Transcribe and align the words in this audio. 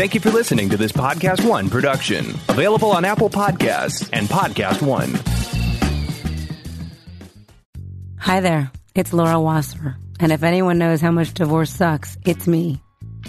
Thank 0.00 0.14
you 0.14 0.20
for 0.20 0.30
listening 0.30 0.70
to 0.70 0.78
this 0.78 0.92
Podcast 0.92 1.46
One 1.46 1.68
production, 1.68 2.30
available 2.48 2.90
on 2.90 3.04
Apple 3.04 3.28
Podcasts 3.28 4.08
and 4.14 4.26
Podcast 4.28 4.80
One. 4.80 5.12
Hi 8.18 8.40
there, 8.40 8.72
it's 8.94 9.12
Laura 9.12 9.38
Wasser, 9.38 9.98
and 10.18 10.32
if 10.32 10.42
anyone 10.42 10.78
knows 10.78 11.02
how 11.02 11.10
much 11.10 11.34
divorce 11.34 11.70
sucks, 11.70 12.16
it's 12.24 12.46
me. 12.46 12.80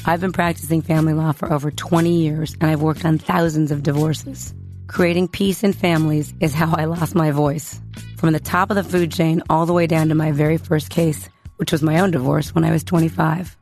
I've 0.05 0.21
been 0.21 0.31
practicing 0.31 0.81
family 0.81 1.11
law 1.11 1.33
for 1.33 1.51
over 1.51 1.71
20 1.71 2.09
years, 2.09 2.55
and 2.61 2.71
I've 2.71 2.81
worked 2.81 3.03
on 3.03 3.17
thousands 3.17 3.71
of 3.71 3.83
divorces. 3.83 4.53
Creating 4.87 5.27
peace 5.27 5.65
in 5.65 5.73
families 5.73 6.33
is 6.39 6.53
how 6.53 6.73
I 6.73 6.85
lost 6.85 7.15
my 7.15 7.31
voice. 7.31 7.81
From 8.15 8.31
the 8.31 8.39
top 8.39 8.69
of 8.69 8.77
the 8.77 8.83
food 8.85 9.11
chain 9.11 9.43
all 9.49 9.65
the 9.65 9.73
way 9.73 9.87
down 9.87 10.07
to 10.07 10.15
my 10.15 10.31
very 10.31 10.55
first 10.55 10.89
case, 10.89 11.27
which 11.57 11.73
was 11.73 11.83
my 11.83 11.99
own 11.99 12.11
divorce 12.11 12.55
when 12.55 12.63
I 12.63 12.71
was 12.71 12.85
25. 12.85 13.57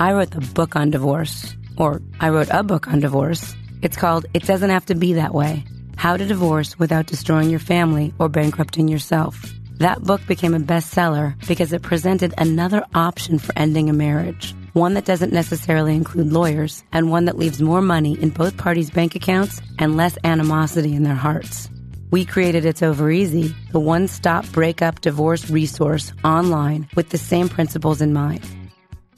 I 0.00 0.12
wrote 0.12 0.32
the 0.32 0.40
book 0.40 0.74
on 0.74 0.90
divorce, 0.90 1.54
or 1.78 2.02
I 2.20 2.28
wrote 2.28 2.48
a 2.50 2.62
book 2.62 2.88
on 2.88 3.00
divorce. 3.00 3.54
It's 3.80 3.96
called 3.96 4.26
It 4.34 4.42
Doesn't 4.42 4.70
Have 4.70 4.86
to 4.86 4.94
Be 4.94 5.14
That 5.14 5.34
Way 5.34 5.64
How 5.96 6.16
to 6.16 6.26
Divorce 6.26 6.78
Without 6.78 7.06
Destroying 7.06 7.48
Your 7.48 7.60
Family 7.60 8.12
or 8.18 8.28
Bankrupting 8.28 8.88
Yourself. 8.88 9.40
That 9.78 10.02
book 10.02 10.26
became 10.26 10.54
a 10.54 10.60
bestseller 10.60 11.34
because 11.46 11.72
it 11.72 11.82
presented 11.82 12.34
another 12.36 12.84
option 12.94 13.38
for 13.38 13.56
ending 13.56 13.88
a 13.88 13.92
marriage. 13.92 14.54
One 14.72 14.94
that 14.94 15.04
doesn't 15.04 15.32
necessarily 15.32 15.94
include 15.94 16.32
lawyers, 16.32 16.82
and 16.92 17.10
one 17.10 17.24
that 17.26 17.38
leaves 17.38 17.62
more 17.62 17.80
money 17.80 18.20
in 18.20 18.30
both 18.30 18.56
parties' 18.56 18.90
bank 18.90 19.14
accounts 19.14 19.60
and 19.78 19.96
less 19.96 20.18
animosity 20.24 20.94
in 20.94 21.04
their 21.04 21.14
hearts. 21.14 21.70
We 22.10 22.24
created 22.24 22.64
It's 22.64 22.82
Over 22.82 23.10
Easy, 23.10 23.54
the 23.70 23.80
one 23.80 24.08
stop 24.08 24.50
breakup 24.50 25.00
divorce 25.00 25.48
resource 25.48 26.12
online 26.24 26.88
with 26.96 27.10
the 27.10 27.18
same 27.18 27.48
principles 27.48 28.00
in 28.00 28.12
mind. 28.12 28.44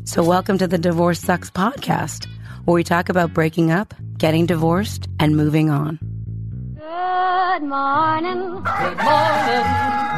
So, 0.04 0.22
welcome 0.22 0.58
to 0.58 0.66
the 0.66 0.78
Divorce 0.78 1.20
Sucks 1.20 1.50
podcast, 1.50 2.26
where 2.64 2.74
we 2.74 2.84
talk 2.84 3.08
about 3.08 3.32
breaking 3.32 3.70
up, 3.70 3.94
getting 4.18 4.46
divorced, 4.46 5.08
and 5.18 5.36
moving 5.36 5.70
on. 5.70 5.98
Good 6.76 7.62
morning. 7.68 8.38
Good 8.38 8.96
morning. 8.96 9.66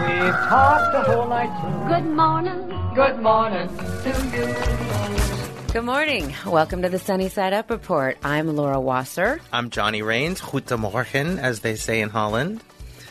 We've 0.02 0.40
talked 0.48 0.92
the 0.92 1.02
whole 1.06 1.28
night 1.28 1.50
through. 1.60 1.88
Good 1.88 2.06
morning. 2.16 2.94
Good 2.94 3.18
morning 3.20 3.68
to 3.68 4.10
you. 4.36 5.72
Good 5.72 5.84
morning. 5.84 6.34
Welcome 6.46 6.82
to 6.82 6.88
the 6.88 6.98
Sunny 6.98 7.28
Side 7.28 7.52
Up 7.52 7.70
Report. 7.70 8.18
I'm 8.22 8.54
Laura 8.54 8.80
Wasser. 8.80 9.40
I'm 9.52 9.70
Johnny 9.70 10.02
Rains, 10.02 10.40
Goedemorgen, 10.40 11.38
as 11.38 11.60
they 11.60 11.76
say 11.76 12.00
in 12.00 12.10
Holland. 12.10 12.62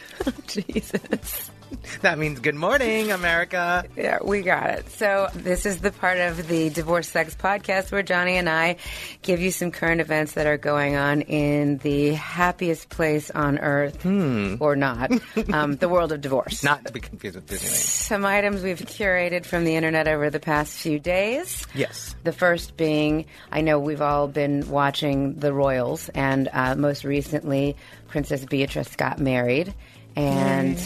Jesus. 0.47 1.50
That 2.01 2.17
means 2.17 2.39
good 2.39 2.55
morning, 2.55 3.11
America. 3.11 3.85
Yeah, 3.95 4.19
we 4.23 4.41
got 4.41 4.69
it. 4.71 4.89
So, 4.89 5.27
this 5.35 5.65
is 5.65 5.79
the 5.79 5.91
part 5.91 6.17
of 6.19 6.47
the 6.47 6.69
Divorce 6.69 7.09
Sucks 7.09 7.35
podcast 7.35 7.91
where 7.91 8.01
Johnny 8.01 8.37
and 8.37 8.49
I 8.49 8.77
give 9.21 9.39
you 9.39 9.51
some 9.51 9.71
current 9.71 10.01
events 10.01 10.33
that 10.33 10.47
are 10.47 10.57
going 10.57 10.95
on 10.95 11.21
in 11.21 11.77
the 11.79 12.13
happiest 12.13 12.89
place 12.89 13.29
on 13.29 13.59
earth, 13.59 14.05
or 14.05 14.75
not, 14.75 15.11
um, 15.53 15.75
the 15.75 15.89
world 15.89 16.11
of 16.11 16.21
divorce. 16.21 16.63
Not 16.71 16.85
to 16.85 16.91
be 16.91 16.99
confused 16.99 17.35
with 17.35 17.47
Disneyland. 17.47 17.75
Some 17.75 18.25
items 18.25 18.63
we've 18.63 18.79
curated 18.79 19.45
from 19.45 19.63
the 19.63 19.75
internet 19.75 20.07
over 20.07 20.29
the 20.29 20.39
past 20.39 20.77
few 20.79 20.99
days. 20.99 21.65
Yes. 21.75 22.15
The 22.23 22.31
first 22.33 22.77
being, 22.77 23.25
I 23.51 23.61
know 23.61 23.79
we've 23.79 24.01
all 24.01 24.27
been 24.27 24.69
watching 24.69 25.35
the 25.35 25.53
royals, 25.53 26.09
and 26.09 26.49
uh, 26.51 26.75
most 26.75 27.03
recently, 27.03 27.75
Princess 28.07 28.45
Beatrice 28.45 28.95
got 28.95 29.19
married. 29.19 29.73
And 30.15 30.77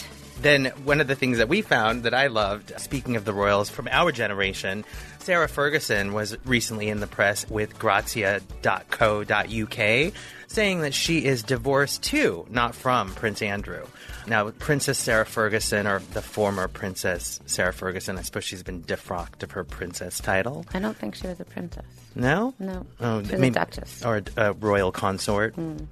Then 0.41 0.65
one 0.83 1.01
of 1.01 1.07
the 1.07 1.15
things 1.15 1.37
that 1.37 1.49
we 1.49 1.61
found 1.61 2.03
that 2.03 2.13
I 2.13 2.27
loved, 2.27 2.73
speaking 2.79 3.15
of 3.15 3.25
the 3.25 3.33
royals 3.33 3.69
from 3.69 3.87
our 3.89 4.11
generation, 4.11 4.85
Sarah 5.19 5.47
Ferguson 5.47 6.13
was 6.13 6.37
recently 6.45 6.89
in 6.89 6.99
the 6.99 7.07
press 7.07 7.49
with 7.49 7.79
grazia.co.uk 7.79 8.53
saying 10.47 10.81
that 10.81 10.93
she 10.93 11.25
is 11.25 11.43
divorced 11.43 12.03
too, 12.03 12.45
not 12.49 12.75
from 12.75 13.13
Prince 13.15 13.41
Andrew. 13.41 13.85
Now, 14.27 14.49
Princess 14.51 14.97
Sarah 14.97 15.25
Ferguson, 15.25 15.87
or 15.87 15.99
the 16.13 16.21
former 16.21 16.67
Princess 16.67 17.39
Sarah 17.45 17.73
Ferguson, 17.73 18.17
I 18.17 18.21
suppose 18.21 18.43
she's 18.43 18.63
been 18.63 18.81
defrocked 18.83 19.43
of 19.43 19.51
her 19.51 19.63
princess 19.63 20.19
title. 20.19 20.65
I 20.73 20.79
don't 20.79 20.95
think 20.95 21.15
she 21.15 21.27
was 21.27 21.39
a 21.39 21.45
princess. 21.45 21.85
No? 22.15 22.53
No. 22.59 22.85
Oh, 22.99 23.23
She 23.23 23.31
was 23.35 23.41
a 23.41 23.49
duchess. 23.49 24.05
Or 24.05 24.21
a, 24.37 24.49
a 24.49 24.53
royal 24.53 24.91
consort. 24.91 25.55
Mm. 25.55 25.87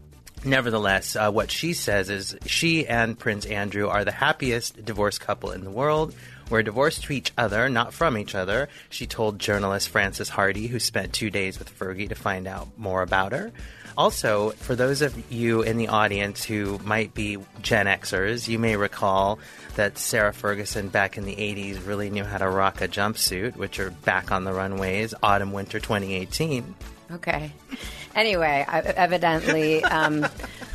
Nevertheless, 0.45 1.15
uh, 1.15 1.31
what 1.31 1.51
she 1.51 1.73
says 1.73 2.09
is 2.09 2.35
she 2.45 2.85
and 2.85 3.17
Prince 3.17 3.45
Andrew 3.45 3.87
are 3.87 4.03
the 4.03 4.11
happiest 4.11 4.83
divorced 4.83 5.21
couple 5.21 5.51
in 5.51 5.63
the 5.63 5.71
world. 5.71 6.13
We're 6.49 6.63
divorced 6.63 7.03
to 7.03 7.13
each 7.13 7.31
other, 7.37 7.69
not 7.69 7.93
from 7.93 8.17
each 8.17 8.35
other, 8.35 8.67
she 8.89 9.07
told 9.07 9.39
journalist 9.39 9.89
Frances 9.89 10.29
Hardy, 10.29 10.67
who 10.67 10.79
spent 10.79 11.13
two 11.13 11.29
days 11.29 11.57
with 11.57 11.77
Fergie 11.77 12.09
to 12.09 12.15
find 12.15 12.47
out 12.47 12.67
more 12.77 13.01
about 13.01 13.31
her. 13.31 13.51
Also, 13.97 14.49
for 14.51 14.75
those 14.75 15.01
of 15.01 15.31
you 15.31 15.61
in 15.61 15.77
the 15.77 15.87
audience 15.87 16.43
who 16.43 16.79
might 16.83 17.13
be 17.13 17.37
Gen 17.61 17.85
Xers, 17.85 18.47
you 18.47 18.59
may 18.59 18.75
recall 18.75 19.39
that 19.75 19.97
Sarah 19.97 20.33
Ferguson 20.33 20.89
back 20.89 21.17
in 21.17 21.25
the 21.25 21.35
80s 21.35 21.85
really 21.87 22.09
knew 22.09 22.23
how 22.23 22.39
to 22.39 22.49
rock 22.49 22.81
a 22.81 22.87
jumpsuit, 22.87 23.55
which 23.55 23.79
are 23.79 23.91
back 23.91 24.31
on 24.31 24.43
the 24.43 24.53
runways 24.53 25.13
autumn 25.23 25.53
winter 25.53 25.79
2018. 25.79 26.75
Okay. 27.11 27.53
Anyway, 28.15 28.65
evidently, 28.67 29.83
um, 29.83 30.23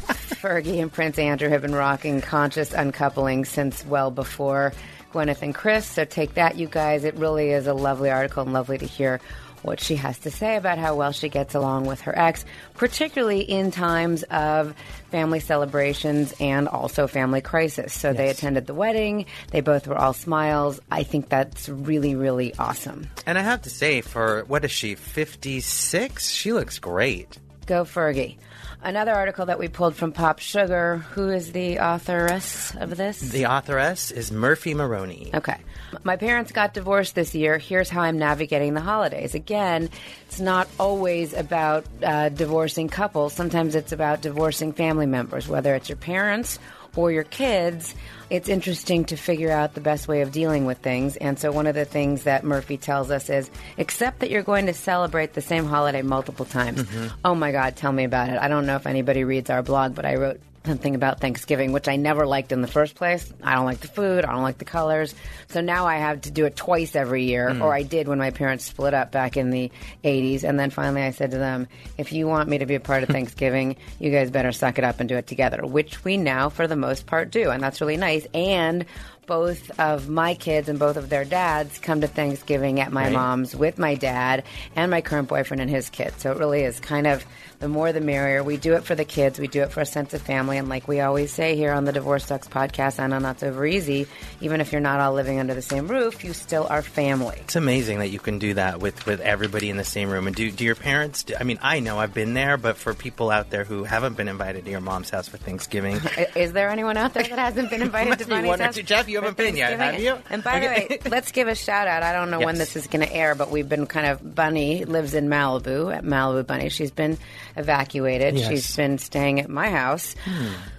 Fergie 0.08 0.80
and 0.80 0.92
Prince 0.92 1.18
Andrew 1.18 1.48
have 1.48 1.62
been 1.62 1.74
rocking 1.74 2.20
conscious 2.20 2.72
uncoupling 2.72 3.44
since 3.44 3.84
well 3.86 4.10
before 4.10 4.72
Gwyneth 5.12 5.42
and 5.42 5.54
Chris. 5.54 5.86
So 5.86 6.04
take 6.04 6.34
that, 6.34 6.56
you 6.56 6.66
guys. 6.66 7.04
It 7.04 7.14
really 7.14 7.50
is 7.50 7.66
a 7.66 7.74
lovely 7.74 8.10
article 8.10 8.42
and 8.42 8.52
lovely 8.52 8.78
to 8.78 8.86
hear 8.86 9.20
what 9.62 9.80
she 9.80 9.96
has 9.96 10.18
to 10.20 10.30
say 10.30 10.56
about 10.56 10.78
how 10.78 10.94
well 10.94 11.12
she 11.12 11.28
gets 11.28 11.54
along 11.54 11.86
with 11.86 12.02
her 12.02 12.16
ex, 12.18 12.44
particularly 12.74 13.40
in 13.40 13.70
times 13.70 14.22
of 14.24 14.74
family 15.10 15.40
celebrations 15.40 16.34
and 16.40 16.68
also 16.68 17.06
family 17.06 17.40
crisis. 17.40 17.92
So 17.92 18.12
they 18.12 18.28
attended 18.28 18.66
the 18.66 18.74
wedding. 18.74 19.26
They 19.50 19.60
both 19.60 19.86
were 19.86 19.96
all 19.96 20.12
smiles. 20.12 20.80
I 20.90 21.02
think 21.02 21.28
that's 21.28 21.68
really, 21.68 22.14
really 22.14 22.54
awesome. 22.58 23.08
And 23.26 23.38
I 23.38 23.42
have 23.42 23.62
to 23.62 23.70
say, 23.70 24.00
for 24.00 24.44
what 24.44 24.64
is 24.64 24.70
she, 24.70 24.94
56? 24.94 26.30
She 26.30 26.52
looks 26.52 26.78
great. 26.78 27.38
Go 27.66 27.84
Fergie. 27.84 28.36
Another 28.80 29.12
article 29.12 29.46
that 29.46 29.58
we 29.58 29.66
pulled 29.66 29.96
from 29.96 30.12
Pop 30.12 30.38
Sugar. 30.38 30.98
Who 31.12 31.30
is 31.30 31.50
the 31.50 31.76
authoress 31.76 32.74
of 32.76 32.96
this? 32.96 33.18
The 33.18 33.42
authoress 33.42 34.12
is 34.12 34.30
Murphy 34.30 34.72
Moroney. 34.72 35.30
Okay. 35.34 35.56
My 36.04 36.16
parents 36.16 36.52
got 36.52 36.74
divorced 36.74 37.16
this 37.16 37.34
year. 37.34 37.58
Here's 37.58 37.88
how 37.90 38.02
I'm 38.02 38.18
navigating 38.18 38.74
the 38.74 38.80
holidays. 38.80 39.34
Again, 39.34 39.90
it's 40.28 40.38
not 40.38 40.68
always 40.78 41.34
about 41.34 41.86
uh, 42.04 42.28
divorcing 42.28 42.88
couples. 42.88 43.32
Sometimes 43.32 43.74
it's 43.74 43.90
about 43.90 44.22
divorcing 44.22 44.72
family 44.72 45.06
members, 45.06 45.48
whether 45.48 45.74
it's 45.74 45.88
your 45.88 45.96
parents 45.96 46.60
or 46.94 47.10
your 47.10 47.24
kids. 47.24 47.94
It's 48.30 48.48
interesting 48.48 49.04
to 49.06 49.16
figure 49.16 49.50
out 49.50 49.74
the 49.74 49.80
best 49.80 50.08
way 50.08 50.20
of 50.20 50.32
dealing 50.32 50.66
with 50.66 50.78
things. 50.78 51.16
And 51.16 51.38
so, 51.38 51.50
one 51.50 51.66
of 51.66 51.74
the 51.74 51.84
things 51.84 52.24
that 52.24 52.44
Murphy 52.44 52.76
tells 52.76 53.10
us 53.10 53.30
is 53.30 53.50
accept 53.78 54.20
that 54.20 54.30
you're 54.30 54.42
going 54.42 54.66
to 54.66 54.74
celebrate 54.74 55.32
the 55.34 55.40
same 55.40 55.64
holiday 55.66 56.02
multiple 56.02 56.44
times. 56.44 56.82
Mm-hmm. 56.82 57.14
Oh 57.24 57.34
my 57.34 57.52
God, 57.52 57.76
tell 57.76 57.92
me 57.92 58.04
about 58.04 58.28
it. 58.28 58.38
I 58.38 58.48
don't 58.48 58.66
know 58.66 58.76
if 58.76 58.86
anybody 58.86 59.24
reads 59.24 59.50
our 59.50 59.62
blog, 59.62 59.94
but 59.94 60.04
I 60.04 60.16
wrote 60.16 60.40
something 60.68 60.94
about 60.94 61.20
Thanksgiving, 61.20 61.72
which 61.72 61.88
I 61.88 61.96
never 61.96 62.26
liked 62.26 62.52
in 62.52 62.60
the 62.60 62.68
first 62.68 62.94
place. 62.94 63.32
I 63.42 63.54
don't 63.56 63.64
like 63.64 63.80
the 63.80 63.88
food, 63.88 64.24
I 64.24 64.32
don't 64.32 64.42
like 64.42 64.58
the 64.58 64.64
colors. 64.64 65.14
So 65.48 65.60
now 65.60 65.86
I 65.86 65.96
have 65.96 66.20
to 66.22 66.30
do 66.30 66.44
it 66.44 66.54
twice 66.54 66.94
every 66.94 67.24
year, 67.24 67.52
hmm. 67.52 67.62
or 67.62 67.74
I 67.74 67.82
did 67.82 68.06
when 68.06 68.18
my 68.18 68.30
parents 68.30 68.64
split 68.64 68.94
up 68.94 69.10
back 69.10 69.36
in 69.36 69.50
the 69.50 69.72
80s. 70.04 70.44
And 70.44 70.58
then 70.58 70.70
finally 70.70 71.02
I 71.02 71.10
said 71.10 71.32
to 71.32 71.38
them, 71.38 71.66
if 71.96 72.12
you 72.12 72.28
want 72.28 72.48
me 72.48 72.58
to 72.58 72.66
be 72.66 72.76
a 72.76 72.80
part 72.80 73.02
of 73.02 73.08
Thanksgiving, 73.08 73.76
you 73.98 74.10
guys 74.10 74.30
better 74.30 74.52
suck 74.52 74.78
it 74.78 74.84
up 74.84 75.00
and 75.00 75.08
do 75.08 75.16
it 75.16 75.26
together, 75.26 75.66
which 75.66 76.04
we 76.04 76.16
now, 76.16 76.48
for 76.48 76.66
the 76.66 76.76
most 76.76 77.06
part, 77.06 77.30
do. 77.30 77.50
And 77.50 77.62
that's 77.62 77.80
really 77.80 77.96
nice. 77.96 78.26
And 78.32 78.86
both 79.28 79.78
of 79.78 80.08
my 80.08 80.34
kids 80.34 80.68
and 80.68 80.78
both 80.80 80.96
of 80.96 81.08
their 81.08 81.24
dads 81.24 81.78
come 81.78 82.00
to 82.00 82.08
Thanksgiving 82.08 82.80
at 82.80 82.90
my 82.90 83.04
Right. 83.04 83.12
mom's 83.12 83.54
with 83.54 83.78
my 83.78 83.94
dad 83.94 84.42
and 84.74 84.90
my 84.90 85.00
current 85.02 85.28
boyfriend 85.28 85.60
and 85.60 85.70
his 85.70 85.88
kids. 85.90 86.20
So 86.22 86.32
it 86.32 86.38
really 86.38 86.62
is 86.64 86.80
kind 86.80 87.06
of 87.06 87.24
the 87.60 87.68
more 87.68 87.92
the 87.92 88.00
merrier. 88.00 88.42
We 88.42 88.56
do 88.56 88.74
it 88.74 88.84
for 88.84 88.94
the 88.94 89.04
kids, 89.04 89.38
we 89.38 89.46
do 89.48 89.62
it 89.62 89.70
for 89.72 89.80
a 89.80 89.86
sense 89.86 90.14
of 90.14 90.22
family. 90.22 90.58
And 90.58 90.68
like 90.68 90.88
we 90.88 91.00
always 91.00 91.32
say 91.32 91.54
here 91.56 91.72
on 91.72 91.84
the 91.84 91.92
Divorce 91.92 92.24
Sucks 92.24 92.48
podcast 92.48 92.98
and 92.98 93.12
on 93.12 93.22
That's 93.22 93.42
Over 93.42 93.66
Easy, 93.66 94.06
even 94.40 94.60
if 94.60 94.72
you're 94.72 94.80
not 94.80 95.00
all 95.00 95.12
living 95.12 95.38
under 95.40 95.54
the 95.54 95.62
same 95.62 95.88
roof, 95.88 96.24
you 96.24 96.32
still 96.32 96.66
are 96.70 96.82
family. 96.82 97.36
It's 97.42 97.56
amazing 97.56 97.98
that 97.98 98.08
you 98.08 98.18
can 98.20 98.38
do 98.38 98.54
that 98.54 98.80
with, 98.80 99.04
with 99.06 99.20
everybody 99.20 99.70
in 99.70 99.76
the 99.76 99.84
same 99.84 100.08
room. 100.10 100.26
And 100.26 100.34
do, 100.34 100.50
do 100.50 100.64
your 100.64 100.74
parents, 100.76 101.24
do, 101.24 101.34
I 101.38 101.42
mean, 101.44 101.58
I 101.60 101.80
know 101.80 101.98
I've 101.98 102.14
been 102.14 102.32
there, 102.34 102.56
but 102.56 102.76
for 102.76 102.94
people 102.94 103.30
out 103.30 103.50
there 103.50 103.64
who 103.64 103.84
haven't 103.84 104.16
been 104.16 104.28
invited 104.28 104.64
to 104.64 104.70
your 104.70 104.80
mom's 104.80 105.10
house 105.10 105.28
for 105.28 105.36
Thanksgiving, 105.36 106.00
Is 106.36 106.52
there 106.52 106.70
anyone 106.70 106.96
out 106.96 107.12
there 107.14 107.24
that 107.24 107.38
hasn't 107.38 107.70
been 107.70 107.82
invited 107.82 108.20
to 108.20 108.24
be 108.24 108.30
Bonnie's 108.30 108.60
house. 108.60 108.76
Jeff, 108.76 109.08
you 109.08 109.17
for 109.20 109.26
haven't 109.26 109.36
been 109.36 109.56
yet, 109.56 109.78
have 109.78 110.00
you? 110.00 110.16
And 110.30 110.42
by 110.44 110.58
Okay. 110.58 110.86
the 110.88 110.94
way, 110.94 111.10
let's 111.10 111.32
give 111.32 111.48
a 111.48 111.54
shout 111.54 111.86
out. 111.88 112.02
I 112.02 112.12
don't 112.12 112.30
know 112.30 112.40
when 112.40 112.56
this 112.58 112.76
is 112.76 112.86
going 112.86 113.06
to 113.06 113.12
air, 113.12 113.34
but 113.34 113.50
we've 113.50 113.68
been 113.68 113.86
kind 113.86 114.06
of 114.06 114.34
Bunny 114.34 114.84
lives 114.84 115.14
in 115.14 115.28
Malibu 115.28 115.94
at 115.94 116.04
Malibu 116.04 116.46
Bunny. 116.46 116.68
She's 116.68 116.90
been 116.90 117.18
evacuated. 117.56 118.34
Yes. 118.36 118.46
Hmm. 118.46 118.50
She's 118.52 118.76
been 118.76 118.98
staying 118.98 119.40
at 119.40 119.48
my 119.48 119.68
house. 119.70 120.14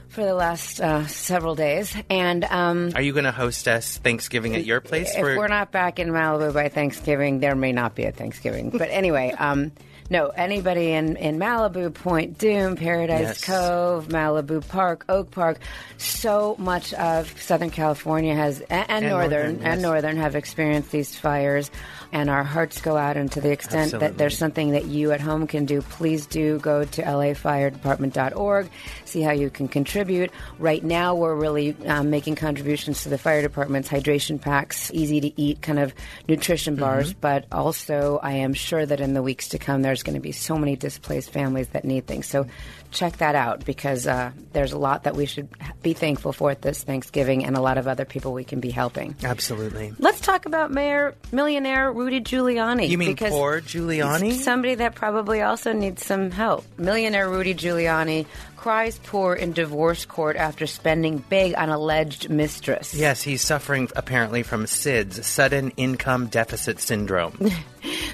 For 0.10 0.26
the 0.26 0.34
last 0.34 0.82
uh, 0.82 1.06
several 1.06 1.54
days, 1.54 1.96
and 2.10 2.44
um, 2.46 2.92
are 2.96 3.02
you 3.02 3.14
going 3.14 3.26
to 3.26 3.32
host 3.32 3.68
us 3.68 4.00
Thanksgiving 4.00 4.56
at 4.56 4.66
your 4.66 4.82
place? 4.82 5.14
if 5.16 5.22
we're 5.22 5.48
not 5.48 5.72
back 5.72 6.00
in 6.00 6.10
Malibu 6.10 6.52
by 6.52 6.68
Thanksgiving, 6.70 7.40
there 7.40 7.56
may 7.56 7.72
not 7.74 7.94
be 7.94 8.06
a 8.06 8.12
Thanksgiving. 8.12 8.72
But 8.72 8.90
anyway, 8.90 9.36
um, 9.38 9.72
No, 10.12 10.30
anybody 10.30 10.92
in, 10.94 11.18
in 11.18 11.38
Malibu, 11.38 11.94
Point 11.94 12.40
Dume, 12.40 12.76
Paradise 12.78 13.20
Yes. 13.20 13.44
Cove, 13.44 14.08
Malibu 14.08 14.68
Park, 14.68 15.06
Oak 15.08 15.30
Park, 15.30 15.60
so 15.98 16.56
much 16.58 16.94
of 16.96 17.40
Southern 17.40 17.70
California 17.70 18.34
has, 18.34 18.60
and, 18.62 18.90
and, 18.90 19.06
And 19.06 19.10
northern, 19.10 19.54
northern, 19.54 19.68
and 19.68 19.82
northern 19.82 20.18
have 20.18 20.36
experienced 20.36 20.92
these 20.92 21.16
fires. 21.16 21.70
And 22.12 22.30
our 22.30 22.44
hearts 22.44 22.82
go 22.82 22.98
out, 22.98 23.18
and 23.18 23.32
to 23.34 23.42
the 23.42 23.52
extent 23.52 23.92
that 23.92 24.18
there's 24.18 24.38
something 24.38 24.72
that 24.72 24.86
you 24.86 25.12
at 25.12 25.22
home 25.22 25.46
can 25.46 25.66
do, 25.66 25.82
please 25.82 26.26
do 26.26 26.58
go 26.60 26.84
to 26.84 27.02
lafiredepartment.org, 27.04 28.70
see 29.06 29.22
how 29.22 29.32
you 29.32 29.50
can 29.50 29.68
contribute. 29.68 30.32
Right 30.58 30.84
now, 30.84 31.16
we're 31.16 31.36
really 31.36 31.76
um, 31.86 32.10
making 32.10 32.36
contributions 32.36 33.04
to 33.04 33.10
the 33.10 33.18
fire 33.18 33.42
department's 33.42 33.90
hydration 33.90 34.42
packs, 34.42 34.92
easy 34.92 35.22
to 35.22 35.42
eat 35.42 35.62
kind 35.62 35.80
of 35.80 35.94
nutrition 36.28 36.76
bars, 36.76 37.14
but 37.14 37.46
also 37.52 38.20
I 38.24 38.34
am 38.34 38.54
sure 38.54 38.86
that 38.86 39.00
in 39.00 39.14
the 39.14 39.22
weeks 39.22 39.50
to 39.50 39.60
come, 39.60 39.82
there's 39.82 40.04
going 40.04 40.16
to 40.16 40.22
be 40.22 40.32
so 40.32 40.58
many 40.58 40.76
displaced 40.76 41.32
families 41.32 41.70
that 41.70 41.86
need 41.86 42.08
things. 42.08 42.26
So 42.26 42.48
check 42.92 43.18
that 43.18 43.36
out 43.36 43.66
because 43.66 44.08
uh, 44.08 44.32
there's 44.54 44.74
a 44.74 44.78
lot 44.78 45.04
that 45.04 45.16
we 45.16 45.26
should 45.26 45.48
be 45.82 45.94
thankful 45.94 46.34
for 46.34 46.52
at 46.52 46.62
this 46.62 46.84
Thanksgiving 46.84 47.46
and 47.46 47.56
a 47.56 47.62
lot 47.62 47.78
of 47.78 47.88
other 47.88 48.06
people 48.06 48.34
we 48.34 48.44
can 48.44 48.60
be 48.60 48.70
helping. 48.70 49.16
Absolutely. 49.24 49.94
Let's 50.00 50.22
talk 50.22 50.46
about 50.46 50.72
Mayor 50.72 51.16
millionaire 51.32 51.92
Rudy 51.92 52.22
Giuliani. 52.22 52.90
You 52.90 52.98
mean 52.98 53.10
because 53.10 53.32
poor 53.32 53.62
Giuliani? 53.62 54.34
Somebody 54.34 54.76
that 54.76 54.96
probably 54.96 55.42
also 55.42 55.74
needs 55.74 56.06
some 56.06 56.32
help. 56.32 56.66
Millionaire 56.78 57.30
Rudy 57.30 57.54
Giuliani 57.54 58.26
cries 58.60 59.00
poor 59.00 59.34
in 59.34 59.54
divorce 59.54 60.04
court 60.04 60.36
after 60.36 60.68
spending 60.68 61.24
big 61.30 61.56
on 61.56 61.70
alleged 61.70 62.30
mistress. 62.30 62.94
Yes, 62.94 63.22
he's 63.22 63.42
suffering 63.42 63.88
apparently 63.96 64.44
from 64.44 64.66
SIDS, 64.66 65.24
sudden 65.24 65.72
income 65.78 66.28
deficit 66.28 66.80
syndrome. 66.80 67.38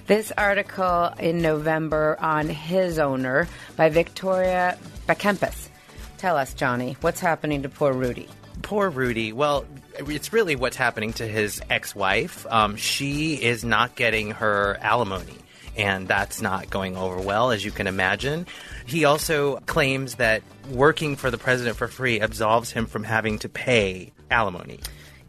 This 0.07 0.31
article 0.37 1.09
in 1.19 1.41
November 1.41 2.15
on 2.19 2.47
his 2.47 2.99
owner 2.99 3.47
by 3.75 3.89
Victoria 3.89 4.77
Bekiempis. 5.07 5.69
Tell 6.19 6.37
us, 6.37 6.53
Johnny, 6.53 6.95
what's 7.01 7.19
happening 7.19 7.63
to 7.63 7.69
poor 7.69 7.91
Rudy? 7.91 8.29
Poor 8.61 8.91
Rudy. 8.91 9.33
Well, 9.33 9.65
it's 9.97 10.31
really 10.31 10.55
what's 10.55 10.77
happening 10.77 11.13
to 11.13 11.25
his 11.25 11.59
ex-wife. 11.71 12.45
Um, 12.51 12.75
she 12.75 13.33
is 13.41 13.65
not 13.65 13.95
getting 13.95 14.29
her 14.31 14.77
alimony, 14.79 15.39
and 15.75 16.07
that's 16.07 16.41
not 16.41 16.69
going 16.69 16.95
over 16.97 17.19
well, 17.19 17.51
as 17.51 17.63
you 17.65 17.71
can 17.71 17.87
imagine. 17.87 18.47
He 18.85 19.05
also 19.05 19.57
claims 19.65 20.15
that 20.15 20.41
working 20.69 21.15
for 21.15 21.29
the 21.31 21.37
president 21.37 21.77
for 21.77 21.87
free 21.87 22.19
absolves 22.19 22.71
him 22.71 22.85
from 22.85 23.03
having 23.03 23.39
to 23.39 23.49
pay 23.49 24.11
alimony. 24.31 24.79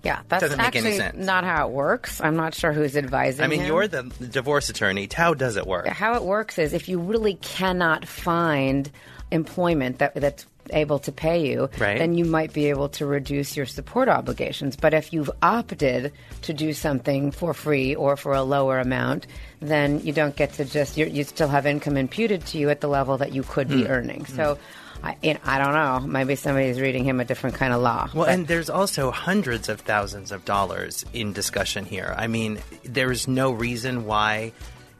Yeah, 0.02 0.20
that's 0.28 0.42
Doesn't 0.42 0.58
make 0.58 0.66
actually 0.68 0.88
any 0.90 0.96
sense. 0.98 1.26
not 1.26 1.42
how 1.42 1.66
it 1.68 1.72
works. 1.72 2.20
I'm 2.20 2.36
not 2.36 2.54
sure 2.54 2.72
who's 2.72 2.96
advising 2.96 3.44
I 3.44 3.48
mean, 3.48 3.60
him. 3.60 3.66
you're 3.66 3.88
the 3.88 4.02
divorce 4.04 4.68
attorney. 4.68 5.08
How 5.12 5.34
does 5.34 5.56
it 5.56 5.66
work? 5.66 5.88
how 5.88 6.14
it 6.14 6.22
works 6.22 6.58
is 6.60 6.72
if 6.72 6.88
you 6.88 7.00
really 7.00 7.34
cannot 7.34 8.06
find 8.06 8.88
employment 9.32 9.98
that 9.98 10.14
that's 10.14 10.46
able 10.72 10.98
to 11.00 11.12
pay 11.12 11.46
you, 11.46 11.68
Right. 11.78 11.98
then 11.98 12.14
you 12.16 12.24
might 12.24 12.52
be 12.52 12.66
able 12.70 12.88
to 12.90 13.06
reduce 13.06 13.56
your 13.56 13.66
support 13.66 14.08
obligations. 14.08 14.76
But 14.76 14.94
if 14.94 15.12
you've 15.12 15.30
opted 15.42 16.12
to 16.42 16.52
do 16.52 16.72
something 16.72 17.30
for 17.30 17.54
free 17.54 17.94
or 17.94 18.16
for 18.16 18.34
a 18.34 18.42
lower 18.42 18.78
amount, 18.78 19.26
then 19.60 20.00
you 20.04 20.12
don't 20.12 20.36
get 20.36 20.52
to 20.54 20.64
just 20.64 20.96
you 20.96 21.24
still 21.24 21.48
have 21.48 21.66
income 21.66 21.96
imputed 21.96 22.44
to 22.46 22.58
you 22.58 22.70
at 22.70 22.80
the 22.80 22.88
level 22.88 23.18
that 23.18 23.32
you 23.32 23.42
could 23.42 23.68
Hmm. 23.68 23.76
be 23.82 23.88
earning. 23.88 24.26
So. 24.26 24.58
I, 25.04 25.14
you 25.22 25.34
know, 25.34 25.40
I 25.44 25.58
don't 25.58 25.74
know. 25.74 26.00
Maybe 26.10 26.36
somebody's 26.36 26.80
reading 26.80 27.04
him 27.04 27.20
a 27.20 27.24
different 27.24 27.56
kind 27.56 27.74
of 27.74 27.82
law. 27.82 28.08
Well, 28.14 28.24
But- 28.24 28.32
and 28.32 28.46
there's 28.48 28.70
also 28.70 29.10
hundreds 29.10 29.68
of 29.68 29.82
thousands 29.82 30.32
of 30.32 30.46
dollars 30.46 31.04
in 31.12 31.34
discussion 31.34 31.84
here. 31.84 32.14
I 32.16 32.26
mean, 32.28 32.58
there's 32.82 33.28
no 33.28 33.50
reason 33.52 34.06
why, 34.06 34.52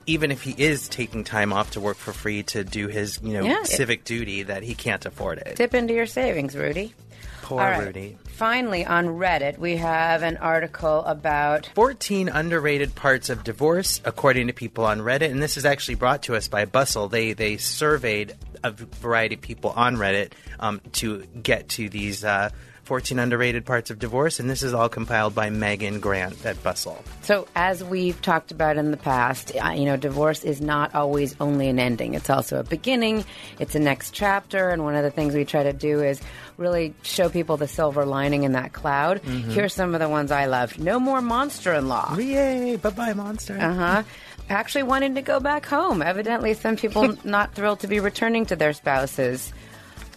even 0.07 0.31
if 0.31 0.43
he 0.43 0.53
is 0.57 0.89
taking 0.89 1.25
time 1.25 1.53
off 1.53 1.73
to 1.73 1.81
work 1.81 1.97
for 1.97 2.13
free 2.13 2.43
to 2.45 2.65
do 2.65 2.89
his, 2.89 3.21
you 3.23 3.33
know, 3.35 3.43
Yeah, 3.45 3.63
civic 3.65 4.05
duty, 4.05 4.45
that 4.45 4.63
he 4.63 4.75
can't 4.75 5.05
afford 5.05 5.39
it. 5.39 5.57
dip 5.57 5.75
into 5.75 5.95
your 5.95 6.07
savings, 6.07 6.57
Rudy. 6.57 6.95
Poor 7.43 7.59
right. 7.59 7.85
Rudy. 7.87 8.19
Finally, 8.29 8.85
on 8.85 9.07
Reddit, 9.07 9.57
we 9.59 9.77
have 9.77 10.23
an 10.25 10.37
article 10.37 11.05
about 11.05 11.71
14 11.77 12.29
underrated 12.29 12.95
parts 12.97 13.31
of 13.31 13.45
divorce, 13.45 14.01
according 14.05 14.49
to 14.49 14.53
people 14.53 14.85
on 14.85 15.01
Reddit, 15.01 15.31
and 15.31 15.41
this 15.41 15.57
is 15.57 15.65
actually 15.65 15.95
brought 15.95 16.23
to 16.25 16.35
us 16.35 16.49
by 16.49 16.65
Bustle. 16.65 17.09
They 17.09 17.35
they 17.35 17.57
surveyed 17.57 18.35
a 18.65 18.73
variety 18.73 19.37
of 19.37 19.41
people 19.43 19.71
on 19.71 19.97
Reddit 19.97 20.33
um, 20.59 20.81
to 20.95 21.25
get 21.41 21.69
to 21.71 21.89
these 21.89 22.25
uh, 22.25 22.51
14 22.87 23.19
underrated 23.19 23.67
parts 23.67 23.91
of 23.91 23.99
divorce, 23.99 24.39
and 24.39 24.49
this 24.49 24.63
is 24.63 24.73
all 24.73 24.89
compiled 24.89 25.35
by 25.35 25.51
Megan 25.51 25.99
Grant 25.99 26.47
at 26.47 26.63
Bustle. 26.63 27.03
So, 27.23 27.49
as 27.57 27.83
we've 27.83 28.21
talked 28.23 28.53
about 28.53 28.77
in 28.77 28.93
the 28.93 28.97
past, 28.97 29.53
you 29.55 29.85
know, 29.85 29.97
divorce 29.97 30.45
is 30.45 30.61
not 30.61 30.95
always 30.95 31.35
only 31.41 31.69
an 31.69 31.79
ending. 31.81 32.15
It's 32.15 32.31
also 32.31 32.61
a 32.61 32.63
beginning. 32.63 33.25
It's 33.59 33.75
a 33.75 33.81
next 33.81 34.13
chapter, 34.13 34.71
and 34.71 34.85
one 34.85 34.95
of 34.95 35.03
the 35.03 35.11
things 35.11 35.35
we 35.35 35.45
try 35.45 35.65
to 35.65 35.73
do 35.73 36.01
is 36.01 36.21
really 36.57 36.95
show 37.03 37.29
people 37.29 37.57
the 37.57 37.69
silver 37.69 38.07
lining 38.07 38.45
in 38.45 38.53
that 38.53 38.73
cloud. 38.73 39.19
Here's 39.19 39.75
some 39.75 39.95
of 39.95 40.01
the 40.01 40.09
ones 40.09 40.31
I 40.31 40.47
love. 40.47 40.79
No 40.79 41.01
more 41.01 41.21
monster-in-law. 41.21 42.17
Yay! 42.19 42.77
Bye 42.77 42.91
bye, 42.91 43.13
monster. 43.15 43.59
Uh 43.59 43.75
huh. 43.75 44.03
Actually, 44.49 44.85
wanting 44.85 45.17
to 45.17 45.23
go 45.23 45.41
back 45.41 45.67
home. 45.67 46.01
Evidently, 46.03 46.55
some 46.55 46.77
people 46.77 47.17
not 47.25 47.55
thrilled 47.55 47.81
to 47.81 47.89
be 47.89 47.99
returning 47.99 48.47
to 48.47 48.55
their 48.55 48.73
spouses. 48.73 49.53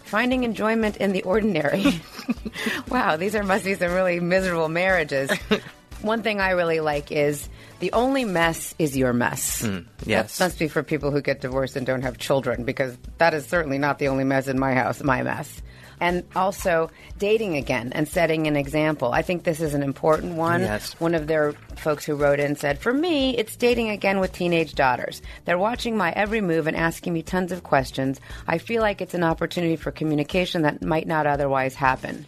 Finding 0.04 0.44
enjoyment 0.44 0.96
in 0.96 1.12
the 1.12 1.22
ordinary. 1.22 2.00
wow, 2.88 3.16
these 3.16 3.34
are 3.34 3.42
must 3.42 3.64
be 3.64 3.74
some 3.74 3.92
really 3.92 4.20
miserable 4.20 4.68
marriages. 4.68 5.30
One 6.02 6.22
thing 6.22 6.40
I 6.40 6.50
really 6.50 6.80
like 6.80 7.12
is 7.12 7.48
the 7.80 7.92
only 7.92 8.24
mess 8.24 8.74
is 8.78 8.96
your 8.96 9.12
mess. 9.12 9.62
Hmm, 9.62 9.80
yes. 10.04 10.38
That 10.38 10.44
must 10.44 10.58
be 10.58 10.68
for 10.68 10.82
people 10.82 11.10
who 11.10 11.20
get 11.20 11.40
divorced 11.42 11.76
and 11.76 11.86
don't 11.86 12.02
have 12.02 12.18
children, 12.18 12.64
because 12.64 12.96
that 13.18 13.34
is 13.34 13.46
certainly 13.46 13.78
not 13.78 13.98
the 13.98 14.08
only 14.08 14.24
mess 14.24 14.48
in 14.48 14.58
my 14.58 14.74
house, 14.74 15.02
my 15.02 15.22
mess. 15.22 15.60
And 16.00 16.24
also 16.34 16.90
dating 17.18 17.56
again 17.56 17.92
and 17.92 18.08
setting 18.08 18.46
an 18.46 18.56
example. 18.56 19.12
I 19.12 19.22
think 19.22 19.44
this 19.44 19.60
is 19.60 19.74
an 19.74 19.82
important 19.82 20.36
one. 20.36 20.62
Yes. 20.62 20.94
One 20.98 21.14
of 21.14 21.26
their 21.26 21.52
folks 21.76 22.04
who 22.04 22.14
wrote 22.14 22.40
in 22.40 22.56
said, 22.56 22.78
For 22.78 22.92
me, 22.92 23.36
it's 23.36 23.56
dating 23.56 23.90
again 23.90 24.18
with 24.18 24.32
teenage 24.32 24.74
daughters. 24.74 25.20
They're 25.44 25.58
watching 25.58 25.96
my 25.96 26.12
every 26.12 26.40
move 26.40 26.66
and 26.66 26.76
asking 26.76 27.12
me 27.12 27.22
tons 27.22 27.52
of 27.52 27.62
questions. 27.62 28.20
I 28.48 28.58
feel 28.58 28.80
like 28.80 29.00
it's 29.00 29.14
an 29.14 29.24
opportunity 29.24 29.76
for 29.76 29.90
communication 29.90 30.62
that 30.62 30.82
might 30.82 31.06
not 31.06 31.26
otherwise 31.26 31.74
happen. 31.74 32.24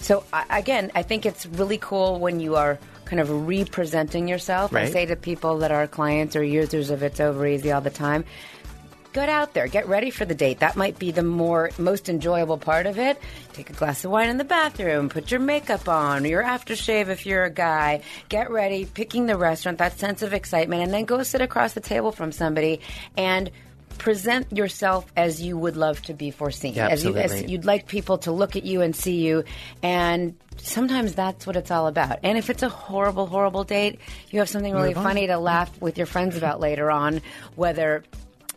So, 0.00 0.24
I 0.32 0.58
again, 0.58 0.92
I 0.94 1.02
think 1.02 1.24
it's 1.24 1.46
really 1.46 1.78
cool 1.78 2.18
when 2.18 2.40
you 2.40 2.56
are 2.56 2.78
kind 3.04 3.20
of 3.20 3.48
representing 3.48 4.28
yourself. 4.28 4.74
I 4.74 4.90
say 4.90 5.06
to 5.06 5.16
people 5.16 5.58
that 5.58 5.70
are 5.70 5.86
clients 5.86 6.36
or 6.36 6.42
users 6.42 6.90
of 6.90 7.02
It's 7.02 7.20
Over 7.20 7.46
Easy 7.46 7.70
all 7.72 7.80
the 7.80 7.90
time, 7.90 8.24
get 9.14 9.28
out 9.28 9.54
there, 9.54 9.68
get 9.68 9.88
ready 9.88 10.10
for 10.10 10.24
the 10.24 10.34
date. 10.34 10.58
That 10.58 10.76
might 10.76 10.98
be 10.98 11.12
the 11.12 11.22
more 11.22 11.70
most 11.78 12.08
enjoyable 12.08 12.58
part 12.58 12.86
of 12.86 12.98
it. 12.98 13.18
Take 13.54 13.70
a 13.70 13.72
glass 13.72 14.04
of 14.04 14.10
wine 14.10 14.28
in 14.28 14.36
the 14.36 14.44
bathroom, 14.44 15.08
put 15.08 15.30
your 15.30 15.40
makeup 15.40 15.88
on, 15.88 16.24
your 16.24 16.42
aftershave 16.42 17.08
if 17.08 17.24
you're 17.24 17.44
a 17.44 17.50
guy. 17.50 18.02
Get 18.28 18.50
ready, 18.50 18.84
picking 18.84 19.26
the 19.26 19.38
restaurant, 19.38 19.78
that 19.78 19.98
sense 19.98 20.22
of 20.22 20.34
excitement, 20.34 20.82
and 20.82 20.92
then 20.92 21.04
go 21.04 21.22
sit 21.22 21.40
across 21.40 21.72
the 21.72 21.80
table 21.80 22.12
from 22.12 22.32
somebody 22.32 22.80
and 23.16 23.50
present 23.96 24.50
yourself 24.50 25.06
as 25.16 25.40
you 25.40 25.56
would 25.56 25.76
love 25.76 26.02
to 26.02 26.14
be 26.14 26.32
foreseen. 26.32 26.74
Yeah, 26.74 26.88
as, 26.88 27.04
you, 27.04 27.16
as 27.16 27.44
you'd 27.44 27.64
like 27.64 27.86
people 27.86 28.18
to 28.18 28.32
look 28.32 28.56
at 28.56 28.64
you 28.64 28.80
and 28.82 28.94
see 28.94 29.24
you 29.24 29.44
and 29.84 30.36
sometimes 30.56 31.14
that's 31.14 31.46
what 31.46 31.56
it's 31.56 31.70
all 31.70 31.86
about. 31.86 32.18
And 32.24 32.36
if 32.36 32.50
it's 32.50 32.64
a 32.64 32.68
horrible, 32.68 33.26
horrible 33.26 33.62
date, 33.62 34.00
you 34.30 34.40
have 34.40 34.48
something 34.48 34.74
really 34.74 34.94
funny 34.94 35.28
to 35.28 35.38
laugh 35.38 35.80
with 35.80 35.96
your 35.98 36.06
friends 36.06 36.36
about 36.36 36.58
later 36.58 36.90
on, 36.90 37.20
whether 37.54 38.02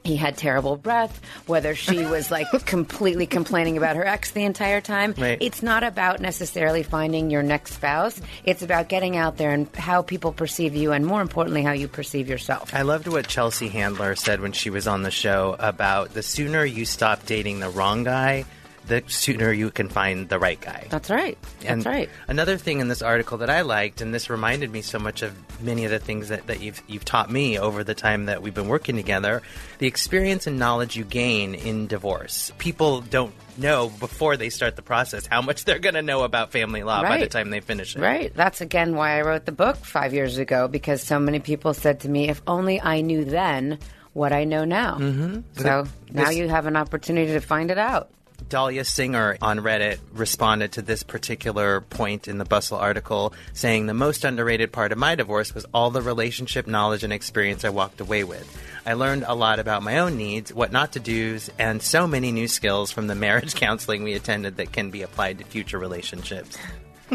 he 0.08 0.16
had 0.16 0.38
terrible 0.38 0.78
breath, 0.78 1.22
whether 1.46 1.76
she 1.76 2.06
was 2.06 2.32
like 2.32 2.48
completely 2.66 3.28
complaining 3.28 3.78
about 3.78 3.96
her 3.96 4.06
ex 4.06 4.32
the 4.32 4.44
entire 4.44 4.82
time. 4.82 5.14
Right. 5.18 5.38
It's 5.40 5.62
not 5.62 5.84
about 5.84 6.22
necessarily 6.22 6.84
finding 6.84 7.30
your 7.30 7.44
next 7.44 7.74
spouse. 7.74 8.20
It's 8.44 8.64
about 8.64 8.90
getting 8.90 9.18
out 9.18 9.38
there 9.38 9.52
and 9.52 9.74
how 9.76 10.02
people 10.02 10.32
perceive 10.32 10.76
you 10.76 10.92
and 10.94 11.06
more 11.06 11.22
importantly 11.22 11.62
how 11.62 11.74
you 11.74 11.88
perceive 11.88 12.30
yourself. 12.30 12.74
I 12.74 12.82
loved 12.82 13.08
what 13.08 13.28
Chelsea 13.28 13.68
Handler 13.68 14.16
said 14.16 14.42
when 14.42 14.54
she 14.54 14.70
was 14.70 14.88
on 14.88 15.04
the 15.04 15.12
show 15.12 15.56
about 15.60 16.14
the 16.14 16.24
sooner 16.24 16.66
you 16.66 16.86
stop 16.86 17.26
dating 17.26 17.60
the 17.60 17.70
wrong 17.70 18.04
guy, 18.04 18.46
the 18.88 19.04
sooner 19.08 19.52
you 19.52 19.70
can 19.70 19.90
find 19.90 20.30
the 20.30 20.40
right 20.40 20.60
guy. 20.60 20.88
That's 20.90 21.10
right. 21.10 21.38
That's 21.60 21.66
and 21.66 21.86
right. 21.86 22.10
Another 22.28 22.58
thing 22.58 22.80
in 22.80 22.88
this 22.88 23.02
article 23.02 23.40
that 23.40 23.50
I 23.50 23.62
liked, 23.62 24.02
and 24.02 24.14
this 24.14 24.30
reminded 24.30 24.72
me 24.72 24.82
so 24.82 25.00
much 25.00 25.22
of 25.22 25.36
many 25.60 25.86
of 25.86 25.92
the 25.92 26.00
things 26.00 26.30
that, 26.30 26.48
that 26.48 26.62
you've 26.62 26.82
you've 26.88 27.06
taught 27.06 27.32
me 27.32 27.60
over 27.60 27.84
the 27.84 27.94
time 27.94 28.26
that 28.26 28.42
we've 28.42 28.54
been 28.54 28.68
working 28.68 28.96
together, 28.96 29.42
the 29.80 29.88
experience 29.88 30.48
and 30.48 30.60
knowledge 30.60 30.96
you 30.96 31.04
gain 31.04 31.56
in 31.56 31.88
divorce. 31.88 32.52
People 32.58 33.02
don't 33.02 33.34
know 33.58 33.90
before 33.90 34.38
they 34.38 34.50
start 34.50 34.76
the 34.76 34.82
process 34.82 35.26
how 35.26 35.42
much 35.42 35.66
they're 35.66 35.80
going 35.80 35.96
to 35.96 36.02
know 36.02 36.24
about 36.24 36.52
family 36.52 36.84
law 36.84 37.02
by 37.02 37.18
the 37.18 37.28
time 37.28 37.50
they 37.50 37.60
finish 37.60 37.96
it. 37.96 38.02
Right. 38.02 38.34
That's 38.34 38.62
again 38.62 38.96
why 38.96 39.18
I 39.18 39.22
wrote 39.22 39.46
the 39.46 39.52
book 39.52 39.78
five 39.78 40.14
years 40.14 40.38
ago 40.38 40.68
because 40.68 41.02
so 41.02 41.20
many 41.20 41.40
people 41.40 41.74
said 41.74 42.02
to 42.02 42.10
me, 42.10 42.30
if 42.30 42.42
only 42.48 42.80
I 42.82 43.02
knew 43.02 43.26
then 43.26 43.80
what 44.14 44.34
I 44.34 44.46
know 44.46 44.66
now. 44.66 44.96
Mm-hmm. 44.96 45.42
So 45.62 45.86
now 46.12 46.30
you 46.30 46.48
have 46.48 46.66
an 46.66 46.76
opportunity 46.76 47.34
to 47.34 47.42
find 47.42 47.70
it 47.72 47.78
out. 47.78 48.10
Dahlia 48.50 48.86
Singer 48.86 49.38
on 49.42 49.60
Reddit 49.60 50.00
responded 50.13 50.72
to 50.74 50.82
this 50.82 51.04
particular 51.04 51.82
point 51.82 52.27
in 52.27 52.38
the 52.38 52.46
Bustle 52.46 52.77
article, 52.77 53.34
saying 53.54 53.86
the 53.86 53.94
most 53.94 54.24
underrated 54.24 54.72
part 54.72 54.92
of 54.92 54.98
my 54.98 55.16
divorce 55.16 55.54
was 55.54 55.66
all 55.74 55.92
the 55.92 56.01
relationship 56.01 56.66
knowledge 56.66 57.04
and 57.04 57.12
experience 57.12 57.66
I 57.66 57.70
walked 57.70 58.00
away 58.00 58.24
with. 58.24 58.48
I 58.86 58.94
learned 58.94 59.25
a 59.27 59.36
lot 59.36 59.60
about 59.60 59.84
my 59.84 60.00
own 60.00 60.16
needs, 60.16 60.54
what 60.54 60.72
not 60.72 60.94
to 60.94 61.00
do, 61.01 61.39
and 61.60 61.82
so 61.82 62.08
many 62.08 62.32
new 62.32 62.48
skills 62.48 62.89
from 62.89 63.08
the 63.08 63.16
marriage 63.16 63.54
counseling 63.56 64.04
we 64.04 64.13
attended 64.13 64.58
that 64.58 64.72
can 64.72 64.92
be 64.92 65.01
applied 65.01 65.39
to 65.39 65.44
future 65.44 65.77
relationships. 65.77 66.58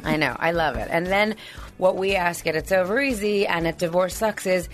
I 0.05 0.17
know. 0.17 0.35
I 0.39 0.53
love 0.53 0.77
it. 0.77 0.89
And 0.91 1.07
then 1.07 1.37
what 1.79 1.97
we 1.97 2.15
ask 2.15 2.47
at 2.47 2.57
It's 2.57 2.73
Over 2.73 3.01
Easy 3.01 3.47
and 3.47 3.67
at 3.67 3.79
Divorce 3.79 4.17
Sucks 4.17 4.47
is 4.47 4.69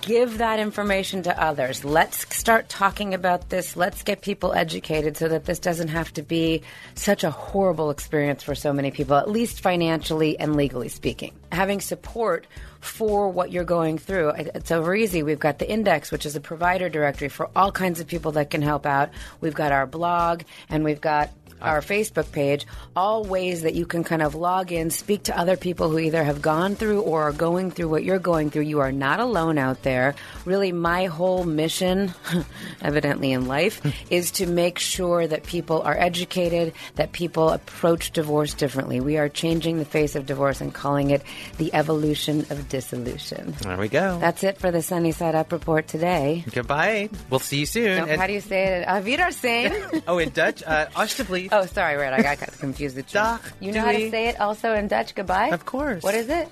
give 0.00 0.38
that 0.38 0.58
information 0.58 1.22
to 1.24 1.42
others. 1.42 1.84
Let's 1.84 2.34
start 2.34 2.68
talking 2.68 3.12
about 3.12 3.50
this. 3.50 3.76
Let's 3.76 4.02
get 4.02 4.22
people 4.22 4.52
educated 4.54 5.16
so 5.16 5.28
that 5.28 5.44
this 5.44 5.58
doesn't 5.58 5.88
have 5.88 6.12
to 6.14 6.22
be 6.22 6.62
such 6.94 7.24
a 7.24 7.30
horrible 7.30 7.90
experience 7.90 8.42
for 8.42 8.54
so 8.54 8.72
many 8.72 8.90
people, 8.90 9.16
at 9.16 9.28
least 9.30 9.60
financially 9.60 10.38
and 10.38 10.56
legally 10.56 10.88
speaking. 10.88 11.32
Having 11.52 11.80
support 11.80 12.46
for 12.80 13.28
what 13.28 13.50
you're 13.50 13.64
going 13.64 13.98
through. 13.98 14.30
It's 14.30 14.70
over 14.70 14.94
easy. 14.94 15.22
We've 15.22 15.38
got 15.38 15.58
the 15.58 15.70
index, 15.70 16.12
which 16.12 16.26
is 16.26 16.36
a 16.36 16.40
provider 16.40 16.88
directory 16.88 17.28
for 17.28 17.50
all 17.56 17.72
kinds 17.72 18.00
of 18.00 18.06
people 18.06 18.32
that 18.32 18.50
can 18.50 18.62
help 18.62 18.86
out. 18.86 19.10
We've 19.40 19.54
got 19.54 19.72
our 19.72 19.86
blog 19.86 20.42
and 20.68 20.84
we've 20.84 21.00
got 21.00 21.30
our 21.64 21.80
Facebook 21.80 22.30
page, 22.32 22.66
all 22.94 23.24
ways 23.24 23.62
that 23.62 23.74
you 23.74 23.86
can 23.86 24.04
kind 24.04 24.22
of 24.22 24.34
log 24.34 24.70
in, 24.72 24.90
speak 24.90 25.24
to 25.24 25.38
other 25.38 25.56
people 25.56 25.90
who 25.90 25.98
either 25.98 26.22
have 26.22 26.40
gone 26.42 26.76
through 26.76 27.00
or 27.02 27.22
are 27.24 27.32
going 27.32 27.70
through 27.70 27.88
what 27.88 28.04
you're 28.04 28.18
going 28.18 28.50
through. 28.50 28.62
You 28.62 28.80
are 28.80 28.92
not 28.92 29.20
alone 29.20 29.58
out 29.58 29.82
there. 29.82 30.14
Really, 30.44 30.72
my 30.72 31.06
whole 31.06 31.44
mission, 31.44 32.12
evidently 32.82 33.32
in 33.32 33.46
life, 33.46 33.80
is 34.10 34.30
to 34.32 34.46
make 34.46 34.78
sure 34.78 35.26
that 35.26 35.44
people 35.44 35.82
are 35.82 35.96
educated, 35.98 36.72
that 36.96 37.12
people 37.12 37.50
approach 37.50 38.10
divorce 38.12 38.54
differently. 38.54 39.00
We 39.00 39.16
are 39.18 39.28
changing 39.28 39.78
the 39.78 39.84
face 39.84 40.14
of 40.16 40.26
divorce 40.26 40.60
and 40.60 40.72
calling 40.74 41.10
it 41.10 41.22
the 41.58 41.72
evolution 41.74 42.40
of 42.50 42.68
dissolution. 42.68 43.54
There 43.60 43.76
we 43.78 43.88
go. 43.88 44.18
That's 44.18 44.42
it 44.44 44.58
for 44.58 44.70
the 44.70 44.82
Sunny 44.82 45.12
Side 45.12 45.34
Up 45.34 45.52
report 45.52 45.88
today. 45.88 46.44
Goodbye. 46.52 47.08
We'll 47.30 47.40
see 47.40 47.60
you 47.60 47.66
soon. 47.66 47.96
Now, 47.96 48.04
And- 48.06 48.20
how 48.20 48.26
do 48.26 48.32
you 48.32 48.40
say 48.40 48.64
it? 48.80 48.88
Auf 48.88 49.04
Wiedersehen. 49.06 50.02
oh, 50.06 50.18
in 50.18 50.30
Dutch, 50.30 50.62
uh, 50.66 50.86
alsjeblieft. 50.94 51.52
Oh, 51.54 51.66
sorry, 51.66 51.96
right. 51.96 52.12
I 52.12 52.20
got 52.22 52.38
confused. 52.58 52.96
with 52.96 53.06
you. 53.14 53.20
Dag, 53.20 53.40
You 53.60 53.72
know 53.72 53.80
how 53.82 53.92
to 53.92 54.10
say 54.10 54.26
it 54.28 54.40
also 54.40 54.74
in 54.74 54.88
Dutch? 54.88 55.14
Goodbye. 55.14 55.48
Of 55.48 55.64
course. 55.64 56.02
What 56.02 56.14
is 56.14 56.28
it? 56.28 56.48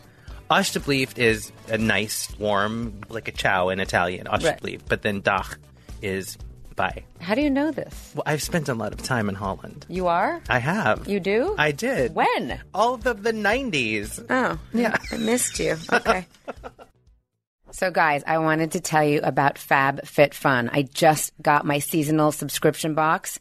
Alsjeblieft 0.50 1.18
is 1.18 1.50
a 1.68 1.78
nice, 1.78 2.28
warm, 2.38 3.00
like 3.08 3.26
a 3.28 3.32
ciao 3.32 3.68
in 3.70 3.80
Italian. 3.80 4.26
Alsjeblieft. 4.26 4.82
But 4.88 5.02
then 5.02 5.20
dag 5.20 5.46
is 6.02 6.36
bye. 6.76 7.02
How 7.20 7.34
do 7.34 7.40
you 7.40 7.50
know 7.50 7.70
this? 7.70 8.12
Well, 8.14 8.22
I've 8.26 8.42
spent 8.42 8.68
a 8.68 8.74
lot 8.74 8.92
of 8.92 9.02
time 9.02 9.28
in 9.28 9.34
Holland. 9.34 9.86
You 9.88 10.06
are. 10.08 10.40
I 10.48 10.58
have. 10.58 11.08
You 11.08 11.20
do? 11.20 11.54
I 11.58 11.72
did. 11.72 12.14
When? 12.14 12.60
All 12.74 12.94
of 12.94 13.02
the, 13.02 13.14
the 13.14 13.32
90s. 13.32 14.24
Oh, 14.30 14.58
Yeah. 14.72 14.96
I 15.10 15.16
missed 15.16 15.58
you. 15.58 15.76
Okay. 15.92 16.26
So, 17.74 17.90
guys, 17.90 18.22
I 18.26 18.36
wanted 18.36 18.72
to 18.72 18.80
tell 18.80 19.02
you 19.02 19.20
about 19.22 19.56
Fab 19.56 20.04
Fit 20.06 20.34
Fun. 20.34 20.68
I 20.70 20.82
just 20.82 21.32
got 21.40 21.64
my 21.64 21.78
seasonal 21.78 22.30
subscription 22.30 22.92
box 22.92 23.38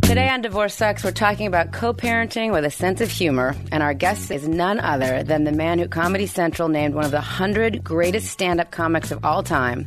Today 0.09 0.31
on 0.31 0.41
Divorce 0.41 0.75
Sucks, 0.75 1.05
we're 1.05 1.11
talking 1.11 1.47
about 1.47 1.71
co 1.71 1.93
parenting 1.93 2.51
with 2.51 2.65
a 2.65 2.71
sense 2.71 3.03
of 3.03 3.11
humor, 3.11 3.55
and 3.71 3.83
our 3.83 3.93
guest 3.93 4.31
is 4.31 4.49
none 4.49 4.81
other 4.81 5.23
than 5.23 5.45
the 5.45 5.53
man 5.53 5.79
who 5.79 5.87
Comedy 5.87 6.27
Central 6.27 6.71
named 6.71 6.95
one 6.95 7.05
of 7.05 7.11
the 7.11 7.19
100 7.19 7.85
greatest 7.85 8.29
stand 8.29 8.59
up 8.59 8.71
comics 8.71 9.11
of 9.11 9.23
all 9.23 9.43
time. 9.43 9.87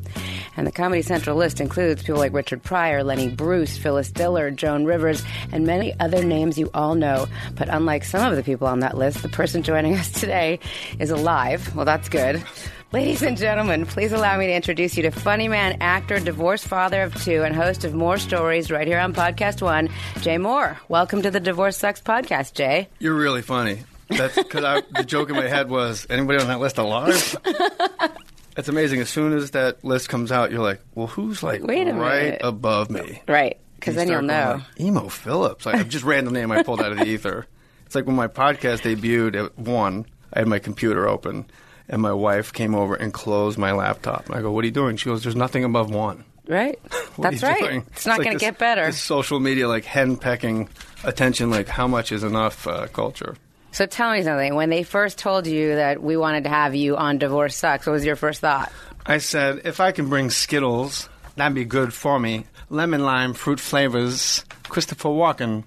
And 0.56 0.68
the 0.68 0.72
Comedy 0.72 1.02
Central 1.02 1.38
list 1.38 1.60
includes 1.60 2.04
people 2.04 2.20
like 2.20 2.34
Richard 2.34 2.62
Pryor, 2.62 3.04
Lenny 3.04 3.30
Bruce, 3.30 3.80
Phyllis 3.80 4.12
Diller, 4.12 4.52
Joan 4.52 4.86
Rivers, 4.86 5.24
and 5.52 5.66
many 5.66 6.00
other 6.00 6.24
names 6.24 6.56
you 6.56 6.70
all 6.76 6.94
know. 6.94 7.26
But 7.56 7.70
unlike 7.70 8.04
some 8.04 8.30
of 8.30 8.36
the 8.38 8.44
people 8.44 8.68
on 8.68 8.82
that 8.82 8.96
list, 8.96 9.24
the 9.24 9.28
person 9.28 9.64
joining 9.64 9.96
us 9.96 10.12
today 10.20 10.60
is 11.00 11.10
alive. 11.10 11.76
Well, 11.76 11.86
that's 11.86 12.10
good. 12.10 12.44
Ladies 12.92 13.22
and 13.22 13.38
gentlemen, 13.38 13.86
please 13.86 14.12
allow 14.12 14.38
me 14.38 14.48
to 14.48 14.54
introduce 14.54 14.98
you 14.98 15.04
to 15.04 15.12
funny 15.12 15.48
man, 15.48 15.78
actor, 15.80 16.20
divorced 16.20 16.68
father 16.68 17.04
of 17.04 17.16
two, 17.24 17.44
and 17.44 17.56
host 17.56 17.86
of 17.86 17.94
Mohr 17.94 18.20
Stories 18.20 18.70
right 18.70 18.86
here 18.86 19.00
on 19.00 19.14
Podcast 19.14 19.62
One, 19.62 19.88
Jay 20.20 20.36
Mohr. 20.36 20.78
Welcome 20.90 21.22
to 21.22 21.32
the 21.32 21.40
Divorce 21.40 21.78
Sucks 21.78 22.02
podcast, 22.02 22.54
Jay. 22.54 22.90
You're 23.00 23.16
really 23.16 23.42
funny. 23.42 23.84
That's 24.10 24.36
because 24.36 24.84
the 24.94 25.06
joke 25.06 25.30
in 25.30 25.38
my 25.38 25.48
head 25.48 25.70
was 25.70 26.06
anybody 26.10 26.40
on 26.42 26.48
that 26.48 26.60
list 26.60 26.78
alive? 26.80 27.38
That's 28.56 28.68
amazing. 28.68 29.00
As 29.00 29.10
soon 29.10 29.32
as 29.32 29.52
that 29.52 29.86
list 29.86 30.10
comes 30.10 30.30
out, 30.30 30.52
you're 30.52 30.60
like, 30.60 30.82
well, 30.94 31.08
who's 31.08 31.42
like 31.42 31.64
Wait 31.64 31.88
a 31.88 31.94
right 31.94 32.24
minute. 32.24 32.42
above 32.44 32.90
me? 32.90 33.22
Right, 33.26 33.58
because 33.76 33.96
then 33.96 34.10
you'll 34.10 34.22
know. 34.22 34.56
like, 34.68 34.82
Emo 34.82 35.08
Philips. 35.08 35.66
Like, 35.66 35.88
just 35.88 36.04
random 36.04 36.34
name 36.34 36.52
I 36.52 36.62
pulled 36.64 36.82
out 36.82 36.92
of 36.92 36.98
the 36.98 37.06
ether. 37.08 37.48
It's 37.86 37.96
like 37.96 38.06
when 38.06 38.18
my 38.18 38.28
podcast 38.28 38.82
debuted 38.82 39.46
at 39.46 39.58
one, 39.58 40.06
I 40.34 40.40
had 40.40 40.50
my 40.50 40.60
computer 40.60 41.08
open, 41.08 41.46
and 41.92 42.02
my 42.02 42.14
wife 42.14 42.54
came 42.54 42.74
over 42.74 42.96
and 42.96 43.14
closed 43.14 43.60
my 43.60 43.74
laptop. 43.74 44.26
And 44.26 44.36
I 44.36 44.42
go, 44.42 44.52
"What 44.52 44.64
are 44.64 44.68
you 44.68 44.72
doing?" 44.72 44.96
She 44.98 45.10
goes, 45.10 45.22
"There's 45.22 45.36
nothing 45.36 45.64
above 45.64 45.92
one." 45.92 46.24
Right? 46.48 46.80
That's 47.20 47.44
right. 47.44 47.60
doing? 47.60 47.86
It's 47.92 48.08
not 48.08 48.18
like 48.18 48.26
going 48.26 48.38
to 48.38 48.44
get 48.44 48.58
better. 48.58 48.88
This 48.88 49.00
social 49.00 49.40
media, 49.40 49.68
like 49.68 49.86
henpecking 49.86 50.70
attention, 51.04 51.52
like 51.52 51.68
how 51.68 51.88
much 51.88 52.12
is 52.12 52.24
enough 52.24 52.66
uh, 52.66 52.88
culture. 52.88 53.36
So 53.72 53.86
tell 53.86 54.12
me 54.12 54.24
something. 54.24 54.56
When 54.56 54.70
they 54.70 54.84
first 54.84 55.18
told 55.18 55.48
you 55.48 55.76
that 55.76 56.02
we 56.02 56.18
wanted 56.18 56.44
to 56.46 56.50
have 56.50 56.76
you 56.76 56.98
on 56.98 57.20
Divorce 57.20 57.56
Sucks, 57.56 57.86
what 57.86 57.94
was 57.94 58.06
your 58.06 58.16
first 58.16 58.42
thought? 58.42 58.72
I 59.06 59.20
said, 59.20 59.62
if 59.64 59.80
I 59.80 59.92
can 59.92 60.10
bring 60.10 60.30
Skittles, 60.30 61.08
that'd 61.36 61.56
be 61.56 61.64
good 61.64 61.94
for 61.94 62.20
me. 62.20 62.46
Lemon 62.70 63.04
lime 63.06 63.34
fruit 63.34 63.60
flavors. 63.60 64.44
Christopher 64.64 65.10
Walken. 65.10 65.64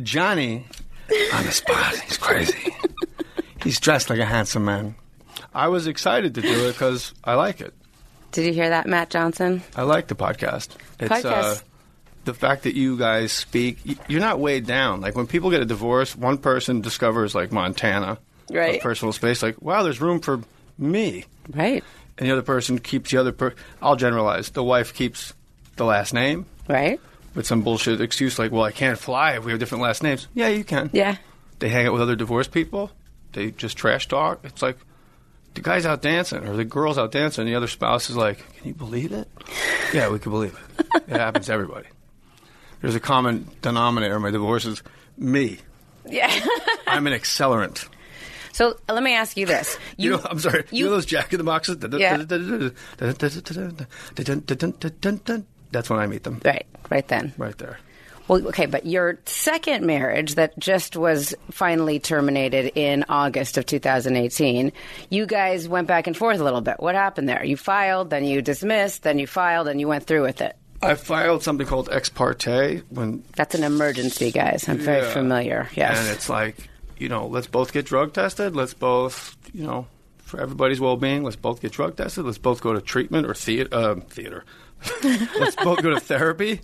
Johnny 0.00 0.66
on 1.34 1.44
the 1.44 1.52
spot. 1.52 1.94
He's 1.96 2.16
crazy. 2.16 2.74
He's 3.62 3.80
dressed 3.80 4.08
like 4.08 4.18
a 4.18 4.24
handsome 4.26 4.64
man. 4.64 4.94
I 5.54 5.68
was 5.68 5.86
excited 5.86 6.34
to 6.34 6.42
do 6.42 6.68
it 6.68 6.72
because 6.72 7.14
I 7.22 7.34
like 7.34 7.60
it. 7.60 7.74
Did 8.32 8.46
you 8.46 8.52
hear 8.52 8.70
that, 8.70 8.86
Matt 8.86 9.10
Johnson? 9.10 9.62
I 9.76 9.82
like 9.82 10.08
the 10.08 10.16
podcast. 10.16 10.70
It's, 10.98 11.08
Podcast. 11.12 11.24
Uh, 11.24 11.60
the 12.24 12.34
fact 12.34 12.64
that 12.64 12.74
you 12.74 12.98
guys 12.98 13.32
speak, 13.32 13.78
you're 14.08 14.20
not 14.20 14.40
weighed 14.40 14.66
down. 14.66 15.00
Like 15.00 15.14
when 15.14 15.26
people 15.26 15.50
get 15.50 15.60
a 15.60 15.64
divorce, 15.66 16.16
one 16.16 16.38
person 16.38 16.80
discovers 16.80 17.34
like 17.34 17.52
Montana, 17.52 18.18
Right. 18.50 18.80
a 18.80 18.82
personal 18.82 19.12
space. 19.12 19.42
Like, 19.42 19.60
wow, 19.62 19.82
there's 19.84 20.00
room 20.00 20.20
for 20.20 20.40
me, 20.78 21.24
Right. 21.52 21.84
and 22.18 22.28
the 22.28 22.32
other 22.32 22.42
person 22.42 22.78
keeps 22.80 23.10
the 23.12 23.18
other. 23.18 23.30
Per- 23.32 23.54
I'll 23.80 23.96
generalize. 23.96 24.50
The 24.50 24.64
wife 24.64 24.94
keeps 24.94 25.32
the 25.76 25.84
last 25.84 26.12
name 26.14 26.46
Right. 26.68 27.00
with 27.34 27.46
some 27.46 27.62
bullshit 27.62 28.00
excuse 28.00 28.38
like, 28.38 28.50
"Well, 28.50 28.64
I 28.64 28.72
can't 28.72 28.98
fly 28.98 29.32
if 29.36 29.44
we 29.44 29.52
have 29.52 29.60
different 29.60 29.82
last 29.82 30.02
names." 30.02 30.26
Yeah, 30.34 30.48
you 30.48 30.64
can. 30.64 30.90
Yeah. 30.92 31.16
They 31.60 31.68
hang 31.68 31.86
out 31.86 31.92
with 31.92 32.02
other 32.02 32.16
divorced 32.16 32.50
people. 32.50 32.90
They 33.34 33.50
just 33.52 33.76
trash 33.76 34.08
talk. 34.08 34.40
It's 34.44 34.62
like 34.62 34.78
the 35.54 35.60
guy's 35.60 35.86
out 35.86 36.02
dancing 36.02 36.46
or 36.46 36.56
the 36.56 36.64
girl's 36.64 36.98
out 36.98 37.12
dancing. 37.12 37.46
The 37.46 37.54
other 37.54 37.68
spouse 37.68 38.10
is 38.10 38.16
like, 38.16 38.38
"Can 38.58 38.68
you 38.68 38.74
believe 38.74 39.12
it?" 39.12 39.28
yeah, 39.92 40.08
we 40.10 40.18
can 40.18 40.30
believe 40.32 40.58
it. 40.78 40.86
it 41.08 41.16
happens 41.16 41.46
to 41.46 41.52
everybody. 41.52 41.86
There's 42.80 42.94
a 42.94 43.00
common 43.00 43.48
denominator 43.62 44.16
in 44.16 44.22
my 44.22 44.30
is 44.56 44.82
me. 45.16 45.58
Yeah. 46.06 46.30
I'm 46.86 47.06
an 47.06 47.12
accelerant. 47.14 47.88
so 48.52 48.78
let 48.88 49.02
me 49.02 49.14
ask 49.14 49.36
you 49.36 49.46
this. 49.46 49.78
You, 49.96 50.10
know, 50.10 50.20
I'm 50.24 50.38
sorry. 50.38 50.64
You, 50.70 50.78
you- 50.78 50.84
know 50.86 50.90
those 50.90 51.06
Jack 51.06 51.32
in 51.32 51.38
the 51.38 51.44
Boxes? 51.44 51.78
Yeah. 51.98 52.18
That's 55.70 55.90
when 55.90 55.98
I 55.98 56.06
meet 56.06 56.24
them. 56.24 56.40
Right. 56.44 56.66
Right 56.90 57.08
then. 57.08 57.32
Right 57.38 57.56
there. 57.56 57.78
Well, 58.26 58.46
okay, 58.48 58.64
but 58.66 58.86
your 58.86 59.18
second 59.26 59.84
marriage 59.84 60.36
that 60.36 60.58
just 60.58 60.96
was 60.96 61.34
finally 61.50 61.98
terminated 62.00 62.72
in 62.74 63.04
August 63.08 63.58
of 63.58 63.66
2018, 63.66 64.72
you 65.10 65.26
guys 65.26 65.68
went 65.68 65.88
back 65.88 66.06
and 66.06 66.16
forth 66.16 66.40
a 66.40 66.44
little 66.44 66.62
bit. 66.62 66.76
What 66.80 66.94
happened 66.94 67.28
there? 67.28 67.44
You 67.44 67.56
filed, 67.58 68.08
then 68.10 68.24
you 68.24 68.40
dismissed, 68.40 69.02
then 69.02 69.18
you 69.18 69.26
filed, 69.26 69.68
and 69.68 69.78
you 69.78 69.88
went 69.88 70.04
through 70.06 70.22
with 70.22 70.40
it. 70.40 70.56
I 70.82 70.94
filed 70.94 71.42
something 71.42 71.66
called 71.66 71.88
ex 71.92 72.08
parte 72.08 72.82
when 72.90 73.22
That's 73.36 73.54
an 73.54 73.62
emergency, 73.62 74.30
guys. 74.30 74.68
I'm 74.68 74.78
very 74.78 75.02
Yeah. 75.02 75.12
familiar. 75.12 75.68
Yes. 75.74 75.98
And 75.98 76.08
it's 76.08 76.28
like, 76.30 76.56
you 76.98 77.08
know, 77.10 77.26
let's 77.26 77.46
both 77.46 77.72
get 77.72 77.84
drug 77.86 78.12
tested. 78.14 78.56
Let's 78.56 78.74
both, 78.74 79.36
you 79.52 79.64
know, 79.64 79.86
for 80.18 80.40
everybody's 80.40 80.80
well 80.80 80.96
being, 80.96 81.24
let's 81.24 81.36
both 81.36 81.60
get 81.60 81.72
drug 81.72 81.96
tested. 81.96 82.24
Let's 82.24 82.38
both 82.38 82.60
go 82.62 82.72
to 82.72 82.80
treatment 82.80 83.26
or 83.26 83.34
theater. 83.34 83.68
Um, 83.76 84.00
theater. 84.08 84.44
let's 85.02 85.56
both 85.56 85.82
go 85.82 85.90
to 85.90 86.00
therapy. 86.00 86.60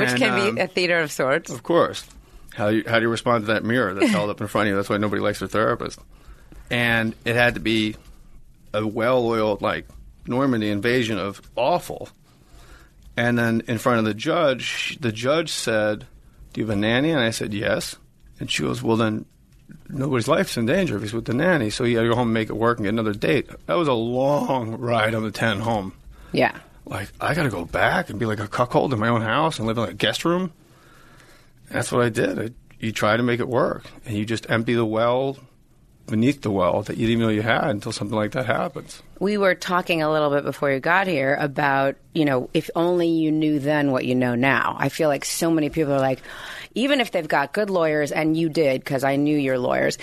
Which 0.00 0.14
can 0.16 0.48
um, 0.48 0.54
be 0.54 0.60
a 0.60 0.66
theater 0.66 0.98
of 1.00 1.10
sorts. 1.12 1.50
Of 1.50 1.62
course. 1.62 2.06
How 2.54 2.70
do 2.70 2.76
you, 2.76 2.84
how 2.86 2.98
do 2.98 3.02
you 3.02 3.08
respond 3.08 3.46
to 3.46 3.52
that 3.52 3.64
mirror 3.64 3.94
that's 3.94 4.10
held 4.12 4.30
up 4.30 4.40
in 4.40 4.46
front 4.46 4.68
of 4.68 4.70
you? 4.70 4.76
That's 4.76 4.88
why 4.88 4.96
nobody 4.96 5.20
likes 5.20 5.40
their 5.40 5.48
therapist. 5.48 5.98
And 6.70 7.14
it 7.24 7.34
had 7.36 7.54
to 7.54 7.60
be 7.60 7.96
a 8.72 8.86
well 8.86 9.26
oiled, 9.26 9.60
like, 9.60 9.86
Normandy 10.26 10.70
invasion 10.70 11.18
of 11.18 11.42
awful. 11.56 12.08
And 13.16 13.38
then 13.38 13.62
in 13.68 13.78
front 13.78 13.98
of 13.98 14.04
the 14.04 14.14
judge, 14.14 14.96
the 15.00 15.12
judge 15.12 15.50
said, 15.50 16.06
Do 16.52 16.60
you 16.60 16.66
have 16.66 16.76
a 16.76 16.80
nanny? 16.80 17.10
And 17.10 17.20
I 17.20 17.30
said, 17.30 17.52
Yes. 17.52 17.96
And 18.40 18.50
she 18.50 18.62
goes, 18.62 18.82
Well, 18.82 18.96
then 18.96 19.26
nobody's 19.88 20.28
life's 20.28 20.56
in 20.56 20.66
danger 20.66 20.96
if 20.96 21.02
he's 21.02 21.12
with 21.12 21.24
the 21.26 21.34
nanny. 21.34 21.70
So 21.70 21.84
you 21.84 21.96
got 21.96 22.02
to 22.02 22.08
go 22.08 22.14
home 22.16 22.28
and 22.28 22.34
make 22.34 22.50
it 22.50 22.54
work 22.56 22.78
and 22.78 22.84
get 22.84 22.90
another 22.90 23.12
date. 23.14 23.48
That 23.66 23.74
was 23.74 23.88
a 23.88 23.92
long 23.92 24.78
ride 24.78 25.14
on 25.14 25.22
the 25.22 25.30
10 25.30 25.60
home 25.60 25.92
Yeah. 26.32 26.56
Like 26.86 27.08
I 27.20 27.34
got 27.34 27.44
to 27.44 27.50
go 27.50 27.64
back 27.64 28.10
and 28.10 28.18
be 28.18 28.26
like 28.26 28.40
a 28.40 28.48
cuckold 28.48 28.92
in 28.92 28.98
my 28.98 29.08
own 29.08 29.22
house 29.22 29.58
and 29.58 29.66
live 29.66 29.78
in 29.78 29.84
a 29.84 29.94
guest 29.94 30.24
room. 30.24 30.52
That's 31.70 31.90
what 31.90 32.04
I 32.04 32.08
did. 32.08 32.38
I, 32.38 32.50
you 32.78 32.92
try 32.92 33.16
to 33.16 33.22
make 33.22 33.40
it 33.40 33.48
work, 33.48 33.84
and 34.04 34.16
you 34.16 34.24
just 34.24 34.48
empty 34.50 34.74
the 34.74 34.84
well 34.84 35.38
beneath 36.06 36.42
the 36.42 36.50
well 36.50 36.82
that 36.82 36.96
you 36.96 37.06
didn't 37.06 37.12
even 37.12 37.26
know 37.26 37.32
you 37.32 37.42
had 37.42 37.64
until 37.64 37.92
something 37.92 38.16
like 38.16 38.32
that 38.32 38.46
happens. 38.46 39.02
We 39.24 39.38
were 39.38 39.54
talking 39.54 40.02
a 40.02 40.12
little 40.12 40.28
bit 40.28 40.44
before 40.44 40.70
you 40.70 40.80
got 40.80 41.06
here 41.06 41.34
about, 41.40 41.96
you 42.12 42.26
know, 42.26 42.50
if 42.52 42.68
only 42.76 43.08
you 43.08 43.32
knew 43.32 43.58
then 43.58 43.90
what 43.90 44.04
you 44.04 44.14
know 44.14 44.34
now. 44.34 44.76
I 44.78 44.90
feel 44.90 45.08
like 45.08 45.24
so 45.24 45.50
many 45.50 45.70
people 45.70 45.94
are 45.94 45.98
like, 45.98 46.20
even 46.74 47.00
if 47.00 47.10
they've 47.10 47.26
got 47.26 47.52
good 47.52 47.70
lawyers, 47.70 48.10
and 48.12 48.36
you 48.36 48.48
did, 48.48 48.82
because 48.82 49.04
I 49.04 49.16
knew 49.16 49.38
your 49.38 49.58
lawyers, 49.58 49.96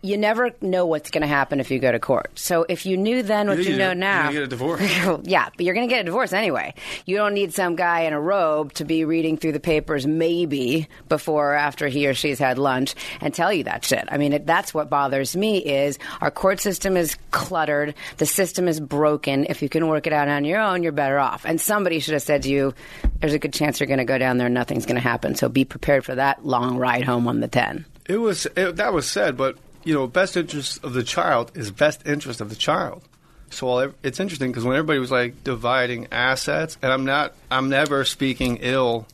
you 0.00 0.16
never 0.16 0.52
know 0.60 0.86
what's 0.86 1.10
going 1.10 1.22
to 1.22 1.26
happen 1.26 1.60
if 1.60 1.70
you 1.70 1.78
go 1.78 1.90
to 1.90 1.98
court. 1.98 2.38
So 2.38 2.64
if 2.68 2.86
you 2.86 2.96
knew 2.96 3.22
then 3.22 3.48
what 3.48 3.58
you, 3.58 3.72
you 3.72 3.76
know 3.76 3.92
now. 3.92 4.30
you're 4.30 4.32
gonna 4.32 4.32
get 4.32 4.42
a 4.42 4.46
divorce. 4.46 4.80
yeah, 5.24 5.48
but 5.56 5.66
you're 5.66 5.74
going 5.74 5.88
to 5.88 5.92
get 5.92 6.02
a 6.02 6.04
divorce 6.04 6.32
anyway. 6.32 6.74
You 7.04 7.16
don't 7.16 7.34
need 7.34 7.52
some 7.52 7.74
guy 7.74 8.02
in 8.02 8.12
a 8.12 8.20
robe 8.20 8.72
to 8.74 8.84
be 8.84 9.04
reading 9.04 9.36
through 9.36 9.52
the 9.52 9.60
papers 9.60 10.06
maybe 10.06 10.88
before 11.08 11.52
or 11.52 11.54
after 11.54 11.88
he 11.88 12.06
or 12.06 12.14
she's 12.14 12.38
had 12.38 12.58
lunch 12.58 12.94
and 13.20 13.34
tell 13.34 13.52
you 13.52 13.64
that 13.64 13.84
shit. 13.84 14.04
I 14.08 14.16
mean, 14.16 14.32
it, 14.32 14.46
that's 14.46 14.72
what 14.72 14.88
bothers 14.88 15.36
me 15.36 15.58
is 15.58 15.98
our 16.20 16.30
court 16.30 16.60
system 16.60 16.96
is 16.96 17.16
cluttered. 17.32 17.94
The 18.18 18.26
system 18.26 18.53
is 18.58 18.80
broken. 18.80 19.46
If 19.48 19.62
you 19.62 19.68
can 19.68 19.88
work 19.88 20.06
it 20.06 20.12
out 20.12 20.28
on 20.28 20.44
your 20.44 20.60
own, 20.60 20.82
you're 20.82 20.92
better 20.92 21.18
off. 21.18 21.44
And 21.44 21.60
somebody 21.60 22.00
should 22.00 22.14
have 22.14 22.22
said 22.22 22.42
to 22.44 22.48
you, 22.48 22.74
there's 23.20 23.32
a 23.32 23.38
good 23.38 23.52
chance 23.52 23.80
you're 23.80 23.86
going 23.86 23.98
to 23.98 24.04
go 24.04 24.18
down 24.18 24.38
there 24.38 24.46
and 24.46 24.54
nothing's 24.54 24.86
going 24.86 24.96
to 24.96 25.00
happen. 25.00 25.34
So 25.34 25.48
be 25.48 25.64
prepared 25.64 26.04
for 26.04 26.14
that 26.14 26.44
long 26.44 26.76
ride 26.76 27.04
home 27.04 27.28
on 27.28 27.40
the 27.40 27.48
10. 27.48 27.84
It 28.06 28.18
was 28.18 28.46
it, 28.56 28.76
that 28.76 28.92
was 28.92 29.06
said, 29.06 29.36
but 29.36 29.56
you 29.84 29.94
know, 29.94 30.06
best 30.06 30.36
interest 30.36 30.82
of 30.82 30.94
the 30.94 31.02
child 31.02 31.52
is 31.54 31.70
best 31.70 32.06
interest 32.06 32.40
of 32.40 32.48
the 32.48 32.56
child. 32.56 33.02
So 33.50 33.94
it's 34.02 34.18
interesting 34.18 34.50
because 34.50 34.64
when 34.64 34.76
everybody 34.76 34.98
was 34.98 35.10
like 35.10 35.44
dividing 35.44 36.08
assets, 36.10 36.76
and 36.82 36.92
I'm 36.92 37.04
not, 37.04 37.34
I'm 37.50 37.68
never 37.68 38.04
speaking 38.04 38.58
ill 38.60 39.06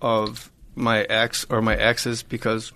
of 0.00 0.50
my 0.74 1.02
ex 1.02 1.46
or 1.48 1.62
my 1.62 1.76
exes 1.76 2.22
because 2.22 2.72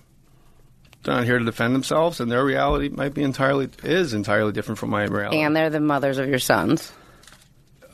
they're 1.03 1.15
not 1.15 1.23
here 1.25 1.39
to 1.39 1.45
defend 1.45 1.73
themselves, 1.75 2.19
and 2.19 2.31
their 2.31 2.43
reality 2.43 2.89
might 2.89 3.13
be 3.13 3.23
entirely 3.23 3.69
is 3.83 4.13
entirely 4.13 4.51
different 4.51 4.77
from 4.79 4.89
my 4.89 5.03
reality. 5.05 5.39
And 5.39 5.55
they're 5.55 5.69
the 5.69 5.79
mothers 5.79 6.17
of 6.17 6.27
your 6.27 6.39
sons. 6.39 6.91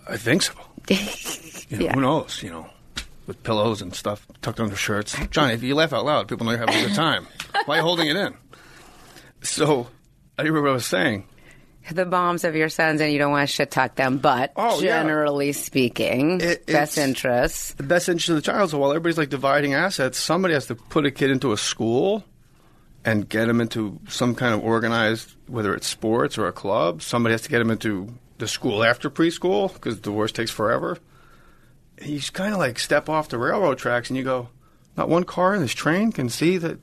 I 0.07 0.17
think 0.17 0.41
so. 0.43 0.53
You 1.67 1.77
know, 1.79 1.85
Yeah. 1.85 1.93
Who 1.95 2.01
knows? 2.01 2.43
You 2.43 2.51
know, 2.51 2.69
with 3.25 3.41
pillows 3.41 3.81
and 3.81 3.95
stuff 3.95 4.27
tucked 4.43 4.59
under 4.59 4.75
shirts. 4.75 5.15
Johnny, 5.31 5.53
if 5.55 5.63
you 5.63 5.73
laugh 5.73 5.93
out 5.93 6.05
loud, 6.05 6.27
people 6.27 6.45
know 6.45 6.51
you're 6.51 6.59
having 6.59 6.75
a 6.75 6.87
good 6.87 6.95
time. 7.07 7.25
Why 7.65 7.75
are 7.75 7.77
you 7.79 7.83
holding 7.83 8.07
it 8.07 8.15
in? 8.15 8.35
So, 9.41 9.87
I 10.37 10.43
remember 10.43 10.61
what 10.63 10.69
I 10.71 10.73
was 10.73 10.85
saying. 10.85 11.25
The 11.91 12.05
moms 12.05 12.43
of 12.43 12.55
your 12.55 12.69
sons, 12.69 12.99
and 13.01 13.11
you 13.11 13.19
don't 13.19 13.31
want 13.31 13.47
to 13.47 13.53
shit 13.53 13.69
talk 13.71 13.95
them, 13.95 14.17
but 14.17 14.53
Oh, 14.55 14.79
yeah. 14.79 15.01
generally 15.01 15.51
speaking, 15.53 16.41
It- 16.41 16.65
best 16.67 16.97
interests. 16.97 17.73
The 17.73 17.83
best 17.83 18.09
interest 18.09 18.29
of 18.29 18.35
the 18.35 18.41
child. 18.43 18.71
So 18.71 18.77
while 18.79 18.89
everybody's 18.91 19.17
like 19.17 19.29
dividing 19.29 19.73
assets, 19.75 20.17
somebody 20.19 20.53
has 20.55 20.65
to 20.67 20.75
put 20.75 21.05
a 21.07 21.11
kid 21.11 21.29
into 21.31 21.51
a 21.51 21.57
school 21.57 22.23
and 23.05 23.29
get 23.29 23.45
them 23.45 23.61
into 23.61 23.99
some 24.09 24.33
kind 24.33 24.53
of 24.53 24.63
organized, 24.63 25.31
whether 25.45 25.75
it's 25.75 25.85
sports 25.85 26.39
or 26.39 26.47
a 26.47 26.51
club. 26.51 27.03
Somebody 27.03 27.33
has 27.33 27.43
to 27.43 27.49
get 27.49 27.59
them 27.59 27.69
into 27.69 28.15
the 28.39 28.47
school 28.47 28.83
after 28.83 29.11
preschool 29.11 29.71
because 29.71 29.99
divorce 29.99 30.31
takes 30.31 30.49
forever. 30.49 30.97
And 31.99 32.09
you 32.09 32.17
just 32.17 32.33
kind 32.33 32.51
of 32.51 32.59
like 32.59 32.79
step 32.79 33.07
off 33.07 33.29
the 33.29 33.37
railroad 33.37 33.77
tracks 33.77 34.09
and 34.09 34.17
you 34.17 34.23
go, 34.23 34.49
not 34.97 35.07
one 35.07 35.23
car 35.23 35.53
in 35.53 35.61
this 35.61 35.73
train 35.73 36.11
can 36.11 36.29
see 36.29 36.57
that, 36.57 36.79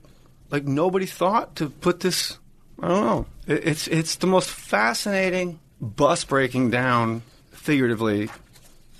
like 0.49 0.63
nobody 0.63 1.05
thought 1.05 1.57
to 1.57 1.69
put 1.69 1.99
this. 1.99 2.37
I 2.79 2.87
don't 2.87 3.05
know. 3.05 3.25
It, 3.45 3.67
it's 3.67 3.87
it's 3.87 4.15
the 4.15 4.27
most 4.27 4.49
fascinating 4.49 5.59
bus 5.81 6.23
breaking 6.23 6.69
down, 6.69 7.21
figuratively, 7.51 8.29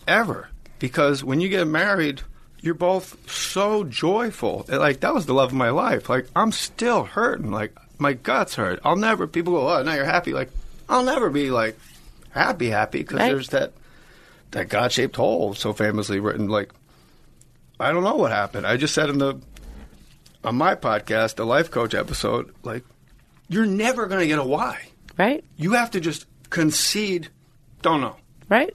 ever. 0.07 0.49
Because 0.79 1.23
when 1.23 1.39
you 1.39 1.47
get 1.47 1.67
married, 1.67 2.21
you're 2.63 2.73
both 2.73 3.30
so 3.30 3.84
joyful. 3.84 4.65
Like 4.67 5.02
that 5.02 5.13
was 5.13 5.26
the 5.28 5.34
love 5.34 5.49
of 5.49 5.56
my 5.56 5.69
life. 5.69 6.10
Like 6.10 6.28
I'm 6.36 6.52
still 6.52 7.04
hurting. 7.04 7.52
Like 7.52 7.76
my 7.99 8.13
guts 8.13 8.56
hurt. 8.56 8.80
I'll 8.84 8.95
never. 8.95 9.28
People 9.28 9.54
go, 9.54 9.69
oh, 9.69 9.84
now 9.84 9.93
you're 9.93 10.06
happy. 10.06 10.34
Like 10.34 10.49
I'll 10.89 11.04
never 11.04 11.30
be 11.30 11.52
like 11.52 11.78
happy, 12.32 12.69
happy 12.69 12.99
because 12.99 13.19
Right. 13.19 13.28
there's 13.32 13.49
that 13.49 13.73
that 14.52 14.69
God 14.69 14.91
shaped 14.91 15.15
hole 15.17 15.54
so 15.54 15.73
famously 15.73 16.19
written. 16.19 16.47
Like 16.47 16.71
I 17.80 17.91
don't 17.91 18.04
know 18.04 18.15
what 18.15 18.32
happened. 18.32 18.65
I 18.65 18.78
just 18.78 18.93
said 18.93 19.10
in 19.10 19.17
the 19.19 19.39
on 20.43 20.56
my 20.56 20.76
podcast, 20.76 21.36
the 21.36 21.45
life 21.45 21.69
coach 21.69 21.93
episode, 21.93 22.54
like 22.63 22.84
you're 23.49 23.65
never 23.65 24.08
going 24.08 24.21
to 24.21 24.28
get 24.28 24.39
a 24.39 24.43
why. 24.43 24.88
Right? 25.17 25.43
You 25.58 25.73
have 25.73 25.91
to 25.91 25.99
just 25.99 26.26
concede. 26.49 27.28
Don't 27.82 27.99
know 28.02 28.15
Right? 28.47 28.73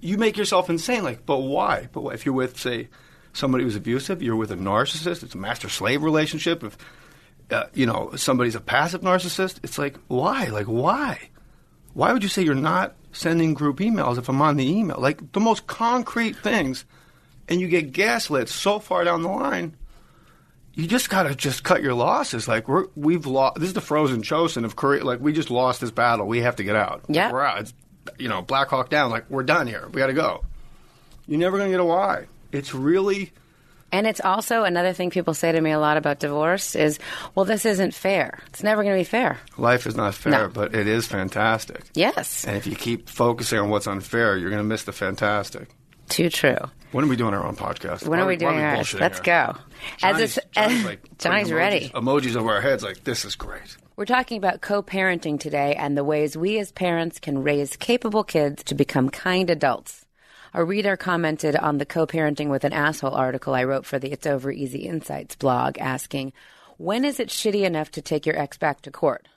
you 0.00 0.16
make 0.18 0.36
yourself 0.36 0.70
insane. 0.70 1.02
Like, 1.02 1.26
but 1.26 1.38
why? 1.38 1.88
But 1.92 2.06
if 2.14 2.24
you're 2.24 2.34
with, 2.34 2.58
say, 2.60 2.88
somebody 3.36 3.64
who's 3.64 3.76
abusive, 3.76 4.22
you're 4.22 4.36
with 4.36 4.50
a 4.50 4.56
narcissist. 4.56 5.22
It's 5.22 5.34
a 5.34 5.38
master-slave 5.38 6.02
relationship. 6.02 6.64
If 6.64 6.78
uh, 7.50 7.64
you 7.74 7.86
know 7.86 8.12
somebody's 8.16 8.54
a 8.54 8.60
passive 8.60 9.02
narcissist, 9.02 9.60
it's 9.62 9.78
like 9.78 9.96
why? 10.08 10.46
Like 10.46 10.66
why? 10.66 11.30
Why 11.92 12.12
would 12.12 12.22
you 12.22 12.28
say 12.28 12.42
you're 12.42 12.54
not 12.54 12.94
sending 13.12 13.54
group 13.54 13.78
emails 13.78 14.18
if 14.18 14.28
I'm 14.28 14.42
on 14.42 14.56
the 14.56 14.68
email? 14.68 14.98
Like 14.98 15.32
the 15.32 15.40
most 15.40 15.66
concrete 15.66 16.36
things, 16.36 16.84
and 17.48 17.60
you 17.60 17.68
get 17.68 17.92
gaslit 17.92 18.48
so 18.48 18.78
far 18.78 19.04
down 19.04 19.22
the 19.22 19.28
line. 19.28 19.76
You 20.74 20.86
just 20.86 21.08
gotta 21.08 21.34
just 21.34 21.64
cut 21.64 21.82
your 21.82 21.94
losses. 21.94 22.48
Like 22.48 22.68
we're, 22.68 22.86
we've 22.96 23.26
lost. 23.26 23.60
This 23.60 23.68
is 23.68 23.74
the 23.74 23.80
frozen 23.80 24.22
Chosin 24.22 24.64
of 24.64 24.76
Korea. 24.76 25.04
Like 25.04 25.20
we 25.20 25.32
just 25.32 25.50
lost 25.50 25.80
this 25.80 25.90
battle. 25.90 26.26
We 26.26 26.40
have 26.40 26.56
to 26.56 26.64
get 26.64 26.76
out. 26.76 27.04
Yeah. 27.08 27.32
we're 27.32 27.42
out. 27.42 27.60
It's, 27.60 27.74
you 28.18 28.28
know, 28.28 28.42
Black 28.42 28.68
Hawk 28.68 28.90
down. 28.90 29.10
Like 29.10 29.30
we're 29.30 29.42
done 29.42 29.66
here. 29.66 29.88
We 29.90 29.98
got 30.00 30.08
to 30.08 30.12
go. 30.12 30.44
You're 31.26 31.40
never 31.40 31.56
gonna 31.56 31.70
get 31.70 31.80
a 31.80 31.84
why. 31.84 32.26
It's 32.56 32.74
really 32.74 33.32
And 33.92 34.06
it's 34.06 34.20
also 34.20 34.64
another 34.64 34.92
thing 34.92 35.10
people 35.10 35.32
say 35.34 35.52
to 35.52 35.60
me 35.60 35.70
a 35.70 35.78
lot 35.78 35.96
about 35.96 36.18
divorce 36.18 36.74
is, 36.74 36.98
well, 37.34 37.44
this 37.44 37.64
isn't 37.64 37.94
fair. 37.94 38.40
It's 38.48 38.62
never 38.64 38.82
going 38.82 38.94
to 38.96 39.00
be 39.00 39.04
fair. 39.04 39.38
life 39.58 39.86
is 39.86 39.94
not 39.94 40.12
fair, 40.14 40.32
No. 40.32 40.48
but 40.48 40.74
it 40.74 40.86
is 40.88 41.06
fantastic. 41.06 41.82
Yes. 41.94 42.44
And 42.44 42.56
if 42.56 42.66
you 42.66 42.74
keep 42.74 43.08
focusing 43.08 43.58
on 43.60 43.70
what's 43.70 43.86
unfair, 43.86 44.36
you're 44.36 44.50
gonna 44.50 44.64
miss 44.64 44.84
the 44.84 44.92
fantastic. 44.92 45.68
Too 46.08 46.30
true. 46.30 46.56
When 46.92 47.04
are 47.04 47.08
we 47.08 47.16
doing 47.16 47.34
our 47.34 47.44
own 47.44 47.56
podcast? 47.56 48.06
When 48.06 48.18
Why 48.20 48.24
are 48.24 48.28
we 48.28 48.36
doing 48.36 48.60
ours? 48.60 48.94
Let's 48.94 49.18
here? 49.18 49.52
go. 49.52 49.58
As 50.02 50.14
Johnny's, 50.16 50.36
it's, 50.38 50.46
Johnny's, 50.52 50.84
like, 50.90 51.18
Johnny's 51.18 51.48
emojis, 51.48 51.56
ready. 51.56 51.88
Emojis 51.94 52.36
over 52.36 52.50
our 52.54 52.60
heads 52.60 52.82
like 52.84 53.02
this 53.04 53.24
is 53.24 53.34
great. 53.34 53.76
We're 53.96 54.04
talking 54.04 54.38
about 54.38 54.60
co 54.60 54.82
parenting 54.82 55.38
today 55.40 55.74
and 55.74 55.96
the 55.96 56.04
ways 56.04 56.36
we 56.36 56.58
as 56.60 56.70
parents 56.70 57.18
can 57.18 57.42
raise 57.42 57.76
capable 57.76 58.22
kids 58.24 58.62
to 58.64 58.74
become 58.76 59.10
kind 59.10 59.50
adults. 59.50 60.05
A 60.56 60.64
reader 60.64 60.96
commented 60.96 61.54
on 61.54 61.76
the 61.76 61.84
co 61.84 62.06
parenting 62.06 62.48
with 62.48 62.64
an 62.64 62.72
asshole 62.72 63.12
article 63.12 63.54
I 63.54 63.64
wrote 63.64 63.84
for 63.84 63.98
the 63.98 64.10
It's 64.10 64.26
Over 64.26 64.50
Easy 64.50 64.88
Insights 64.88 65.36
blog 65.36 65.76
asking, 65.76 66.32
When 66.78 67.04
is 67.04 67.20
it 67.20 67.28
shitty 67.28 67.64
enough 67.64 67.90
to 67.90 68.00
take 68.00 68.24
your 68.24 68.38
ex 68.38 68.56
back 68.56 68.80
to 68.80 68.90
court? 68.90 69.28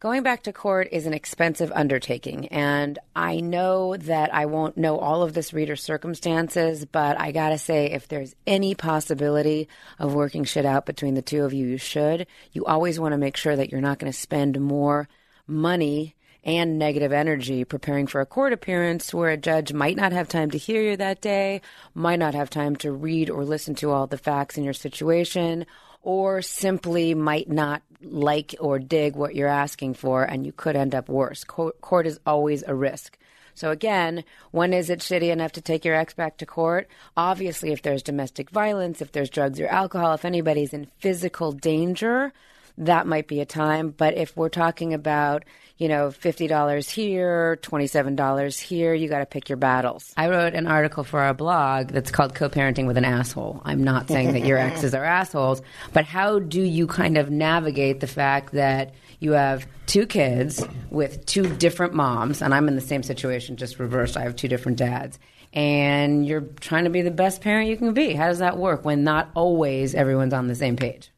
Going 0.00 0.24
back 0.24 0.42
to 0.42 0.52
court 0.52 0.88
is 0.90 1.06
an 1.06 1.14
expensive 1.14 1.70
undertaking, 1.72 2.48
and 2.48 2.98
I 3.14 3.38
know 3.38 3.96
that 3.96 4.34
I 4.34 4.46
won't 4.46 4.76
know 4.76 4.98
all 4.98 5.22
of 5.22 5.34
this 5.34 5.52
reader's 5.52 5.84
circumstances, 5.84 6.84
but 6.84 7.16
I 7.20 7.30
gotta 7.30 7.56
say, 7.56 7.92
if 7.92 8.08
there's 8.08 8.34
any 8.44 8.74
possibility 8.74 9.68
of 10.00 10.14
working 10.14 10.42
shit 10.42 10.66
out 10.66 10.84
between 10.84 11.14
the 11.14 11.22
two 11.22 11.44
of 11.44 11.52
you, 11.52 11.64
you 11.64 11.78
should. 11.78 12.26
You 12.50 12.64
always 12.64 12.98
want 12.98 13.12
to 13.12 13.18
make 13.18 13.36
sure 13.36 13.54
that 13.54 13.70
you're 13.70 13.80
not 13.80 14.00
to 14.00 14.12
spend 14.12 14.60
more 14.60 15.08
money 15.46 16.16
and 16.48 16.78
negative 16.78 17.12
energy 17.12 17.62
preparing 17.62 18.06
for 18.06 18.22
a 18.22 18.26
court 18.26 18.54
appearance 18.54 19.12
where 19.12 19.28
a 19.28 19.36
judge 19.36 19.74
might 19.74 19.96
not 19.96 20.12
have 20.12 20.28
time 20.28 20.50
to 20.50 20.56
hear 20.56 20.80
you 20.80 20.96
that 20.96 21.20
day, 21.20 21.60
might 21.92 22.18
not 22.18 22.34
have 22.34 22.48
time 22.48 22.74
to 22.74 22.90
read 22.90 23.28
or 23.28 23.44
listen 23.44 23.74
to 23.74 23.90
all 23.90 24.06
the 24.06 24.16
facts 24.16 24.56
in 24.56 24.64
your 24.64 24.72
situation, 24.72 25.66
or 26.00 26.40
simply 26.40 27.12
might 27.12 27.50
not 27.50 27.82
like 28.00 28.54
or 28.60 28.78
dig 28.78 29.14
what 29.14 29.34
you're 29.34 29.46
asking 29.46 29.92
for, 29.92 30.24
and 30.24 30.46
you 30.46 30.52
could 30.52 30.74
end 30.74 30.94
up 30.94 31.10
worse. 31.10 31.44
Co- 31.44 31.72
Court 31.82 32.06
is 32.06 32.18
always 32.24 32.64
a 32.66 32.74
risk. 32.74 33.18
So 33.54 33.70
again, 33.70 34.24
when 34.50 34.72
is 34.72 34.88
it 34.88 35.00
shitty 35.00 35.30
enough 35.30 35.52
to 35.52 35.60
take 35.60 35.84
your 35.84 35.96
ex 35.96 36.14
back 36.14 36.38
to 36.38 36.46
court? 36.46 36.88
Obviously, 37.14 37.72
if 37.72 37.82
there's 37.82 38.02
domestic 38.02 38.48
violence, 38.48 39.02
if 39.02 39.12
there's 39.12 39.28
drugs 39.28 39.60
or 39.60 39.66
alcohol, 39.66 40.14
if 40.14 40.24
anybody's 40.24 40.72
in 40.72 40.88
physical 40.98 41.52
danger, 41.52 42.32
that 42.78 43.06
might 43.06 43.28
be 43.28 43.40
a 43.40 43.46
time. 43.46 43.90
But 43.90 44.16
if 44.16 44.36
we're 44.36 44.48
talking 44.48 44.94
about, 44.94 45.44
you 45.76 45.88
know, 45.88 46.08
$50 46.08 46.90
here, 46.90 47.58
$27 47.62 48.60
here, 48.60 48.94
you 48.94 49.08
got 49.08 49.18
to 49.18 49.26
pick 49.26 49.48
your 49.48 49.56
battles. 49.56 50.12
I 50.16 50.28
wrote 50.28 50.54
an 50.54 50.66
article 50.66 51.04
for 51.04 51.20
our 51.20 51.34
blog 51.34 51.88
that's 51.88 52.10
called 52.10 52.34
Co 52.34 52.48
parenting 52.48 52.86
with 52.86 52.96
an 52.96 53.04
asshole. 53.04 53.60
I'm 53.64 53.82
not 53.82 54.08
saying 54.08 54.32
that 54.32 54.44
your 54.44 54.58
exes 54.58 54.94
are 54.94 55.04
assholes, 55.04 55.60
but 55.92 56.04
how 56.04 56.38
do 56.38 56.62
you 56.62 56.86
kind 56.86 57.18
of 57.18 57.30
navigate 57.30 58.00
the 58.00 58.06
fact 58.06 58.52
that 58.52 58.94
you 59.20 59.32
have 59.32 59.66
two 59.86 60.06
kids 60.06 60.64
with 60.90 61.26
two 61.26 61.48
different 61.56 61.94
moms, 61.94 62.40
and 62.40 62.54
I'm 62.54 62.68
in 62.68 62.76
the 62.76 62.80
same 62.80 63.02
situation, 63.02 63.56
just 63.56 63.78
reversed. 63.78 64.16
I 64.16 64.22
have 64.22 64.36
two 64.36 64.48
different 64.48 64.78
dads. 64.78 65.18
And 65.54 66.26
you're 66.26 66.42
trying 66.60 66.84
to 66.84 66.90
be 66.90 67.00
the 67.00 67.10
best 67.10 67.40
parent 67.40 67.70
you 67.70 67.76
can 67.76 67.94
be. 67.94 68.12
How 68.12 68.28
does 68.28 68.40
that 68.40 68.58
work 68.58 68.84
when 68.84 69.02
not 69.02 69.30
always 69.34 69.94
everyone's 69.94 70.34
on 70.34 70.46
the 70.46 70.54
same 70.54 70.76
page? 70.76 71.10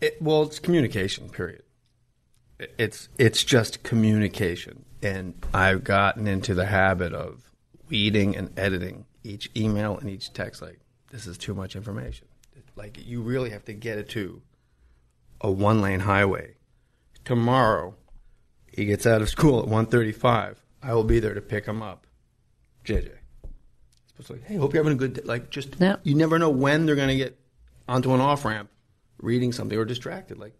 It, 0.00 0.20
well, 0.20 0.42
it's 0.44 0.58
communication. 0.58 1.28
Period. 1.28 1.62
It's 2.78 3.08
it's 3.18 3.42
just 3.42 3.82
communication, 3.82 4.84
and 5.02 5.34
I've 5.54 5.82
gotten 5.84 6.26
into 6.26 6.54
the 6.54 6.66
habit 6.66 7.12
of 7.14 7.50
weeding 7.88 8.36
and 8.36 8.56
editing 8.58 9.06
each 9.24 9.50
email 9.56 9.96
and 9.98 10.08
each 10.10 10.32
text. 10.32 10.60
Like 10.60 10.78
this 11.10 11.26
is 11.26 11.38
too 11.38 11.54
much 11.54 11.74
information. 11.74 12.26
Like 12.76 12.98
you 13.06 13.22
really 13.22 13.50
have 13.50 13.64
to 13.66 13.72
get 13.72 13.98
it 13.98 14.08
to 14.10 14.42
a 15.40 15.50
one 15.50 15.80
lane 15.80 16.00
highway. 16.00 16.54
Tomorrow, 17.24 17.94
he 18.72 18.84
gets 18.84 19.06
out 19.06 19.20
of 19.22 19.28
school 19.28 19.60
at 19.60 19.66
1.35. 19.68 20.56
I 20.82 20.94
will 20.94 21.04
be 21.04 21.20
there 21.20 21.34
to 21.34 21.40
pick 21.42 21.66
him 21.66 21.82
up. 21.82 22.06
JJ. 22.84 23.10
It's 24.18 24.30
like, 24.30 24.44
hey, 24.44 24.56
hope 24.56 24.72
you're 24.74 24.82
having 24.82 24.96
a 24.96 24.98
good 24.98 25.14
day. 25.14 25.22
Like, 25.24 25.50
just 25.50 25.76
Yeah. 25.78 25.96
you 26.02 26.14
never 26.14 26.38
know 26.38 26.50
when 26.50 26.84
they're 26.86 26.96
going 26.96 27.08
to 27.08 27.16
get 27.16 27.38
onto 27.88 28.12
an 28.14 28.20
off 28.20 28.44
ramp, 28.44 28.70
reading 29.20 29.52
something 29.52 29.78
or 29.78 29.84
distracted. 29.84 30.38
Like, 30.38 30.54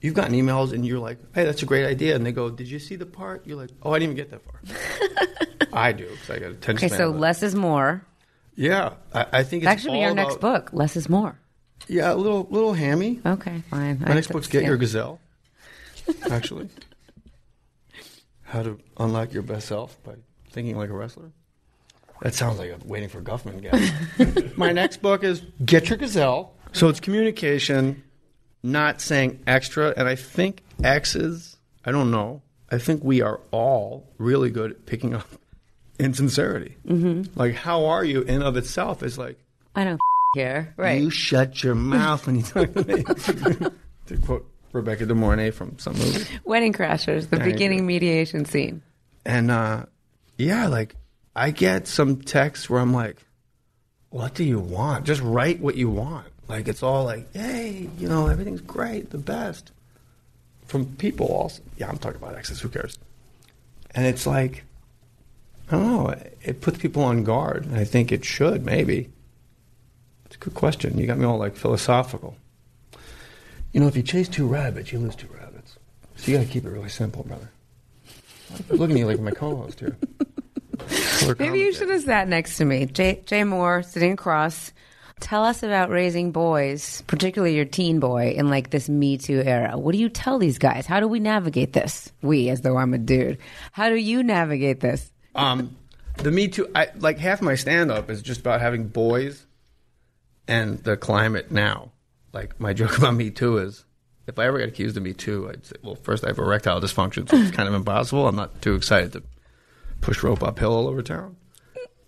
you've 0.00 0.14
gotten 0.14 0.34
emails 0.34 0.72
and 0.72 0.86
you're 0.86 0.98
like, 0.98 1.18
hey, 1.34 1.44
that's 1.44 1.62
a 1.62 1.66
great 1.66 1.86
idea, 1.86 2.16
and 2.16 2.24
they 2.24 2.32
go, 2.32 2.50
did 2.50 2.68
you 2.68 2.78
see 2.78 2.96
the 2.96 3.06
part? 3.06 3.46
You're 3.46 3.56
like, 3.56 3.70
oh, 3.82 3.92
I 3.92 3.98
didn't 3.98 4.14
even 4.14 4.16
get 4.16 4.30
that 4.30 4.42
far. 4.44 5.68
I 5.72 5.92
do 5.92 6.08
because 6.08 6.30
I 6.30 6.38
got 6.38 6.50
attention. 6.50 6.86
Okay, 6.86 6.96
so 6.96 7.10
of 7.10 7.16
less 7.16 7.42
is 7.42 7.54
more. 7.54 8.04
Yeah, 8.56 8.94
I, 9.14 9.26
I 9.32 9.42
think 9.42 9.62
it's 9.62 9.70
That 9.70 9.80
should 9.80 9.92
be 9.92 9.98
all 9.98 10.06
our 10.06 10.14
next 10.14 10.40
book. 10.40 10.70
Less 10.72 10.96
is 10.96 11.08
more. 11.08 11.38
Yeah, 11.88 12.12
a 12.12 12.14
little 12.14 12.46
little 12.50 12.72
hammy. 12.72 13.20
Okay, 13.24 13.62
fine. 13.70 14.00
My 14.00 14.14
next 14.14 14.28
book's 14.28 14.48
Get 14.48 14.64
Your 14.64 14.76
Gazelle. 14.76 15.20
Actually, 16.30 16.68
how 18.42 18.62
to 18.62 18.78
unlock 18.98 19.32
your 19.32 19.42
best 19.42 19.68
self 19.68 20.02
by 20.02 20.14
thinking 20.50 20.76
like 20.76 20.90
a 20.90 20.92
wrestler. 20.92 21.30
That 22.22 22.34
sounds 22.34 22.58
like 22.58 22.70
I'm 22.72 22.86
waiting 22.86 23.08
for 23.08 23.22
Guffman 23.22 23.62
guy. 23.62 24.52
My 24.56 24.72
next 24.72 25.00
book 25.00 25.24
is 25.24 25.42
Get 25.64 25.88
Your 25.88 25.96
Gazelle. 25.96 26.52
So 26.72 26.88
it's 26.88 27.00
communication, 27.00 28.02
not 28.62 29.00
saying 29.00 29.40
extra. 29.46 29.92
And 29.96 30.08
I 30.08 30.14
think 30.14 30.62
exes, 30.82 31.56
I 31.84 31.92
don't 31.92 32.10
know. 32.10 32.42
I 32.70 32.78
think 32.78 33.02
we 33.02 33.20
are 33.20 33.40
all 33.50 34.06
really 34.18 34.50
good 34.50 34.70
at 34.72 34.86
picking 34.86 35.14
up 35.14 35.26
insincerity. 35.98 36.76
Mm-hmm. 36.86 37.38
Like, 37.38 37.54
how 37.54 37.86
are 37.86 38.04
you 38.04 38.22
in 38.22 38.42
of 38.42 38.56
itself 38.56 39.02
is 39.02 39.18
like, 39.18 39.38
I 39.74 39.84
don't 39.84 40.00
care. 40.36 40.74
Right. 40.76 41.00
you 41.00 41.10
shut 41.10 41.62
your 41.62 41.74
mouth 41.74 42.26
when 42.26 42.36
you 42.36 42.42
talk 42.42 42.72
to 42.72 42.84
me. 42.84 43.02
to 44.06 44.16
quote 44.24 44.48
Rebecca 44.72 45.06
De 45.06 45.14
Mornay 45.14 45.50
from 45.50 45.78
some 45.78 45.94
movie. 45.94 46.24
Wedding 46.44 46.72
Crashers, 46.72 47.28
the 47.28 47.38
beginning 47.38 47.86
mediation 47.86 48.44
scene. 48.44 48.82
And 49.26 49.50
uh, 49.50 49.86
yeah, 50.38 50.68
like 50.68 50.94
I 51.34 51.50
get 51.50 51.86
some 51.86 52.22
texts 52.22 52.70
where 52.70 52.80
I'm 52.80 52.92
like, 52.92 53.18
"What 54.10 54.34
do 54.34 54.44
you 54.44 54.58
want? 54.60 55.04
Just 55.06 55.20
write 55.22 55.60
what 55.60 55.74
you 55.74 55.90
want." 55.90 56.26
Like 56.50 56.66
it's 56.66 56.82
all 56.82 57.04
like, 57.04 57.32
"Hey, 57.32 57.88
you 57.96 58.08
know, 58.08 58.26
everything's 58.26 58.60
great, 58.60 59.10
the 59.10 59.18
best." 59.18 59.70
From 60.66 60.84
people 60.96 61.26
also. 61.28 61.62
Yeah, 61.78 61.88
I'm 61.88 61.98
talking 61.98 62.20
about 62.20 62.34
exes. 62.34 62.60
Who 62.60 62.68
cares? 62.68 62.98
And 63.92 64.04
it's 64.04 64.26
like, 64.26 64.64
I 65.68 65.72
don't 65.76 65.86
know. 65.86 66.14
It 66.42 66.60
puts 66.60 66.78
people 66.78 67.04
on 67.04 67.22
guard, 67.22 67.66
and 67.66 67.76
I 67.76 67.84
think 67.84 68.10
it 68.10 68.24
should 68.24 68.64
maybe. 68.64 69.10
It's 70.26 70.34
a 70.34 70.38
good 70.38 70.54
question. 70.54 70.98
You 70.98 71.06
got 71.06 71.18
me 71.18 71.24
all 71.24 71.38
like 71.38 71.56
philosophical. 71.56 72.36
You 73.72 73.80
know, 73.80 73.86
if 73.86 73.96
you 73.96 74.02
chase 74.02 74.28
two 74.28 74.48
rabbits, 74.48 74.92
you 74.92 74.98
lose 74.98 75.14
two 75.14 75.28
rabbits. 75.28 75.76
So 76.16 76.32
you 76.32 76.38
got 76.38 76.44
to 76.44 76.52
keep 76.52 76.64
it 76.64 76.70
really 76.70 76.88
simple, 76.88 77.22
brother. 77.22 77.48
Look 78.68 78.90
at 78.90 78.94
me 78.94 79.04
like 79.04 79.20
my 79.20 79.30
co-host 79.30 79.78
here. 79.78 79.96
Maybe 81.38 81.60
you 81.60 81.72
should 81.72 81.90
have 81.90 82.02
sat 82.02 82.26
next 82.26 82.56
to 82.56 82.64
me. 82.64 82.86
Jay, 82.86 83.22
Jay 83.26 83.42
Mohr, 83.42 83.84
sitting 83.84 84.12
across. 84.12 84.72
Tell 85.20 85.44
us 85.44 85.62
about 85.62 85.90
raising 85.90 86.32
boys, 86.32 87.02
particularly 87.06 87.54
your 87.54 87.66
teen 87.66 88.00
boy, 88.00 88.30
in 88.36 88.48
like 88.48 88.70
this 88.70 88.88
Me 88.88 89.18
Too 89.18 89.42
era. 89.44 89.78
What 89.78 89.92
do 89.92 89.98
you 89.98 90.08
tell 90.08 90.38
these 90.38 90.58
guys? 90.58 90.86
How 90.86 90.98
do 90.98 91.06
we 91.06 91.20
navigate 91.20 91.72
this? 91.72 92.10
We, 92.22 92.48
as 92.48 92.62
though 92.62 92.76
I'm 92.76 92.94
a 92.94 92.98
dude. 92.98 93.38
How 93.72 93.90
do 93.90 93.96
you 93.96 94.22
navigate 94.22 94.80
this? 94.80 95.12
Um, 95.34 95.76
the 96.16 96.30
Me 96.30 96.48
Too, 96.48 96.68
I, 96.74 96.88
like 96.98 97.18
half 97.18 97.42
my 97.42 97.54
stand-up 97.54 98.10
is 98.10 98.22
just 98.22 98.40
about 98.40 98.60
having 98.60 98.88
boys 98.88 99.46
and 100.48 100.78
the 100.82 100.96
climate 100.96 101.50
now. 101.50 101.92
Like 102.32 102.58
my 102.58 102.72
joke 102.74 102.98
about 102.98 103.14
Me 103.14 103.30
Too 103.30 103.58
is, 103.58 103.84
if 104.26 104.38
I 104.38 104.46
ever 104.46 104.58
get 104.58 104.68
accused 104.68 104.96
of 104.96 105.02
Me 105.02 105.12
Too, 105.12 105.50
I'd 105.50 105.64
say, 105.66 105.76
well, 105.82 105.96
first 105.96 106.24
I 106.24 106.28
have 106.28 106.38
erectile 106.38 106.80
dysfunction, 106.80 107.28
so 107.28 107.36
it's 107.36 107.50
kind 107.50 107.68
of 107.68 107.74
impossible. 107.74 108.26
I'm 108.26 108.36
not 108.36 108.62
too 108.62 108.74
excited 108.74 109.12
to 109.12 109.22
push 110.00 110.22
rope 110.22 110.42
uphill 110.42 110.72
all 110.72 110.88
over 110.88 111.02
town. 111.02 111.36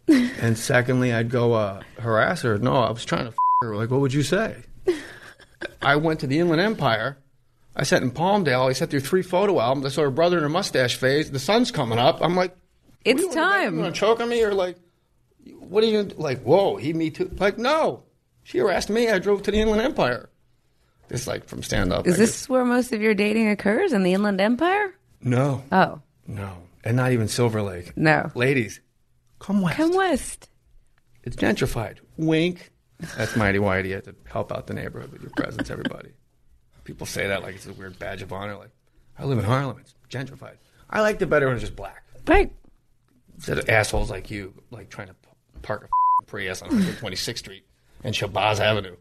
and 0.41 0.57
secondly, 0.59 1.12
I'd 1.12 1.31
go 1.31 1.53
uh, 1.55 1.83
harass 1.99 2.43
her. 2.43 2.59
No, 2.59 2.77
I 2.77 2.91
was 2.91 3.05
trying 3.05 3.25
to 3.25 3.29
f- 3.29 3.37
her. 3.62 3.77
Like, 3.77 3.91
what 3.91 4.01
would 4.01 4.12
you 4.15 4.23
say? 4.23 4.57
I 5.83 5.97
went 5.97 6.21
to 6.21 6.27
the 6.27 6.38
Inland 6.38 6.61
Empire. 6.61 7.19
I 7.75 7.85
sat 7.85 8.03
in 8.03 8.11
Palmdale. 8.11 8.69
I 8.69 8.73
sat 8.73 8.91
through 8.91 9.01
three 9.01 9.23
photo 9.23 9.61
albums. 9.61 9.87
I 9.87 9.88
saw 9.91 10.03
her 10.03 10.11
brother 10.11 10.37
in 10.37 10.43
her 10.43 10.49
mustache 10.49 10.97
phase. 10.97 11.31
The 11.31 11.38
sun's 11.38 11.71
coming 11.71 11.99
up. 11.99 12.19
I'm 12.21 12.37
like, 12.37 12.55
It's 13.05 13.23
what 13.25 13.33
do 13.33 13.38
you 13.38 13.43
want 13.43 13.55
to 13.55 13.61
do? 13.61 13.65
You 13.65 13.71
time. 13.71 13.79
want 13.83 13.95
to 13.95 13.99
choke 14.01 14.21
on 14.21 14.29
me 14.29 14.43
or 14.43 14.53
like, 14.55 14.77
what 15.59 15.83
are 15.83 15.87
you 15.87 16.03
like? 16.17 16.43
Whoa, 16.43 16.77
he 16.77 16.93
me 16.93 17.11
too. 17.11 17.31
Like, 17.38 17.59
no, 17.59 18.03
she 18.43 18.59
harassed 18.59 18.91
me. 18.91 19.09
I 19.09 19.19
drove 19.19 19.43
to 19.45 19.51
the 19.51 19.59
Inland 19.61 19.81
Empire. 19.83 20.29
It's 21.11 21.27
like 21.27 21.47
from 21.47 21.62
stand 21.62 21.93
up. 21.93 22.07
Is 22.07 22.17
this 22.19 22.49
where 22.49 22.65
most 22.65 22.93
of 22.93 23.01
your 23.03 23.15
dating 23.15 23.49
occurs 23.49 23.93
in 23.93 24.03
the 24.03 24.12
Inland 24.15 24.41
Empire? 24.41 24.95
no, 25.21 25.62
Oh, 25.71 26.01
no, 26.27 26.57
and 26.85 26.97
not 26.97 27.12
even 27.12 27.29
Silver 27.29 27.62
Lake. 27.62 27.97
no. 27.97 28.31
Ladies, 28.35 28.81
come 29.43 29.61
west. 29.61 29.77
Come 29.77 29.95
west. 29.95 30.49
It's 31.25 31.37
gentrified. 31.37 31.99
Wink. 32.17 32.71
That's 33.17 33.37
mighty 33.37 33.59
whitey. 33.59 33.89
You 33.89 33.95
have 33.95 34.05
to 34.05 34.15
help 34.25 34.53
out 34.53 34.67
the 34.67 34.75
neighborhood 34.75 35.13
with 35.13 35.23
your 35.23 35.31
presence, 35.31 35.71
everybody. 35.71 36.11
People 36.85 37.07
say 37.07 37.27
that 37.29 37.43
like 37.43 37.55
it's 37.55 37.67
a 37.67 37.73
weird 37.73 37.99
badge 37.99 38.23
of 38.23 38.33
honor. 38.33 38.57
Like, 38.57 38.71
I 39.19 39.25
live 39.25 39.39
in 39.39 39.45
Harlem. 39.45 39.79
It's 39.81 39.95
gentrified. 40.09 40.57
I 40.89 41.01
liked 41.01 41.23
it 41.23 41.27
better 41.27 41.47
when 41.47 41.57
it's 41.57 41.63
just 41.63 41.77
black. 41.77 42.05
Right. 42.27 42.53
Instead 43.35 43.59
of 43.59 43.69
assholes 43.69 44.11
like 44.11 44.31
you, 44.31 44.55
like 44.71 44.89
trying 44.89 45.09
to 45.09 45.17
park 45.63 45.83
a 45.83 45.85
f***ing 45.85 46.27
Prius 46.27 46.63
on 46.63 46.71
126th 46.71 47.39
Street 47.39 47.65
and 48.05 48.15
Shabazz 48.15 48.61
Avenue. 48.61 48.97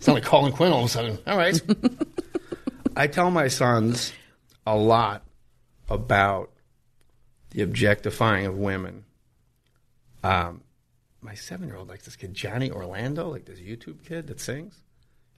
Sound 0.00 0.14
like 0.14 0.24
Colin 0.24 0.52
Quinn 0.52 0.72
all 0.72 0.80
of 0.80 0.86
a 0.86 0.88
sudden. 0.88 1.18
All 1.26 1.36
right. 1.36 1.60
I 2.96 3.06
tell 3.06 3.30
my 3.30 3.48
sons 3.48 4.12
a 4.66 4.76
lot 4.76 5.24
about 5.88 6.50
the 7.50 7.62
objectifying 7.62 8.46
of 8.46 8.56
women. 8.56 9.04
Um, 10.24 10.62
my 11.20 11.34
seven 11.34 11.68
year 11.68 11.76
old 11.76 11.88
likes 11.88 12.06
this 12.06 12.16
kid 12.16 12.34
Johnny 12.34 12.70
Orlando, 12.70 13.28
like 13.28 13.44
this 13.44 13.60
YouTube 13.60 14.04
kid 14.04 14.26
that 14.28 14.40
sings, 14.40 14.80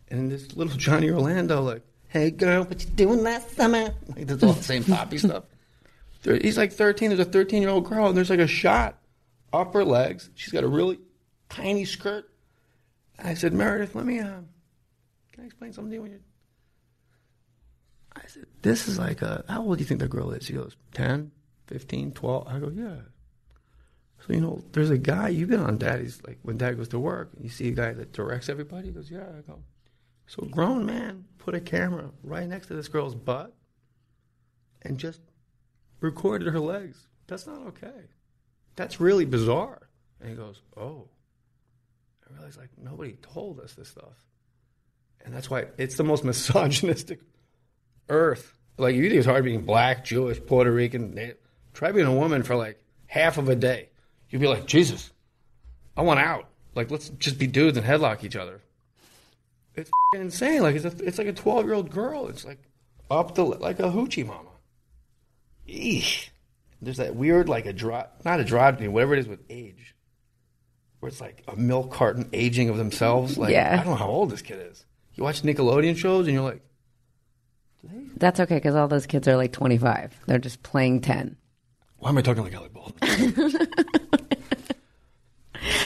and 0.08 0.30
this 0.30 0.56
little 0.56 0.76
Johnny 0.78 1.10
Orlando 1.10 1.60
like, 1.60 1.82
"Hey 2.08 2.30
girl, 2.30 2.64
what 2.64 2.82
you 2.82 2.90
doing 2.90 3.22
last 3.22 3.56
summer?" 3.56 3.92
Like 4.06 4.26
that's 4.26 4.42
all 4.42 4.52
the 4.52 4.62
same 4.62 4.84
poppy 4.84 5.18
stuff. 5.18 5.44
He's 6.22 6.56
like 6.56 6.72
13. 6.72 7.10
There's 7.10 7.20
a 7.20 7.24
13 7.24 7.62
year 7.62 7.70
old 7.70 7.84
girl, 7.84 8.06
and 8.06 8.16
there's 8.16 8.30
like 8.30 8.38
a 8.38 8.46
shot 8.46 8.98
up 9.52 9.74
her 9.74 9.84
legs. 9.84 10.30
She's 10.34 10.52
got 10.52 10.64
a 10.64 10.68
really 10.68 10.98
tiny 11.48 11.84
skirt. 11.84 12.30
I 13.18 13.34
said, 13.34 13.52
Meredith, 13.52 13.94
let 13.94 14.04
me, 14.04 14.18
um, 14.18 14.48
can 15.32 15.44
I 15.44 15.46
explain 15.46 15.72
something 15.72 15.90
to 15.90 15.94
you? 15.94 16.02
When 16.02 16.12
you 16.12 16.20
I 18.14 18.26
said, 18.26 18.46
this 18.62 18.88
is 18.88 18.98
like 18.98 19.22
a, 19.22 19.44
how 19.48 19.62
old 19.62 19.78
do 19.78 19.82
you 19.82 19.86
think 19.86 20.00
that 20.00 20.10
girl 20.10 20.32
is? 20.32 20.44
She 20.44 20.52
goes, 20.52 20.76
10, 20.94 21.30
15, 21.66 22.12
12. 22.12 22.48
I 22.48 22.58
go, 22.58 22.72
yeah. 22.74 22.96
So, 24.26 24.32
you 24.32 24.40
know, 24.40 24.60
there's 24.72 24.90
a 24.90 24.98
guy, 24.98 25.28
you've 25.28 25.50
been 25.50 25.60
on 25.60 25.78
daddy's, 25.78 26.20
like 26.26 26.38
when 26.42 26.56
dad 26.56 26.76
goes 26.76 26.88
to 26.88 26.98
work, 26.98 27.30
you 27.40 27.48
see 27.48 27.68
a 27.68 27.72
guy 27.72 27.92
that 27.92 28.12
directs 28.12 28.48
everybody. 28.48 28.88
He 28.88 28.92
goes, 28.92 29.10
yeah. 29.10 29.20
I 29.20 29.40
go, 29.46 29.60
so 30.26 30.42
a 30.42 30.46
grown 30.46 30.84
man 30.84 31.24
put 31.38 31.54
a 31.54 31.60
camera 31.60 32.10
right 32.24 32.48
next 32.48 32.66
to 32.68 32.74
this 32.74 32.88
girl's 32.88 33.14
butt 33.14 33.54
and 34.82 34.98
just 34.98 35.20
recorded 36.00 36.52
her 36.52 36.58
legs. 36.58 37.06
That's 37.28 37.46
not 37.46 37.58
okay. 37.68 38.08
That's 38.74 39.00
really 39.00 39.24
bizarre. 39.24 39.88
And 40.20 40.30
he 40.30 40.34
goes, 40.34 40.60
oh. 40.76 41.08
I 42.28 42.34
realized, 42.34 42.58
like, 42.58 42.70
nobody 42.76 43.12
told 43.22 43.60
us 43.60 43.74
this 43.74 43.88
stuff. 43.88 44.24
And 45.24 45.32
that's 45.32 45.48
why 45.48 45.66
it's 45.78 45.96
the 45.96 46.04
most 46.04 46.24
misogynistic 46.24 47.20
earth. 48.08 48.58
Like, 48.76 48.96
you 48.96 49.02
think 49.02 49.14
it's 49.14 49.26
hard 49.26 49.44
being 49.44 49.62
black, 49.62 50.04
Jewish, 50.04 50.44
Puerto 50.44 50.72
Rican. 50.72 51.34
Try 51.74 51.92
being 51.92 52.06
a 52.06 52.14
woman 52.14 52.42
for 52.42 52.56
like 52.56 52.82
half 53.06 53.38
of 53.38 53.48
a 53.48 53.54
day. 53.54 53.90
You'd 54.30 54.40
be 54.40 54.48
like, 54.48 54.66
Jesus, 54.66 55.10
I 55.96 56.02
want 56.02 56.20
out. 56.20 56.48
Like, 56.74 56.90
let's 56.90 57.08
just 57.10 57.38
be 57.38 57.46
dudes 57.46 57.76
and 57.78 57.86
headlock 57.86 58.24
each 58.24 58.36
other. 58.36 58.60
It's 59.74 59.88
f***ing 59.88 60.20
insane. 60.22 60.62
Like, 60.62 60.76
it's, 60.76 60.84
a, 60.84 61.04
it's 61.04 61.18
like 61.18 61.26
a 61.26 61.32
12 61.32 61.64
year 61.66 61.74
old 61.74 61.90
girl. 61.90 62.28
It's 62.28 62.44
like 62.44 62.58
up 63.10 63.34
the, 63.34 63.44
like 63.44 63.78
a 63.78 63.84
hoochie 63.90 64.26
mama. 64.26 64.50
Eesh. 65.68 66.28
There's 66.82 66.98
that 66.98 67.16
weird, 67.16 67.48
like 67.48 67.66
a 67.66 67.72
draw, 67.72 68.04
not 68.24 68.40
a 68.40 68.44
androgyny, 68.44 68.88
whatever 68.88 69.14
it 69.14 69.20
is 69.20 69.28
with 69.28 69.40
age, 69.48 69.94
where 71.00 71.08
it's 71.08 71.20
like 71.20 71.42
a 71.48 71.56
milk 71.56 71.90
carton 71.92 72.28
aging 72.32 72.68
of 72.68 72.76
themselves. 72.76 73.38
Like, 73.38 73.52
Yeah. 73.52 73.72
I 73.72 73.76
don't 73.76 73.86
know 73.92 73.94
how 73.96 74.08
old 74.08 74.30
this 74.30 74.42
kid 74.42 74.60
is. 74.70 74.84
You 75.14 75.24
watch 75.24 75.42
Nickelodeon 75.42 75.96
shows 75.96 76.26
and 76.26 76.34
you're 76.34 76.42
like, 76.44 76.62
That's 78.18 78.40
okay 78.40 78.56
because 78.56 78.74
all 78.74 78.88
those 78.88 79.06
kids 79.06 79.26
are 79.28 79.36
like 79.36 79.52
25. 79.52 80.20
They're 80.26 80.38
just 80.38 80.62
playing 80.62 81.00
10. 81.00 81.36
why 81.98 82.10
am 82.10 82.18
I 82.18 82.22
talking 82.22 82.42
like 82.44 82.54
Alec 82.54 82.72
Baldwin? 82.74 83.68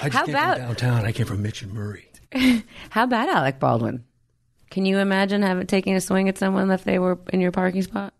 I 0.02 0.06
just 0.08 0.16
How 0.16 0.24
came 0.26 0.34
about- 0.34 0.56
from 0.56 0.66
downtown. 0.66 1.04
I 1.04 1.12
came 1.12 1.26
from 1.26 1.42
Mitch 1.42 1.62
and 1.62 1.72
Murray. 1.72 2.06
How 2.90 3.04
about 3.04 3.28
Alec 3.28 3.58
Baldwin? 3.58 4.04
Can 4.70 4.86
you 4.86 4.98
imagine 4.98 5.42
having 5.42 5.66
taking 5.66 5.96
a 5.96 6.00
swing 6.00 6.28
at 6.28 6.38
someone 6.38 6.70
if 6.70 6.84
they 6.84 6.98
were 6.98 7.18
in 7.32 7.40
your 7.40 7.50
parking 7.50 7.82
spot? 7.82 8.14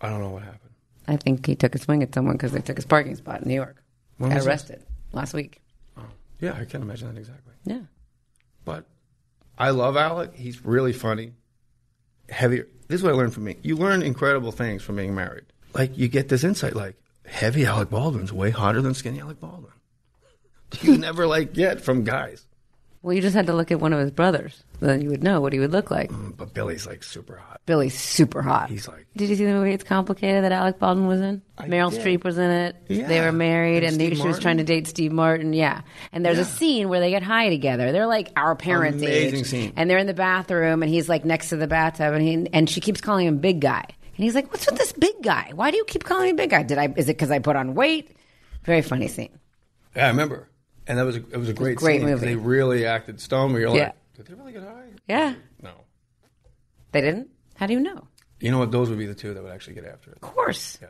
I 0.00 0.10
don't 0.10 0.20
know 0.20 0.30
what 0.30 0.42
happened. 0.42 0.72
I 1.08 1.16
think 1.16 1.46
he 1.46 1.54
took 1.56 1.74
a 1.74 1.78
swing 1.78 2.02
at 2.02 2.12
someone 2.14 2.34
because 2.36 2.52
they 2.52 2.60
took 2.60 2.76
his 2.76 2.84
parking 2.84 3.16
spot 3.16 3.40
in 3.42 3.48
New 3.48 3.54
York. 3.54 3.82
When 4.18 4.28
Got 4.30 4.36
was 4.36 4.44
this? 4.44 4.50
arrested 4.50 4.82
last 5.12 5.32
week. 5.32 5.62
Oh. 5.96 6.02
Yeah, 6.40 6.52
I 6.52 6.66
can't 6.66 6.84
imagine 6.84 7.12
that 7.14 7.18
exactly. 7.18 7.54
Yeah. 7.64 7.80
But 8.66 8.84
I 9.56 9.70
love 9.70 9.96
Alec. 9.96 10.34
He's 10.34 10.62
really 10.64 10.92
funny. 10.92 11.32
Heavier. 12.28 12.66
This 12.88 13.00
is 13.00 13.02
what 13.02 13.14
I 13.14 13.16
learned 13.16 13.32
from 13.32 13.44
me. 13.44 13.56
You 13.62 13.76
learn 13.76 14.02
incredible 14.02 14.52
things 14.52 14.82
from 14.82 14.96
being 14.96 15.14
married. 15.14 15.44
Like 15.74 15.96
you 15.96 16.08
get 16.08 16.28
this 16.28 16.44
insight. 16.44 16.76
Like 16.76 16.96
heavy 17.24 17.64
Alec 17.64 17.88
Baldwin's 17.88 18.32
way 18.32 18.50
hotter 18.50 18.82
than 18.82 18.92
skinny 18.94 19.20
Alec 19.20 19.40
Baldwin. 19.40 19.72
You 20.82 20.98
never 20.98 21.26
like 21.26 21.52
get 21.54 21.80
from 21.80 22.04
guys. 22.04 22.44
Well, 23.00 23.14
you 23.14 23.22
just 23.22 23.34
had 23.36 23.46
to 23.46 23.54
look 23.54 23.70
at 23.70 23.80
one 23.80 23.92
of 23.92 24.00
his 24.00 24.10
brothers. 24.10 24.64
Then 24.80 25.00
you 25.00 25.08
would 25.10 25.22
know 25.22 25.40
what 25.40 25.52
he 25.52 25.60
would 25.60 25.70
look 25.70 25.90
like. 25.90 26.10
Mm, 26.10 26.36
but 26.36 26.52
Billy's 26.52 26.84
like 26.86 27.02
super 27.04 27.36
hot. 27.36 27.60
Billy's 27.64 27.98
super 27.98 28.42
hot. 28.42 28.68
He's 28.70 28.88
like 28.88 29.06
Did 29.16 29.28
you 29.30 29.36
see 29.36 29.44
the 29.44 29.52
movie 29.52 29.72
It's 29.72 29.84
Complicated 29.84 30.42
that 30.44 30.52
Alec 30.52 30.78
Baldwin 30.80 31.06
was 31.06 31.20
in? 31.20 31.40
I 31.56 31.68
Meryl 31.68 31.90
did. 31.90 32.00
Streep 32.02 32.24
was 32.24 32.38
in 32.38 32.50
it. 32.50 32.76
Yeah. 32.88 33.06
They 33.06 33.20
were 33.20 33.30
married 33.32 33.84
And 33.84 33.92
and, 33.92 34.00
they, 34.00 34.14
she 34.14 34.26
was 34.26 34.38
trying 34.40 34.58
to 34.58 34.64
date 34.64 34.88
Steve 34.88 35.12
Martin. 35.12 35.52
Yeah. 35.52 35.82
And 36.12 36.24
there's 36.26 36.38
a 36.38 36.44
scene 36.44 36.88
where 36.88 36.98
they 37.00 37.10
get 37.10 37.22
high 37.22 37.48
together. 37.50 37.92
They're 37.92 38.06
like 38.06 38.30
our 38.36 38.56
parents' 38.56 39.02
Amazing 39.02 39.40
age. 39.40 39.46
scene. 39.46 39.72
And 39.76 39.88
they're 39.88 39.98
in 39.98 40.06
the 40.08 40.14
bathroom 40.14 40.82
and 40.82 40.90
he's 40.90 41.08
like 41.08 41.24
next 41.24 41.50
to 41.50 41.56
the 41.56 41.66
bathtub 41.68 42.14
and 42.14 42.22
he, 42.22 42.48
and 42.52 42.68
she 42.68 42.80
keeps 42.80 43.00
calling 43.00 43.26
him 43.26 43.38
big 43.38 43.60
guy. 43.60 43.84
And 43.86 44.24
he's 44.24 44.34
like, 44.34 44.50
"What's 44.50 44.66
with 44.66 44.76
this 44.76 44.92
big 44.92 45.22
guy? 45.22 45.52
Why 45.54 45.70
do 45.70 45.76
you 45.76 45.84
keep 45.84 46.02
calling 46.02 46.26
me 46.26 46.32
big 46.32 46.50
guy? 46.50 46.64
Did 46.64 46.78
I 46.78 46.92
is 46.96 47.08
it 47.08 47.14
cuz 47.14 47.30
I 47.30 47.38
put 47.38 47.54
on 47.54 47.74
weight?" 47.76 48.16
Very 48.64 48.82
funny 48.82 49.06
scene. 49.06 49.30
yeah, 49.94 50.06
I 50.06 50.08
remember. 50.08 50.48
And 50.88 50.98
that 50.98 51.04
was 51.04 51.16
a, 51.16 51.18
it 51.30 51.36
was 51.36 51.48
a 51.48 51.52
great, 51.52 51.76
great 51.76 52.00
scene 52.00 52.08
movie. 52.10 52.26
They 52.26 52.34
really 52.36 52.86
acted 52.86 53.20
stone. 53.20 53.52
Where 53.52 53.60
you're 53.60 53.76
Yeah. 53.76 53.84
like, 53.84 53.94
did 54.16 54.26
they 54.26 54.34
really 54.34 54.52
get 54.52 54.62
high? 54.62 54.88
Yeah. 55.06 55.34
No. 55.62 55.72
They 56.92 57.00
didn't? 57.02 57.28
How 57.56 57.66
do 57.66 57.74
you 57.74 57.80
know? 57.80 58.08
You 58.40 58.50
know 58.50 58.58
what? 58.58 58.70
Those 58.70 58.88
would 58.88 58.98
be 58.98 59.06
the 59.06 59.14
two 59.14 59.34
that 59.34 59.42
would 59.42 59.52
actually 59.52 59.74
get 59.74 59.84
after 59.84 60.10
it. 60.10 60.16
Of 60.16 60.22
course. 60.22 60.78
Yeah. 60.80 60.88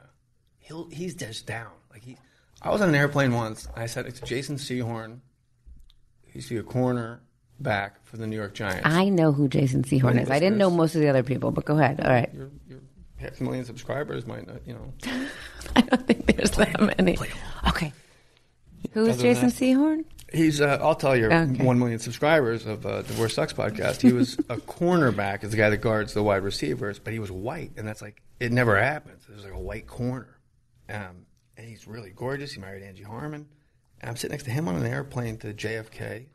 He'll, 0.60 0.88
he's 0.90 1.14
just 1.14 1.46
down. 1.46 1.70
Like 1.90 2.04
he, 2.04 2.16
I 2.62 2.70
was 2.70 2.80
on 2.80 2.88
an 2.88 2.94
airplane 2.94 3.32
once. 3.32 3.66
I 3.74 3.86
said 3.86 4.06
it's 4.06 4.20
Jason 4.20 4.56
Sehorn. 4.56 5.18
He 6.26 6.38
used 6.38 6.48
to 6.48 6.54
be 6.54 6.60
a 6.60 6.62
corner 6.62 7.20
back 7.58 8.04
for 8.04 8.18
the 8.18 8.26
New 8.26 8.36
York 8.36 8.54
Giants. 8.54 8.82
I 8.84 9.08
know 9.08 9.32
who 9.32 9.48
Jason 9.48 9.82
Sehorn 9.82 10.02
Funny 10.02 10.22
is. 10.22 10.30
I 10.30 10.38
didn't 10.38 10.58
know 10.58 10.70
most 10.70 10.94
of 10.94 11.00
the 11.00 11.08
other 11.08 11.22
people, 11.24 11.50
but 11.50 11.64
go 11.64 11.76
ahead. 11.78 12.00
All 12.00 12.10
right. 12.10 12.30
your, 12.32 12.50
your 12.68 12.78
half 13.16 13.40
a 13.40 13.42
million 13.42 13.64
subscribers 13.64 14.26
might 14.26 14.46
not, 14.46 14.64
you 14.66 14.74
know. 14.74 14.92
I 15.76 15.80
don't 15.80 16.06
think 16.06 16.26
there's 16.26 16.52
that 16.52 16.80
many. 16.98 17.16
Okay. 17.18 17.30
Who 18.92 19.06
is 19.06 19.20
Jason 19.20 19.48
that- 19.48 19.54
Sehorn? 19.54 20.04
He's, 20.30 20.60
uh, 20.60 20.78
I'll 20.82 20.94
tell 20.94 21.16
you, 21.16 21.26
okay. 21.26 21.64
1 21.64 21.78
million 21.78 21.98
subscribers 21.98 22.66
of 22.66 22.84
uh, 22.84 23.00
Divorce 23.00 23.32
Sucks 23.32 23.54
podcast. 23.54 24.02
He 24.02 24.12
was 24.12 24.34
a 24.50 24.56
cornerback, 24.58 25.42
is 25.42 25.52
the 25.52 25.56
guy 25.56 25.70
that 25.70 25.78
guards 25.78 26.12
the 26.12 26.22
wide 26.22 26.42
receivers, 26.42 26.98
but 26.98 27.14
he 27.14 27.18
was 27.18 27.30
white, 27.32 27.72
and 27.78 27.88
that's 27.88 28.02
like 28.02 28.20
it 28.38 28.52
never 28.52 28.76
happens. 28.78 29.24
There's 29.26 29.44
like 29.44 29.54
a 29.54 29.58
white 29.58 29.86
corner, 29.86 30.38
um, 30.90 31.24
and 31.56 31.66
he's 31.66 31.86
really 31.86 32.10
gorgeous. 32.14 32.52
He 32.52 32.60
married 32.60 32.82
Angie 32.82 33.04
Harmon, 33.04 33.46
and 34.02 34.10
I'm 34.10 34.16
sitting 34.16 34.32
next 34.34 34.44
to 34.44 34.50
him 34.50 34.68
on 34.68 34.76
an 34.76 34.84
airplane 34.84 35.38
to 35.38 35.54
JFK, 35.54 36.26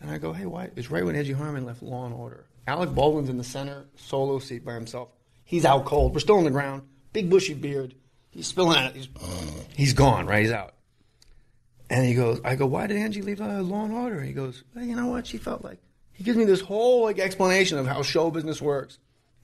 and 0.00 0.08
I 0.08 0.18
go, 0.18 0.32
"Hey, 0.32 0.46
why?" 0.46 0.70
It's 0.76 0.88
right 0.92 1.04
when 1.04 1.16
Angie 1.16 1.32
Harmon 1.32 1.66
left 1.66 1.82
Law 1.82 2.06
and 2.06 2.14
Order. 2.14 2.46
Alec 2.68 2.94
Baldwin's 2.94 3.28
in 3.28 3.38
the 3.38 3.44
center, 3.44 3.86
solo 3.96 4.38
seat 4.38 4.64
by 4.64 4.74
himself. 4.74 5.08
He's 5.44 5.64
out 5.64 5.84
cold. 5.84 6.14
We're 6.14 6.20
still 6.20 6.36
on 6.38 6.44
the 6.44 6.50
ground. 6.52 6.82
Big 7.12 7.28
bushy 7.28 7.54
beard. 7.54 7.96
He's 8.30 8.46
spilling 8.46 8.78
out. 8.78 8.94
He's, 8.94 9.08
he's 9.76 9.94
gone. 9.94 10.26
Right? 10.26 10.42
He's 10.44 10.52
out. 10.52 10.74
And 11.92 12.06
he 12.06 12.14
goes, 12.14 12.40
I 12.42 12.56
go, 12.56 12.64
why 12.64 12.86
did 12.86 12.96
Angie 12.96 13.20
leave 13.20 13.42
uh, 13.42 13.60
Law 13.60 13.84
and 13.84 13.92
Order? 13.92 14.22
He 14.22 14.32
goes, 14.32 14.64
well, 14.74 14.82
you 14.82 14.96
know 14.96 15.08
what? 15.08 15.26
She 15.26 15.36
felt 15.36 15.62
like 15.62 15.78
he 16.14 16.24
gives 16.24 16.38
me 16.38 16.46
this 16.46 16.62
whole 16.62 17.02
like 17.02 17.18
explanation 17.18 17.76
of 17.76 17.86
how 17.86 18.00
show 18.00 18.30
business 18.30 18.62
works, 18.62 18.98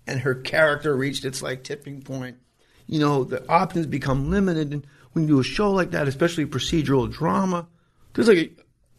and 0.06 0.18
her 0.20 0.34
character 0.34 0.96
reached 0.96 1.26
its 1.26 1.42
like 1.42 1.62
tipping 1.62 2.00
point. 2.00 2.38
You 2.86 3.00
know, 3.00 3.22
the 3.24 3.46
options 3.50 3.84
become 3.84 4.30
limited, 4.30 4.72
and 4.72 4.86
when 5.12 5.24
you 5.24 5.34
do 5.34 5.40
a 5.40 5.44
show 5.44 5.70
like 5.72 5.90
that, 5.90 6.08
especially 6.08 6.46
procedural 6.46 7.12
drama, 7.12 7.68
there's 8.14 8.28
like 8.28 8.38
a, 8.38 8.50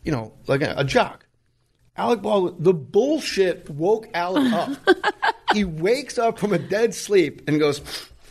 you 0.04 0.12
know, 0.12 0.32
like 0.46 0.62
a, 0.62 0.76
a 0.78 0.84
jock. 0.84 1.26
Alec 1.98 2.22
Baldwin, 2.22 2.54
the 2.60 2.74
bullshit 2.74 3.68
woke 3.68 4.10
Alec 4.14 4.54
up. 4.54 4.78
he 5.54 5.64
wakes 5.64 6.20
up 6.20 6.38
from 6.38 6.54
a 6.54 6.60
dead 6.60 6.94
sleep 6.94 7.42
and 7.48 7.60
goes, 7.60 7.82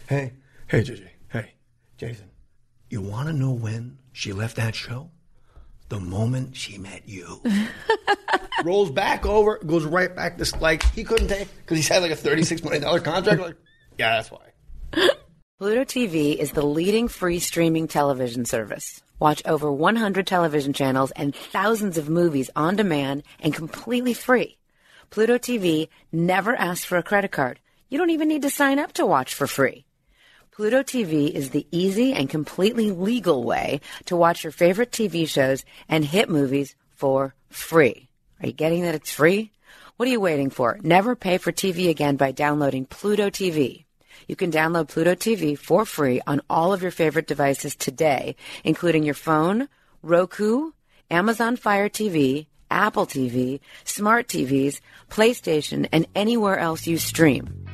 "Hey, 0.08 0.34
hey, 0.68 0.82
JJ, 0.82 1.08
hey, 1.30 1.54
Jason, 1.96 2.30
you 2.88 3.00
want 3.02 3.26
to 3.26 3.32
know 3.32 3.50
when 3.50 3.97
she 4.18 4.32
left 4.32 4.56
that 4.56 4.74
show? 4.74 5.10
The 5.88 6.00
moment 6.00 6.56
she 6.56 6.76
met 6.76 7.08
you." 7.08 7.40
Rolls 8.64 8.90
back 8.90 9.24
over, 9.24 9.58
goes 9.58 9.84
right 9.84 10.14
back 10.14 10.38
to 10.38 10.58
like 10.58 10.82
he 10.92 11.04
couldn't 11.04 11.28
take 11.28 11.48
because 11.58 11.78
he's 11.78 11.88
had 11.88 12.02
like 12.02 12.10
a 12.10 12.16
thirty-six 12.16 12.62
million 12.64 12.82
dollar 12.82 13.00
contract. 13.00 13.40
Like, 13.40 13.56
yeah, 13.96 14.16
that's 14.16 14.30
why. 14.30 14.40
Pluto 15.58 15.84
TV 15.84 16.36
is 16.36 16.52
the 16.52 16.66
leading 16.66 17.08
free 17.08 17.38
streaming 17.38 17.88
television 17.88 18.44
service. 18.44 19.02
Watch 19.18 19.42
over 19.44 19.72
100 19.72 20.24
television 20.24 20.72
channels 20.72 21.10
and 21.16 21.34
thousands 21.34 21.98
of 21.98 22.08
movies 22.08 22.48
on 22.54 22.76
demand 22.76 23.24
and 23.40 23.52
completely 23.52 24.14
free. 24.14 24.56
Pluto 25.10 25.36
TV 25.36 25.88
never 26.12 26.54
asks 26.54 26.84
for 26.84 26.96
a 26.96 27.02
credit 27.02 27.32
card. 27.32 27.58
You 27.88 27.98
don't 27.98 28.10
even 28.10 28.28
need 28.28 28.42
to 28.42 28.50
sign 28.50 28.78
up 28.78 28.92
to 28.94 29.06
watch 29.06 29.34
for 29.34 29.48
free. 29.48 29.84
Pluto 30.58 30.82
TV 30.82 31.30
is 31.30 31.50
the 31.50 31.68
easy 31.70 32.12
and 32.12 32.28
completely 32.28 32.90
legal 32.90 33.44
way 33.44 33.80
to 34.06 34.16
watch 34.16 34.42
your 34.42 34.50
favorite 34.50 34.90
TV 34.90 35.24
shows 35.28 35.64
and 35.88 36.04
hit 36.04 36.28
movies 36.28 36.74
for 36.96 37.36
free. 37.48 38.08
Are 38.40 38.48
you 38.48 38.52
getting 38.52 38.82
that 38.82 38.96
it's 38.96 39.12
free? 39.12 39.52
What 39.96 40.08
are 40.08 40.10
you 40.10 40.18
waiting 40.18 40.50
for? 40.50 40.80
Never 40.82 41.14
pay 41.14 41.38
for 41.38 41.52
TV 41.52 41.90
again 41.90 42.16
by 42.16 42.32
downloading 42.32 42.86
Pluto 42.86 43.30
TV. 43.30 43.84
You 44.26 44.34
can 44.34 44.50
download 44.50 44.88
Pluto 44.88 45.14
TV 45.14 45.56
for 45.56 45.84
free 45.84 46.20
on 46.26 46.40
all 46.50 46.72
of 46.72 46.82
your 46.82 46.90
favorite 46.90 47.28
devices 47.28 47.76
today, 47.76 48.34
including 48.64 49.04
your 49.04 49.14
phone, 49.14 49.68
Roku, 50.02 50.72
Amazon 51.08 51.54
Fire 51.54 51.88
TV, 51.88 52.48
Apple 52.68 53.06
TV, 53.06 53.60
smart 53.84 54.26
TVs, 54.26 54.80
PlayStation, 55.08 55.88
and 55.92 56.08
anywhere 56.16 56.58
else 56.58 56.88
you 56.88 56.98
stream. 56.98 57.68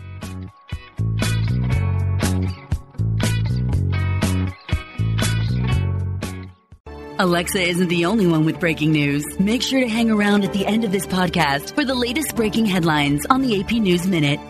Alexa 7.20 7.60
isn't 7.60 7.88
the 7.88 8.06
only 8.06 8.26
one 8.26 8.44
with 8.44 8.58
breaking 8.58 8.90
news. 8.90 9.38
Make 9.38 9.62
sure 9.62 9.78
to 9.78 9.88
hang 9.88 10.10
around 10.10 10.42
at 10.42 10.52
the 10.52 10.66
end 10.66 10.82
of 10.82 10.90
this 10.90 11.06
podcast 11.06 11.72
for 11.72 11.84
the 11.84 11.94
latest 11.94 12.34
breaking 12.34 12.66
headlines 12.66 13.24
on 13.26 13.40
the 13.40 13.60
AP 13.60 13.70
News 13.74 14.04
Minute. 14.04 14.40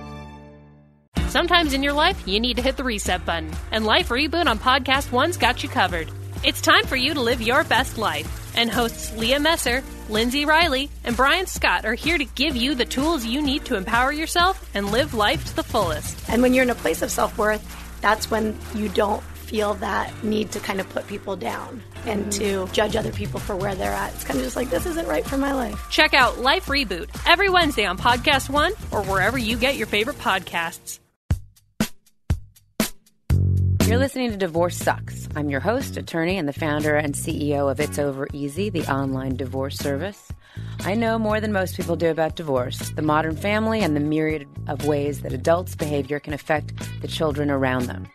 Sometimes 1.28 1.74
in 1.74 1.82
your 1.82 1.92
life, 1.92 2.26
you 2.26 2.40
need 2.40 2.56
to 2.56 2.62
hit 2.62 2.78
the 2.78 2.84
reset 2.84 3.26
button, 3.26 3.52
and 3.70 3.84
Life 3.84 4.08
Reboot 4.08 4.46
on 4.46 4.58
Podcast 4.58 5.12
One's 5.12 5.36
got 5.36 5.62
you 5.62 5.68
covered. 5.68 6.08
It's 6.42 6.62
time 6.62 6.86
for 6.86 6.96
you 6.96 7.12
to 7.12 7.20
live 7.20 7.42
your 7.42 7.64
best 7.64 7.98
life, 7.98 8.56
and 8.56 8.70
hosts 8.70 9.14
Leah 9.14 9.40
Messer, 9.40 9.82
Lindsay 10.08 10.46
Riley, 10.46 10.88
and 11.04 11.14
Brian 11.14 11.46
Scott 11.46 11.84
are 11.84 11.92
here 11.92 12.16
to 12.16 12.24
give 12.24 12.56
you 12.56 12.74
the 12.74 12.86
tools 12.86 13.26
you 13.26 13.42
need 13.42 13.66
to 13.66 13.76
empower 13.76 14.10
yourself 14.10 14.70
and 14.74 14.90
live 14.90 15.12
life 15.12 15.44
to 15.44 15.56
the 15.56 15.62
fullest. 15.62 16.30
And 16.30 16.40
when 16.40 16.54
you're 16.54 16.64
in 16.64 16.70
a 16.70 16.74
place 16.74 17.02
of 17.02 17.10
self 17.10 17.36
worth, 17.36 17.62
that's 18.00 18.30
when 18.30 18.56
you 18.74 18.88
don't 18.88 19.22
feel 19.44 19.74
that 19.74 20.12
need 20.24 20.50
to 20.52 20.60
kind 20.60 20.80
of 20.80 20.88
put 20.90 21.06
people 21.06 21.36
down 21.36 21.82
and 22.06 22.26
mm. 22.26 22.32
to 22.32 22.72
judge 22.72 22.96
other 22.96 23.12
people 23.12 23.38
for 23.38 23.54
where 23.56 23.74
they're 23.74 23.92
at. 23.92 24.14
It's 24.14 24.24
kind 24.24 24.38
of 24.38 24.44
just 24.44 24.56
like, 24.56 24.70
this 24.70 24.86
isn't 24.86 25.06
right 25.06 25.24
for 25.24 25.38
my 25.38 25.52
life. 25.52 25.86
Check 25.90 26.14
out 26.14 26.38
Life 26.38 26.66
Reboot 26.66 27.08
every 27.26 27.50
Wednesday 27.50 27.84
on 27.84 27.98
Podcast 27.98 28.50
One 28.50 28.72
or 28.90 29.02
wherever 29.04 29.38
you 29.38 29.56
get 29.56 29.76
your 29.76 29.86
favorite 29.86 30.18
podcasts. 30.18 30.98
You're 33.86 33.98
listening 33.98 34.30
to 34.30 34.36
Divorce 34.38 34.78
Sucks. 34.78 35.28
I'm 35.36 35.50
your 35.50 35.60
host, 35.60 35.98
attorney, 35.98 36.38
and 36.38 36.48
the 36.48 36.54
founder 36.54 36.96
and 36.96 37.14
CEO 37.14 37.70
of 37.70 37.80
It's 37.80 37.98
Over 37.98 38.26
Easy, 38.32 38.70
the 38.70 38.90
online 38.90 39.36
divorce 39.36 39.76
service. 39.76 40.32
I 40.80 40.94
know 40.94 41.18
more 41.18 41.38
than 41.38 41.52
most 41.52 41.76
people 41.76 41.94
do 41.94 42.08
about 42.08 42.34
divorce, 42.34 42.90
the 42.90 43.02
modern 43.02 43.36
family, 43.36 43.80
and 43.80 43.94
the 43.94 44.00
myriad 44.00 44.48
of 44.68 44.86
ways 44.86 45.20
that 45.20 45.34
adults' 45.34 45.76
behavior 45.76 46.18
can 46.18 46.32
affect 46.32 46.72
the 47.02 47.08
children 47.08 47.50
around 47.50 47.84
them. 47.84 48.06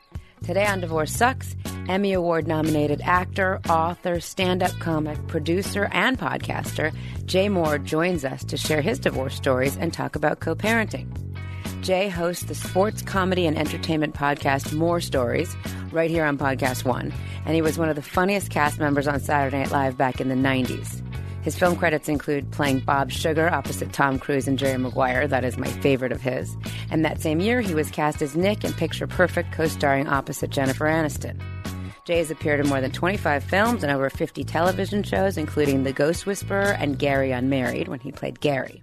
Today 0.44 0.66
on 0.66 0.80
Divorce 0.82 1.12
Sucks, 1.12 1.56
Emmy 1.88 2.14
Award 2.14 2.48
nominated 2.48 3.02
actor, 3.02 3.60
author, 3.70 4.20
stand 4.20 4.64
up 4.64 4.72
comic, 4.80 5.28
producer, 5.28 5.90
and 5.92 6.18
podcaster 6.18 6.94
Jay 7.26 7.48
Mohr 7.48 7.84
joins 7.84 8.26
us 8.26 8.44
to 8.46 8.58
share 8.58 8.82
his 8.82 8.98
divorce 8.98 9.36
stories 9.36 9.78
and 9.78 9.94
talk 9.94 10.16
about 10.16 10.40
co 10.40 10.56
parenting. 10.56 11.08
Jay 11.82 12.10
hosts 12.10 12.44
the 12.44 12.56
sports, 12.56 13.02
comedy, 13.02 13.46
and 13.46 13.58
entertainment 13.58 14.16
podcast 14.16 14.74
Mohr 14.74 15.02
Stories 15.02 15.56
right 15.92 16.10
here 16.10 16.26
on 16.26 16.38
Podcast 16.38 16.86
One, 16.86 17.14
and 17.46 17.54
he 17.54 17.62
was 17.62 17.78
one 17.78 17.90
of 17.90 17.96
the 17.96 18.02
funniest 18.02 18.50
cast 18.50 18.80
members 18.80 19.08
on 19.08 19.20
Saturday 19.20 19.60
Night 19.60 19.72
Live 19.72 19.98
back 19.98 20.20
in 20.20 20.30
the 20.30 20.36
90s. 20.36 21.02
His 21.42 21.58
film 21.58 21.76
credits 21.76 22.10
include 22.10 22.52
playing 22.52 22.80
Bob 22.80 23.12
Sugar 23.12 23.50
opposite 23.50 23.94
Tom 23.94 24.20
Cruise 24.20 24.48
and 24.48 24.60
Jerry 24.60 24.78
Maguire. 24.78 25.28
That 25.28 25.44
is 25.44 25.58
my 25.58 25.68
favorite 25.68 26.12
of 26.12 26.22
his. 26.22 26.56
And 26.92 27.06
that 27.06 27.22
same 27.22 27.40
year, 27.40 27.62
he 27.62 27.74
was 27.74 27.90
cast 27.90 28.22
as 28.22 28.36
Nick 28.36 28.64
in 28.64 28.74
Picture 28.74 29.08
Perfect, 29.08 29.52
co 29.52 29.68
starring 29.68 30.08
opposite 30.08 30.50
Jennifer 30.50 30.86
Aniston. 30.86 31.40
Jay 32.06 32.18
has 32.18 32.32
appeared 32.32 32.60
in 32.60 32.68
more 32.68 32.82
than 32.82 32.92
25 32.92 33.44
films 33.44 33.84
and 33.84 33.92
over 33.92 34.10
50 34.10 34.44
television 34.44 35.04
shows, 35.04 35.38
including 35.38 35.84
The 35.84 35.94
Ghost 35.94 36.26
Whisperer 36.26 36.76
and 36.80 36.98
Gary 36.98 37.32
Unmarried, 37.32 37.88
when 37.88 38.00
he 38.00 38.12
played 38.12 38.40
Gary. 38.40 38.82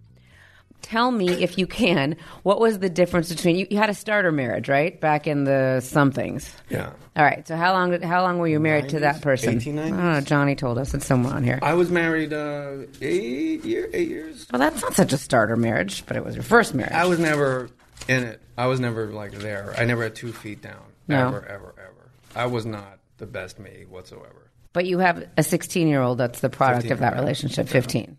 Tell 0.87 1.11
me, 1.11 1.29
if 1.42 1.59
you 1.59 1.66
can, 1.66 2.14
what 2.44 2.61
was 2.61 2.79
the 2.79 2.88
difference 2.88 3.29
between 3.29 3.57
you? 3.57 3.66
You 3.70 3.77
had 3.77 3.90
a 3.90 3.94
starter 3.94 4.31
marriage, 4.31 4.68
right, 4.68 5.01
back 5.01 5.27
in 5.27 5.42
the 5.42 5.81
somethings. 5.81 6.49
Yeah. 6.70 6.92
All 7.16 7.25
right. 7.25 7.46
So 7.49 7.57
how 7.57 7.72
long? 7.72 7.90
did- 7.90 8.05
How 8.05 8.22
long 8.22 8.38
were 8.38 8.46
you 8.46 8.61
married 8.61 8.90
to 8.90 9.01
that 9.01 9.20
person? 9.20 9.59
1890s? 9.59 9.79
I 9.85 9.88
don't 9.88 10.12
know. 10.12 10.20
Johnny 10.20 10.55
told 10.55 10.79
us. 10.79 10.94
It's 10.94 11.05
somewhere 11.05 11.35
on 11.35 11.42
here. 11.42 11.59
I 11.61 11.75
was 11.75 11.90
married 11.90 12.33
uh, 12.33 12.87
eight 13.03 13.64
year, 13.64 13.90
eight 13.92 14.09
years. 14.09 14.46
Well, 14.53 14.61
that's 14.61 14.81
not 14.81 14.94
such 14.94 15.12
a 15.12 15.18
starter 15.18 15.57
marriage, 15.57 16.05
but 16.07 16.16
it 16.16 16.25
was 16.25 16.37
your 16.37 16.44
first 16.44 16.72
marriage. 16.72 16.92
I 16.92 17.07
was 17.07 17.18
never 17.18 17.68
in 18.07 18.22
it. 18.22 18.40
I 18.57 18.66
was 18.66 18.79
never 18.79 19.09
like 19.09 19.33
there. 19.33 19.75
I 19.77 19.87
never 19.87 20.05
had 20.05 20.14
two 20.14 20.33
feet 20.33 20.62
down. 20.62 20.85
No. 21.09 21.27
Ever, 21.27 21.44
ever, 21.46 21.75
ever. 21.79 22.11
I 22.37 22.46
was 22.46 22.64
not 22.64 23.01
the 23.18 23.27
best 23.27 23.59
me 23.59 23.87
whatsoever. 23.88 24.51
But 24.72 24.87
you 24.87 24.99
have 24.99 25.27
a 25.37 25.42
16 25.42 25.88
year 25.88 26.01
old 26.01 26.18
that's 26.18 26.38
the 26.40 26.49
product 26.51 26.92
of 26.92 27.01
that 27.01 27.16
relationship, 27.16 27.66
15. 27.66 28.16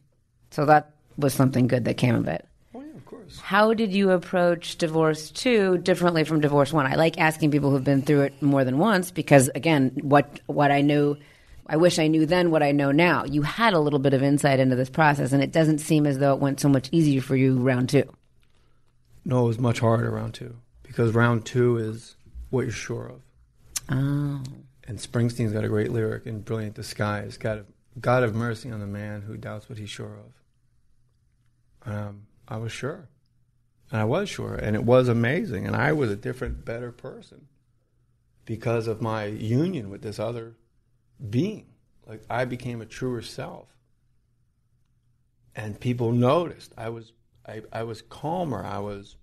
So 0.52 0.66
that 0.66 0.92
was 1.18 1.34
something 1.34 1.68
good 1.68 1.86
that 1.86 1.96
came 1.96 2.16
of 2.16 2.28
it. 2.28 2.46
Of 3.28 3.34
course. 3.34 3.42
How 3.42 3.74
did 3.74 3.94
you 3.94 4.12
approach 4.12 4.78
divorce 4.78 5.32
two 5.32 5.78
differently 5.80 6.24
from 6.24 6.40
divorce 6.40 6.72
one? 6.72 6.86
I 6.86 6.96
like 6.96 7.20
asking 7.20 7.52
people 7.52 7.72
who've 7.72 7.84
been 7.84 8.02
through 8.02 8.22
it 8.22 8.42
more 8.42 8.64
than 8.64 8.78
once 8.78 9.12
because, 9.12 9.50
again, 9.54 9.92
what 10.02 10.40
what 10.46 10.72
I 10.72 10.82
knew, 10.82 11.18
I 11.66 11.76
wish 11.76 12.00
I 12.00 12.08
knew 12.08 12.26
then 12.26 12.52
what 12.52 12.64
I 12.64 12.72
know 12.72 12.92
now. 12.92 13.26
You 13.26 13.42
had 13.42 13.74
a 13.74 13.80
little 13.80 14.00
bit 14.00 14.14
of 14.14 14.24
insight 14.24 14.62
into 14.62 14.78
this 14.78 14.90
process, 14.90 15.34
and 15.34 15.44
it 15.44 15.52
doesn't 15.52 15.80
seem 15.80 16.08
as 16.08 16.20
though 16.20 16.34
it 16.34 16.40
went 16.40 16.62
so 16.62 16.70
much 16.70 16.88
easier 16.94 17.22
for 17.22 17.36
you 17.36 17.58
round 17.58 17.90
two. 17.90 18.10
No, 19.26 19.44
it 19.44 19.48
was 19.48 19.60
much 19.60 19.80
harder 19.80 20.10
round 20.10 20.34
two 20.34 20.56
because 20.84 21.14
round 21.14 21.46
two 21.46 21.78
is 21.78 22.16
what 22.50 22.62
you're 22.62 22.72
sure 22.72 23.08
of. 23.08 23.22
Oh, 23.90 24.42
And 24.88 24.98
Springsteen's 24.98 25.52
got 25.52 25.66
a 25.66 25.70
great 25.70 25.92
lyric 25.92 26.26
in 26.26 26.40
"Brilliant 26.40 26.76
Disguise." 26.76 27.36
God, 27.36 27.66
God 28.00 28.24
have 28.24 28.36
mercy 28.36 28.72
on 28.72 28.80
the 28.80 28.88
man 28.88 29.22
who 29.22 29.36
doubts 29.36 29.68
what 29.68 29.78
he's 29.78 29.90
sure 29.90 30.18
of. 31.86 31.94
Um, 31.94 32.28
I 32.48 32.56
was 32.58 32.72
sure, 32.72 33.10
and 33.92 34.02
I 34.02 34.04
was 34.04 34.30
sure, 34.30 34.56
and 34.56 34.76
it 34.76 34.84
was 34.84 35.08
amazing, 35.08 35.66
and 35.66 35.76
I 35.76 35.94
was 35.94 36.12
a 36.12 36.16
different, 36.16 36.66
better 36.66 36.92
person 36.92 37.48
because 38.46 38.88
of 38.88 39.02
my 39.02 39.26
union 39.26 39.90
with 39.90 40.02
this 40.02 40.20
other 40.20 40.56
being. 41.30 41.68
Like 42.06 42.24
I 42.30 42.46
became 42.46 42.82
a 42.82 42.86
truer 42.86 43.22
self, 43.22 43.68
and 45.56 45.80
people 45.80 46.12
noticed. 46.12 46.74
I 46.78 46.90
was, 46.90 47.14
I, 47.46 47.62
I 47.72 47.84
was 47.84 48.02
calmer. 48.02 48.64
I 48.64 48.80
was, 48.80 49.16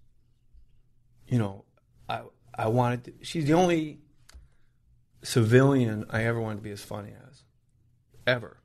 you 1.27 1.39
know, 1.39 1.65
I, 2.09 2.23
I 2.55 2.69
wanted. 2.69 3.05
To, 3.05 3.13
she's 3.23 3.47
the 3.47 3.55
only 3.55 4.01
civilian 5.23 6.05
I 6.11 6.25
ever 6.25 6.41
wanted 6.41 6.57
to 6.57 6.63
be 6.63 6.71
as 6.71 6.83
funny 6.83 7.13
as, 7.31 7.43
ever. 8.27 8.59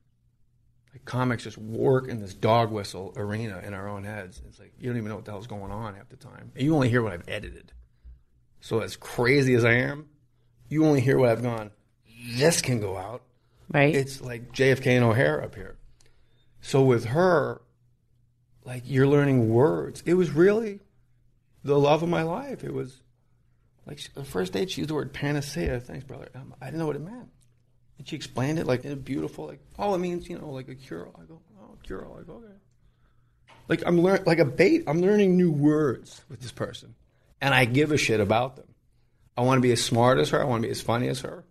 Comics 1.09 1.43
just 1.43 1.57
work 1.57 2.07
in 2.07 2.19
this 2.19 2.35
dog 2.35 2.71
whistle 2.71 3.13
arena 3.17 3.59
in 3.65 3.73
our 3.73 3.87
own 3.89 4.03
heads. 4.03 4.39
It's 4.47 4.59
like 4.59 4.73
you 4.77 4.89
don't 4.89 4.97
even 4.97 5.09
know 5.09 5.15
what 5.15 5.25
the 5.25 5.31
hell's 5.31 5.47
going 5.47 5.71
on 5.71 5.95
half 5.95 6.07
the 6.07 6.15
time. 6.15 6.51
And 6.53 6.63
you 6.63 6.75
only 6.75 6.87
hear 6.87 7.01
what 7.01 7.13
I've 7.13 7.27
edited. 7.27 7.71
So 8.61 8.81
as 8.81 8.95
crazy 8.95 9.55
as 9.55 9.65
I 9.65 9.71
am, 9.71 10.05
you 10.67 10.85
only 10.85 11.01
hear 11.01 11.17
what 11.17 11.29
I've 11.29 11.41
gone. 11.41 11.71
This 12.35 12.61
can 12.61 12.79
go 12.79 12.95
out. 12.95 13.23
right. 13.73 13.95
It's 13.95 14.21
like 14.21 14.51
JFK 14.53 14.85
and 14.85 15.03
O'Hare 15.03 15.43
up 15.43 15.55
here. 15.55 15.77
So 16.61 16.83
with 16.83 17.05
her, 17.05 17.59
like 18.63 18.83
you're 18.85 19.07
learning 19.07 19.49
words. 19.49 20.03
It 20.05 20.13
was 20.13 20.29
really 20.29 20.79
the 21.63 21.79
love 21.79 22.03
of 22.03 22.09
my 22.09 22.21
life. 22.21 22.63
It 22.63 22.71
was 22.71 23.01
like 23.87 23.99
the 24.13 24.23
first 24.23 24.53
date 24.53 24.69
she 24.69 24.81
used 24.81 24.91
the 24.91 24.93
word 24.93 25.11
panacea. 25.11 25.79
Thanks, 25.79 26.05
brother. 26.05 26.29
Um, 26.35 26.53
I 26.61 26.65
didn't 26.65 26.77
know 26.77 26.85
what 26.85 26.97
it 26.97 27.01
meant. 27.01 27.29
And 27.99 28.07
she 28.07 28.15
explained 28.15 28.57
it 28.57 28.65
like 28.65 28.85
in 28.85 28.91
a 28.91 28.95
beautiful, 28.95 29.45
like, 29.45 29.59
oh, 29.77 29.93
it 29.93 29.99
means, 29.99 30.27
you 30.27 30.39
know, 30.39 30.49
like 30.49 30.69
a 30.69 30.75
cure. 30.75 31.09
I 31.15 31.25
go, 31.25 31.39
oh, 31.61 31.77
cure. 31.83 32.07
I 32.19 32.23
go, 32.23 32.33
okay. 32.37 32.53
Like 33.67 33.83
I'm 33.85 34.01
learning, 34.01 34.23
like 34.25 34.39
a 34.39 34.45
bait. 34.45 34.85
I'm 34.87 34.99
learning 34.99 35.37
new 35.37 35.51
words 35.51 36.21
with 36.27 36.41
this 36.41 36.51
person, 36.51 36.95
and 37.39 37.53
I 37.53 37.65
give 37.65 37.91
a 37.91 37.97
shit 37.97 38.19
about 38.19 38.55
them. 38.55 38.65
I 39.37 39.41
want 39.41 39.59
to 39.59 39.61
be 39.61 39.71
as 39.71 39.83
smart 39.83 40.17
as 40.17 40.31
her. 40.31 40.41
I 40.41 40.45
want 40.45 40.63
to 40.63 40.67
be 40.67 40.71
as 40.71 40.81
funny 40.81 41.07
as 41.07 41.21
her, 41.21 41.45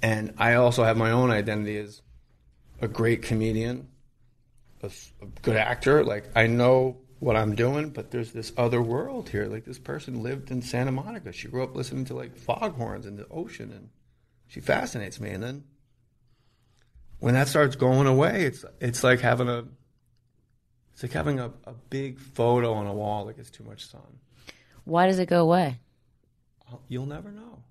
and 0.00 0.32
I 0.38 0.54
also 0.54 0.84
have 0.84 0.96
my 0.96 1.10
own 1.10 1.30
identity 1.30 1.76
as 1.76 2.00
a 2.80 2.88
great 2.88 3.22
comedian, 3.22 3.88
a 4.82 4.90
good 5.42 5.56
actor. 5.56 6.02
Like 6.02 6.30
I 6.34 6.46
know 6.46 6.96
what 7.18 7.36
I'm 7.36 7.54
doing, 7.54 7.90
but 7.90 8.10
there's 8.10 8.32
this 8.32 8.50
other 8.56 8.80
world 8.80 9.28
here. 9.28 9.46
Like 9.46 9.66
this 9.66 9.78
person 9.78 10.22
lived 10.22 10.50
in 10.50 10.62
Santa 10.62 10.92
Monica. 10.92 11.32
She 11.32 11.48
grew 11.48 11.62
up 11.62 11.76
listening 11.76 12.06
to 12.06 12.14
like 12.14 12.36
foghorns 12.36 13.04
in 13.04 13.16
the 13.16 13.26
ocean, 13.28 13.70
and 13.70 13.90
she 14.48 14.60
fascinates 14.60 15.20
me. 15.20 15.30
And 15.30 15.42
then 15.42 15.64
when 17.20 17.34
that 17.34 17.48
starts 17.48 17.76
going 17.76 18.06
away, 18.06 18.42
it's 18.44 18.64
it's 18.80 19.04
like 19.04 19.20
having 19.20 19.48
a 19.48 19.64
it's 20.92 21.02
like 21.02 21.12
having 21.12 21.38
a, 21.38 21.52
a 21.64 21.74
big 21.90 22.18
photo 22.18 22.72
on 22.74 22.86
a 22.86 22.92
wall 22.92 23.26
that 23.26 23.36
gets 23.36 23.50
too 23.50 23.62
much 23.64 23.86
sun. 23.86 24.18
Why 24.84 25.06
does 25.06 25.18
it 25.18 25.26
go 25.26 25.42
away? 25.42 25.78
Oh, 26.72 26.80
you'll 26.88 27.06
never 27.06 27.30
know. 27.30 27.62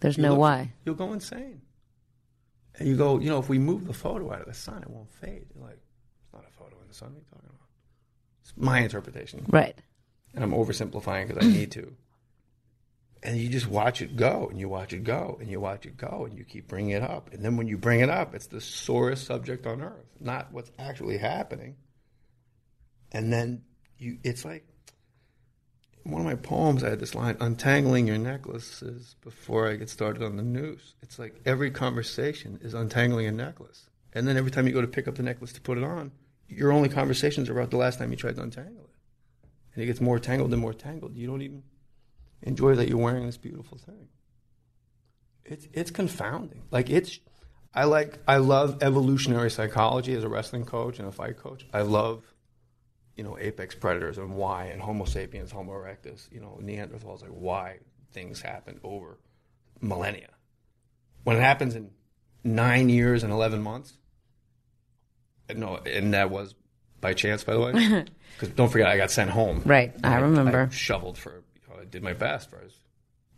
There's 0.00 0.16
You 0.18 0.24
no 0.24 0.30
look- 0.30 0.40
why. 0.40 0.72
You'll 0.84 0.94
go 0.96 1.12
insane. 1.12 1.62
And 2.76 2.88
you 2.88 2.96
go, 2.96 3.18
you 3.20 3.30
know, 3.30 3.38
if 3.38 3.48
we 3.48 3.58
move 3.58 3.86
the 3.86 3.92
photo 3.94 4.32
out 4.32 4.40
of 4.40 4.46
the 4.46 4.54
sun, 4.54 4.82
it 4.82 4.90
won't 4.90 5.08
fade. 5.08 5.46
You're 5.54 5.64
like, 5.64 5.78
it's 6.24 6.32
not 6.32 6.44
a 6.44 6.52
photo 6.58 6.76
in 6.82 6.88
the 6.88 6.94
sun. 6.94 7.10
What 7.14 7.18
are 7.18 7.20
you 7.20 7.26
talking 7.30 7.48
about? 7.50 7.68
It's 8.42 8.52
my 8.56 8.80
interpretation. 8.80 9.46
Right. 9.48 9.76
And 10.34 10.42
I'm 10.42 10.50
oversimplifying 10.50 11.28
because 11.28 11.46
I 11.46 11.48
need 11.48 11.70
to. 11.72 11.94
And 13.24 13.38
you 13.38 13.48
just 13.48 13.66
watch 13.66 14.02
it 14.02 14.16
go, 14.16 14.48
and 14.50 14.60
you 14.60 14.68
watch 14.68 14.92
it 14.92 15.02
go, 15.02 15.38
and 15.40 15.50
you 15.50 15.58
watch 15.58 15.86
it 15.86 15.96
go, 15.96 16.26
and 16.28 16.36
you 16.36 16.44
keep 16.44 16.68
bringing 16.68 16.90
it 16.90 17.02
up. 17.02 17.32
And 17.32 17.42
then 17.42 17.56
when 17.56 17.66
you 17.66 17.78
bring 17.78 18.00
it 18.00 18.10
up, 18.10 18.34
it's 18.34 18.48
the 18.48 18.60
sorest 18.60 19.24
subject 19.24 19.66
on 19.66 19.80
earth, 19.80 20.04
not 20.20 20.52
what's 20.52 20.70
actually 20.78 21.16
happening. 21.16 21.76
And 23.12 23.32
then 23.32 23.62
you, 23.96 24.18
it's 24.22 24.44
like 24.44 24.66
one 26.02 26.20
of 26.20 26.26
my 26.26 26.34
poems, 26.34 26.84
I 26.84 26.90
had 26.90 27.00
this 27.00 27.14
line: 27.14 27.38
"Untangling 27.40 28.06
your 28.06 28.18
necklaces 28.18 29.16
before 29.22 29.70
I 29.70 29.76
get 29.76 29.88
started 29.88 30.22
on 30.22 30.36
the 30.36 30.42
noose." 30.42 30.94
It's 31.00 31.18
like 31.18 31.40
every 31.46 31.70
conversation 31.70 32.58
is 32.62 32.74
untangling 32.74 33.26
a 33.26 33.32
necklace, 33.32 33.88
and 34.12 34.28
then 34.28 34.36
every 34.36 34.50
time 34.50 34.66
you 34.66 34.74
go 34.74 34.82
to 34.82 34.86
pick 34.86 35.08
up 35.08 35.14
the 35.14 35.22
necklace 35.22 35.54
to 35.54 35.62
put 35.62 35.78
it 35.78 35.84
on, 35.84 36.12
your 36.46 36.72
only 36.72 36.90
conversations 36.90 37.48
are 37.48 37.58
about 37.58 37.70
the 37.70 37.78
last 37.78 37.98
time 37.98 38.10
you 38.10 38.18
tried 38.18 38.36
to 38.36 38.42
untangle 38.42 38.84
it, 38.84 39.48
and 39.74 39.82
it 39.82 39.86
gets 39.86 40.02
more 40.02 40.18
tangled 40.18 40.52
and 40.52 40.60
more 40.60 40.74
tangled. 40.74 41.16
You 41.16 41.26
don't 41.26 41.40
even 41.40 41.62
enjoy 42.44 42.76
that 42.76 42.88
you're 42.88 42.98
wearing 42.98 43.26
this 43.26 43.36
beautiful 43.36 43.78
thing. 43.78 44.08
It's 45.44 45.66
it's 45.72 45.90
confounding. 45.90 46.62
Like 46.70 46.88
it's, 46.88 47.18
I 47.74 47.84
like 47.84 48.18
I 48.28 48.36
love 48.36 48.82
evolutionary 48.82 49.50
psychology 49.50 50.14
as 50.14 50.24
a 50.24 50.28
wrestling 50.28 50.64
coach 50.64 50.98
and 50.98 51.08
a 51.08 51.12
fight 51.12 51.36
coach. 51.36 51.66
I 51.72 51.82
love 51.82 52.22
you 53.16 53.24
know 53.24 53.36
apex 53.38 53.74
predators 53.74 54.18
and 54.18 54.36
why 54.36 54.66
and 54.66 54.80
Homo 54.80 55.04
sapiens, 55.04 55.50
Homo 55.50 55.72
erectus, 55.72 56.30
you 56.30 56.40
know 56.40 56.58
Neanderthals, 56.62 57.22
like 57.22 57.30
why 57.30 57.78
things 58.12 58.40
happen 58.40 58.78
over 58.84 59.18
millennia. 59.80 60.30
When 61.24 61.36
it 61.36 61.40
happens 61.40 61.74
in 61.74 61.90
nine 62.42 62.88
years 62.88 63.22
and 63.22 63.32
eleven 63.32 63.62
months, 63.62 63.98
no, 65.54 65.76
and 65.76 66.14
that 66.14 66.30
was 66.30 66.54
by 67.00 67.12
chance, 67.12 67.44
by 67.44 67.54
the 67.54 67.60
way. 67.60 68.04
Because 68.34 68.48
don't 68.56 68.68
forget, 68.68 68.88
I 68.88 68.96
got 68.96 69.12
sent 69.12 69.30
home. 69.30 69.62
Right, 69.64 69.94
I 70.02 70.16
remember. 70.16 70.68
I 70.68 70.74
shoveled 70.74 71.16
for. 71.16 71.44
You 71.84 71.90
know, 71.90 71.90
I 71.90 71.90
did 71.90 72.02
my 72.02 72.12
best 72.12 72.50
for. 72.50 72.62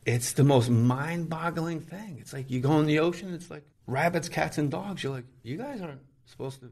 It's 0.05 0.33
the 0.35 0.45
most 0.45 0.71
mind-boggling 0.71 1.81
thing. 1.81 2.19
It's 2.21 2.33
like 2.33 2.51
you 2.51 2.61
go 2.61 2.79
in 2.79 2.87
the 2.87 3.01
ocean. 3.01 3.35
It's 3.35 3.51
like 3.51 3.65
rabbits, 3.87 4.29
cats, 4.29 4.57
and 4.59 4.71
dogs. 4.71 5.03
You're 5.03 5.13
like, 5.13 5.25
you 5.43 5.57
guys 5.57 5.81
aren't 5.81 6.01
supposed 6.27 6.61
to. 6.61 6.71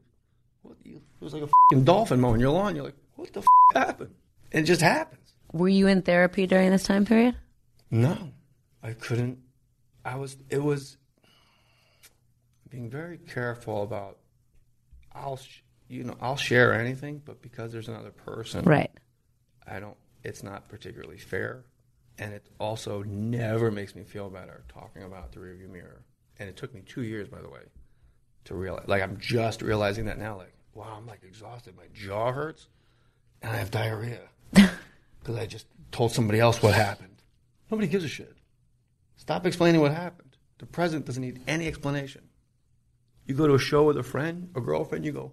What? 0.61 0.77
You, 0.83 0.95
it 0.97 1.23
was 1.23 1.33
like 1.33 1.43
a 1.43 1.47
fucking 1.71 1.83
dolphin 1.83 2.21
mowing 2.21 2.39
your 2.39 2.51
lawn. 2.51 2.75
You're 2.75 2.85
like, 2.85 2.95
what 3.15 3.33
the 3.33 3.41
f- 3.41 3.45
happened? 3.75 4.15
And 4.53 4.63
it 4.63 4.67
just 4.67 4.81
happens. 4.81 5.33
Were 5.51 5.67
you 5.67 5.87
in 5.87 6.01
therapy 6.01 6.47
during 6.47 6.71
this 6.71 6.83
time 6.83 7.05
period? 7.05 7.35
No, 7.91 8.17
I 8.81 8.93
couldn't. 8.93 9.39
I 10.05 10.15
was. 10.15 10.37
It 10.49 10.63
was 10.63 10.97
being 12.69 12.89
very 12.89 13.17
careful 13.17 13.83
about. 13.83 14.17
I'll, 15.13 15.37
sh- 15.37 15.61
you 15.87 16.03
know, 16.03 16.15
I'll 16.21 16.35
share 16.37 16.73
anything, 16.73 17.21
but 17.23 17.41
because 17.41 17.71
there's 17.71 17.87
another 17.87 18.11
person, 18.11 18.65
Right. 18.65 18.91
I 19.67 19.79
don't. 19.79 19.95
It's 20.25 20.41
not 20.41 20.67
particularly 20.67 21.17
fair, 21.17 21.63
and 22.17 22.33
it 22.33 22.47
also 22.59 23.03
never 23.03 23.69
makes 23.69 23.95
me 23.95 24.03
feel 24.03 24.29
better 24.29 24.63
talking 24.67 25.03
about 25.03 25.31
the 25.31 25.39
rearview 25.39 25.69
mirror. 25.69 26.01
And 26.39 26.49
it 26.49 26.57
took 26.57 26.73
me 26.73 26.81
two 26.81 27.03
years, 27.03 27.29
by 27.29 27.41
the 27.41 27.49
way, 27.49 27.61
to 28.45 28.55
realize. 28.55 28.87
Like 28.87 29.03
I'm 29.03 29.17
just 29.19 29.61
realizing 29.61 30.05
that 30.05 30.17
now. 30.17 30.37
Like, 30.37 30.53
wow, 30.73 30.95
I'm 30.97 31.05
like 31.05 31.23
exhausted. 31.23 31.77
My 31.77 31.85
jaw 31.93 32.31
hurts, 32.31 32.67
and 33.41 33.51
I 33.51 33.57
have 33.57 33.69
diarrhea 33.69 34.21
because 34.51 35.37
I 35.37 35.45
just 35.45 35.67
told 35.91 36.11
somebody 36.11 36.39
else 36.39 36.61
what 36.61 36.73
happened. 36.73 37.21
Nobody 37.69 37.87
gives 37.87 38.03
a 38.03 38.09
shit. 38.09 38.35
Stop 39.17 39.45
explaining 39.45 39.81
what 39.81 39.93
happened. 39.93 40.35
The 40.57 40.65
president 40.65 41.05
doesn't 41.05 41.21
need 41.21 41.41
any 41.47 41.67
explanation. 41.67 42.21
You 43.25 43.35
go 43.35 43.47
to 43.47 43.55
a 43.55 43.59
show 43.59 43.83
with 43.83 43.97
a 43.97 44.03
friend, 44.03 44.49
a 44.55 44.61
girlfriend, 44.61 45.05
you 45.05 45.11
go, 45.11 45.31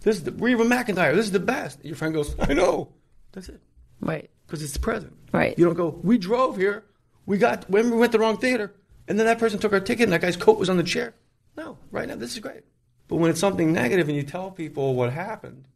this 0.00 0.16
is 0.16 0.24
the 0.24 0.32
Reba 0.32 0.64
McEntire, 0.64 1.14
this 1.14 1.26
is 1.26 1.32
the 1.32 1.40
best. 1.40 1.84
Your 1.84 1.96
friend 1.96 2.14
goes, 2.14 2.34
I 2.40 2.54
know. 2.54 2.92
That's 3.32 3.48
it. 3.48 3.60
Right. 4.02 4.28
Because 4.46 4.62
it's 4.62 4.72
the 4.72 4.80
present. 4.80 5.16
Right. 5.32 5.58
You 5.58 5.64
don't 5.64 5.74
go, 5.74 5.98
we 6.02 6.18
drove 6.18 6.56
here, 6.56 6.84
we 7.24 7.38
got, 7.38 7.68
when 7.70 7.90
we 7.90 7.96
went 7.96 8.12
to 8.12 8.18
the 8.18 8.22
wrong 8.22 8.36
theater, 8.36 8.74
and 9.08 9.18
then 9.18 9.26
that 9.26 9.38
person 9.38 9.58
took 9.58 9.72
our 9.72 9.80
ticket 9.80 10.04
and 10.04 10.12
that 10.12 10.20
guy's 10.20 10.36
coat 10.36 10.58
was 10.58 10.68
on 10.68 10.76
the 10.76 10.82
chair. 10.82 11.14
No, 11.56 11.78
right 11.90 12.08
now, 12.08 12.16
this 12.16 12.32
is 12.32 12.40
great. 12.40 12.62
But 13.08 13.16
when 13.16 13.30
it's 13.30 13.40
something 13.40 13.72
negative 13.72 14.08
and 14.08 14.16
you 14.16 14.22
tell 14.22 14.50
people 14.50 14.94
what 14.94 15.12
happened, 15.12 15.66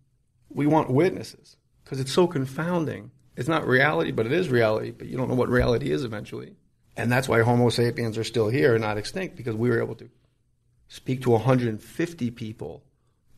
we 0.48 0.66
want 0.66 0.90
witnesses 0.90 1.56
because 1.84 2.00
it's 2.00 2.12
so 2.12 2.26
confounding. 2.26 3.10
It's 3.36 3.48
not 3.48 3.66
reality, 3.66 4.10
but 4.10 4.26
it 4.26 4.32
is 4.32 4.48
reality, 4.48 4.90
but 4.90 5.06
you 5.06 5.16
don't 5.16 5.28
know 5.28 5.34
what 5.34 5.48
reality 5.48 5.90
is 5.90 6.04
eventually. 6.04 6.56
And 6.96 7.12
that's 7.12 7.28
why 7.28 7.42
Homo 7.42 7.68
sapiens 7.68 8.16
are 8.16 8.24
still 8.24 8.48
here 8.48 8.74
and 8.74 8.82
not 8.82 8.96
extinct 8.96 9.36
because 9.36 9.54
we 9.54 9.68
were 9.68 9.82
able 9.82 9.96
to 9.96 10.08
speak 10.88 11.22
to 11.22 11.30
150 11.30 12.30
people 12.30 12.82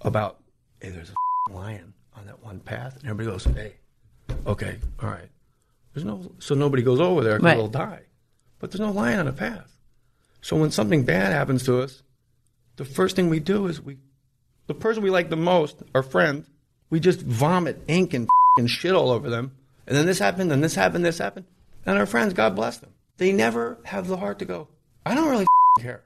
about, 0.01 0.41
hey, 0.81 0.91
there's 0.91 1.11
a 1.11 1.53
lion 1.53 1.95
on 2.17 2.27
that 2.27 2.45
one 2.45 2.61
path. 2.61 2.97
And 3.01 3.09
everybody 3.09 3.33
goes, 3.33 3.45
hey, 3.45 3.75
okay, 4.47 4.79
all 5.03 5.09
right. 5.09 5.29
There's 5.95 6.05
no, 6.05 6.31
so 6.39 6.55
nobody 6.55 6.83
goes 6.83 7.01
over 7.01 7.23
there 7.25 7.39
because 7.39 7.45
Right. 7.45 7.57
they'll 7.57 7.69
die. 7.69 8.03
But 8.59 8.71
there's 8.71 8.81
no 8.81 8.91
lion 8.91 9.19
on 9.21 9.27
the 9.27 9.33
path. 9.33 9.77
So 10.41 10.57
when 10.57 10.71
something 10.71 11.05
bad 11.05 11.33
happens 11.33 11.65
to 11.65 11.81
us, 11.81 12.03
the 12.77 12.85
first 12.85 13.17
thing 13.17 13.29
we 13.29 13.41
do 13.41 13.67
is 13.67 13.81
we, 13.81 13.99
the 14.67 14.75
person 14.75 15.03
we 15.03 15.11
like 15.11 15.31
the 15.31 15.37
most, 15.37 15.83
our 15.95 16.03
friend, 16.03 16.45
we 16.91 17.01
just 17.01 17.21
vomit 17.23 17.83
ink 17.89 18.15
and 18.15 18.29
shit 18.67 18.95
all 18.95 19.11
over 19.11 19.29
them. 19.31 19.53
And 19.87 19.97
then 19.97 20.07
this 20.07 20.19
happened, 20.19 20.53
and 20.53 20.63
this 20.63 20.75
happened, 20.75 21.05
this 21.05 21.19
happened. 21.19 21.47
And 21.87 21.99
our 21.99 22.07
friends, 22.07 22.35
God 22.35 22.55
bless 22.55 22.79
them, 22.79 22.91
they 23.17 23.33
never 23.33 23.79
have 23.85 24.07
the 24.09 24.17
heart 24.19 24.39
to 24.41 24.45
go, 24.45 24.69
I 25.07 25.15
don't 25.15 25.31
really 25.31 25.47
care. 25.81 26.05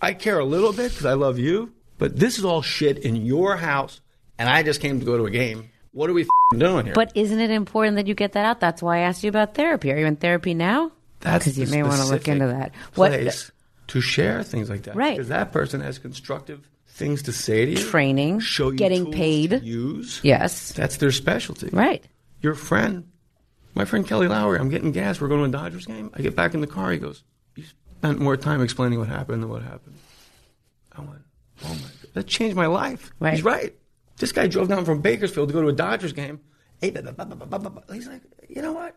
I 0.00 0.14
care 0.14 0.38
a 0.38 0.44
little 0.44 0.72
bit 0.72 0.90
because 0.90 1.04
I 1.06 1.14
love 1.14 1.38
you, 1.38 1.72
but 1.98 2.18
this 2.18 2.38
is 2.38 2.44
all 2.44 2.62
shit 2.62 2.98
in 2.98 3.16
your 3.26 3.56
house, 3.56 4.00
and 4.38 4.48
I 4.48 4.62
just 4.62 4.80
came 4.80 5.00
to 5.00 5.06
go 5.06 5.16
to 5.18 5.26
a 5.26 5.30
game. 5.30 5.70
What 5.92 6.08
are 6.08 6.14
we 6.14 6.26
doing 6.56 6.86
here? 6.86 6.94
But 6.94 7.12
isn't 7.14 7.40
it 7.40 7.50
important 7.50 7.96
that 7.96 8.06
you 8.06 8.14
get 8.14 8.32
that 8.32 8.44
out? 8.44 8.60
That's 8.60 8.82
why 8.82 8.98
I 8.98 9.00
asked 9.00 9.22
you 9.22 9.28
about 9.28 9.54
therapy. 9.54 9.92
Are 9.92 9.98
you 9.98 10.06
in 10.06 10.16
therapy 10.16 10.54
now? 10.54 10.92
That's 11.20 11.44
because 11.44 11.58
you 11.58 11.66
may 11.66 11.82
want 11.82 12.00
to 12.00 12.06
look 12.06 12.28
into 12.28 12.46
that. 12.46 12.72
What 12.94 13.10
place 13.10 13.50
to 13.88 14.00
share 14.00 14.42
things 14.42 14.70
like 14.70 14.82
that. 14.82 14.94
Right. 14.94 15.16
Because 15.16 15.28
that 15.28 15.52
person 15.52 15.80
has 15.80 15.98
constructive 15.98 16.68
things 16.86 17.22
to 17.22 17.32
say 17.32 17.64
to 17.64 17.70
you. 17.72 17.76
training, 17.76 18.40
show 18.40 18.70
you 18.70 18.76
getting 18.76 19.10
paid. 19.10 19.62
use. 19.62 20.20
Yes. 20.22 20.72
That's 20.72 20.98
their 20.98 21.12
specialty. 21.12 21.70
Right. 21.72 22.04
Your 22.40 22.54
friend, 22.54 23.08
my 23.74 23.84
friend 23.84 24.06
Kelly 24.06 24.28
Lowry, 24.28 24.58
I'm 24.58 24.68
getting 24.68 24.92
gas. 24.92 25.20
We're 25.20 25.28
going 25.28 25.40
to 25.40 25.58
a 25.58 25.62
Dodgers 25.62 25.86
game. 25.86 26.10
I 26.14 26.22
get 26.22 26.36
back 26.36 26.54
in 26.54 26.60
the 26.60 26.66
car. 26.66 26.90
He 26.92 26.98
goes, 26.98 27.24
You 27.56 27.64
spent 27.98 28.18
more 28.20 28.36
time 28.36 28.62
explaining 28.62 28.98
what 28.98 29.08
happened 29.08 29.42
than 29.42 29.50
what 29.50 29.62
happened. 29.62 29.96
I 30.92 31.00
went, 31.00 31.22
Oh 31.64 31.68
my 31.68 31.74
God. 31.74 31.90
That 32.14 32.26
changed 32.26 32.56
my 32.56 32.66
life. 32.66 33.10
Right. 33.20 33.34
He's 33.34 33.44
right. 33.44 33.74
This 34.18 34.32
guy 34.32 34.46
drove 34.46 34.68
down 34.68 34.84
from 34.84 35.00
Bakersfield 35.00 35.48
to 35.48 35.52
go 35.52 35.62
to 35.62 35.68
a 35.68 35.72
Dodgers 35.72 36.12
game. 36.12 36.40
He's 36.80 36.92
like, 36.94 38.20
You 38.48 38.62
know 38.62 38.72
what? 38.72 38.96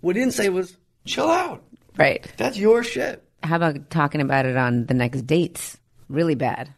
What 0.00 0.16
he 0.16 0.22
didn't 0.22 0.34
say 0.34 0.48
was, 0.48 0.76
Chill 1.04 1.28
out. 1.28 1.62
Right. 1.96 2.26
That's 2.36 2.56
your 2.56 2.82
shit. 2.84 3.24
How 3.42 3.56
about 3.56 3.90
talking 3.90 4.20
about 4.20 4.46
it 4.46 4.56
on 4.56 4.86
the 4.86 4.94
next 4.94 5.22
dates? 5.26 5.76
Really 6.08 6.34
bad. 6.36 6.72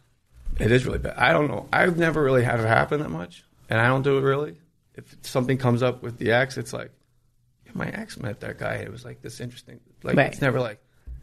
It 0.59 0.72
is 0.72 0.87
really 0.87 0.99
bad. 0.99 1.16
I 1.16 1.32
don't 1.32 1.49
know. 1.49 1.68
I've 1.72 1.97
never 1.99 2.22
really 2.22 2.43
had 2.43 2.61
it 2.61 2.66
happen 2.66 3.01
that 3.01 3.11
much, 3.11 3.45
and 3.68 3.80
I 3.80 3.89
don't 3.89 4.03
do 4.03 4.18
it 4.18 4.22
really. 4.22 4.57
If 4.95 5.16
something 5.22 5.59
comes 5.59 5.82
up 5.82 6.03
with 6.03 6.18
the 6.18 6.32
ex, 6.32 6.57
it's 6.57 6.72
like, 6.72 6.91
yeah, 7.66 7.72
my 7.74 7.89
ex 7.89 8.16
met 8.18 8.41
that 8.41 8.59
guy. 8.59 8.74
It 8.76 8.91
was 8.93 9.05
like 9.05 9.20
this 9.20 9.41
interesting. 9.41 9.80
Like 10.03 10.16
Right. 10.16 10.32
it's 10.32 10.41
never 10.41 10.61
like, 10.61 10.78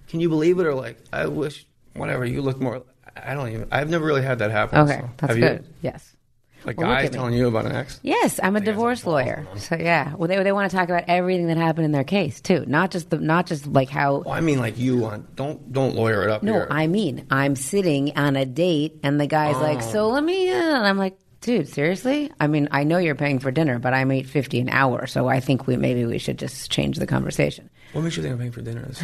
can 0.09 0.19
you 0.19 0.27
believe 0.29 0.59
it? 0.59 0.65
Or 0.65 0.75
like, 0.75 0.97
I 1.13 1.27
wish 1.27 1.65
whatever 1.93 2.25
you 2.25 2.41
look 2.41 2.59
more. 2.59 2.83
I 3.15 3.33
don't 3.33 3.49
even. 3.49 3.67
I've 3.71 3.89
never 3.89 4.05
really 4.05 4.21
had 4.21 4.39
that 4.39 4.51
happen. 4.51 4.79
Okay, 4.79 4.99
so. 4.99 5.09
that's 5.17 5.33
Have 5.33 5.39
good. 5.39 5.65
You? 5.65 5.73
Yes. 5.81 6.15
Like 6.63 6.77
Well, 6.77 6.89
look 6.89 6.97
guys 6.99 7.11
me. 7.11 7.15
telling 7.17 7.33
you 7.33 7.47
about 7.47 7.65
an 7.65 7.71
ex. 7.71 7.99
Yes, 8.03 8.39
I'm 8.43 8.55
a 8.55 8.61
divorce 8.61 9.05
lawyer. 9.05 9.47
So 9.57 9.75
yeah, 9.75 10.13
well, 10.15 10.27
they 10.27 10.41
they 10.43 10.51
want 10.51 10.69
to 10.69 10.77
talk 10.77 10.89
about 10.89 11.05
everything 11.07 11.47
that 11.47 11.57
happened 11.57 11.85
in 11.85 11.91
their 11.91 12.03
case 12.03 12.39
too, 12.39 12.63
not 12.67 12.91
just 12.91 13.09
the 13.09 13.17
not 13.19 13.47
just 13.47 13.65
like 13.67 13.89
how. 13.89 14.17
Well, 14.19 14.33
I 14.33 14.41
mean, 14.41 14.59
like 14.59 14.77
you 14.77 15.05
on. 15.05 15.27
Don't 15.35 15.71
don't 15.73 15.95
lawyer 15.95 16.23
it 16.23 16.29
up. 16.29 16.43
No, 16.43 16.53
here. 16.53 16.67
I 16.69 16.87
mean 16.87 17.25
I'm 17.31 17.55
sitting 17.55 18.15
on 18.17 18.35
a 18.35 18.45
date 18.45 18.99
and 19.03 19.19
the 19.19 19.27
guy's 19.27 19.55
like, 19.57 19.79
Oh. 19.79 19.91
"So 19.91 20.07
let 20.09 20.23
me," 20.23 20.51
uh, 20.51 20.53
and 20.55 20.85
I'm 20.85 20.97
like, 20.99 21.17
"Dude, 21.41 21.67
seriously? 21.67 22.31
I 22.39 22.45
mean, 22.47 22.67
I 22.71 22.83
know 22.83 22.99
you're 22.99 23.15
paying 23.15 23.39
for 23.39 23.49
dinner, 23.49 23.79
but 23.79 23.93
I'm 23.95 24.11
eight 24.11 24.27
fifty 24.27 24.59
an 24.59 24.69
hour, 24.69 25.07
so 25.07 25.27
I 25.27 25.39
think 25.39 25.65
we 25.65 25.77
maybe 25.77 26.05
we 26.05 26.19
should 26.19 26.37
just 26.37 26.69
change 26.71 26.97
the 26.97 27.07
conversation." 27.07 27.69
What 27.93 28.01
makes 28.03 28.17
you 28.17 28.23
think 28.23 28.33
I'm 28.33 28.39
paying 28.39 28.51
for 28.51 28.61
dinner? 28.61 28.87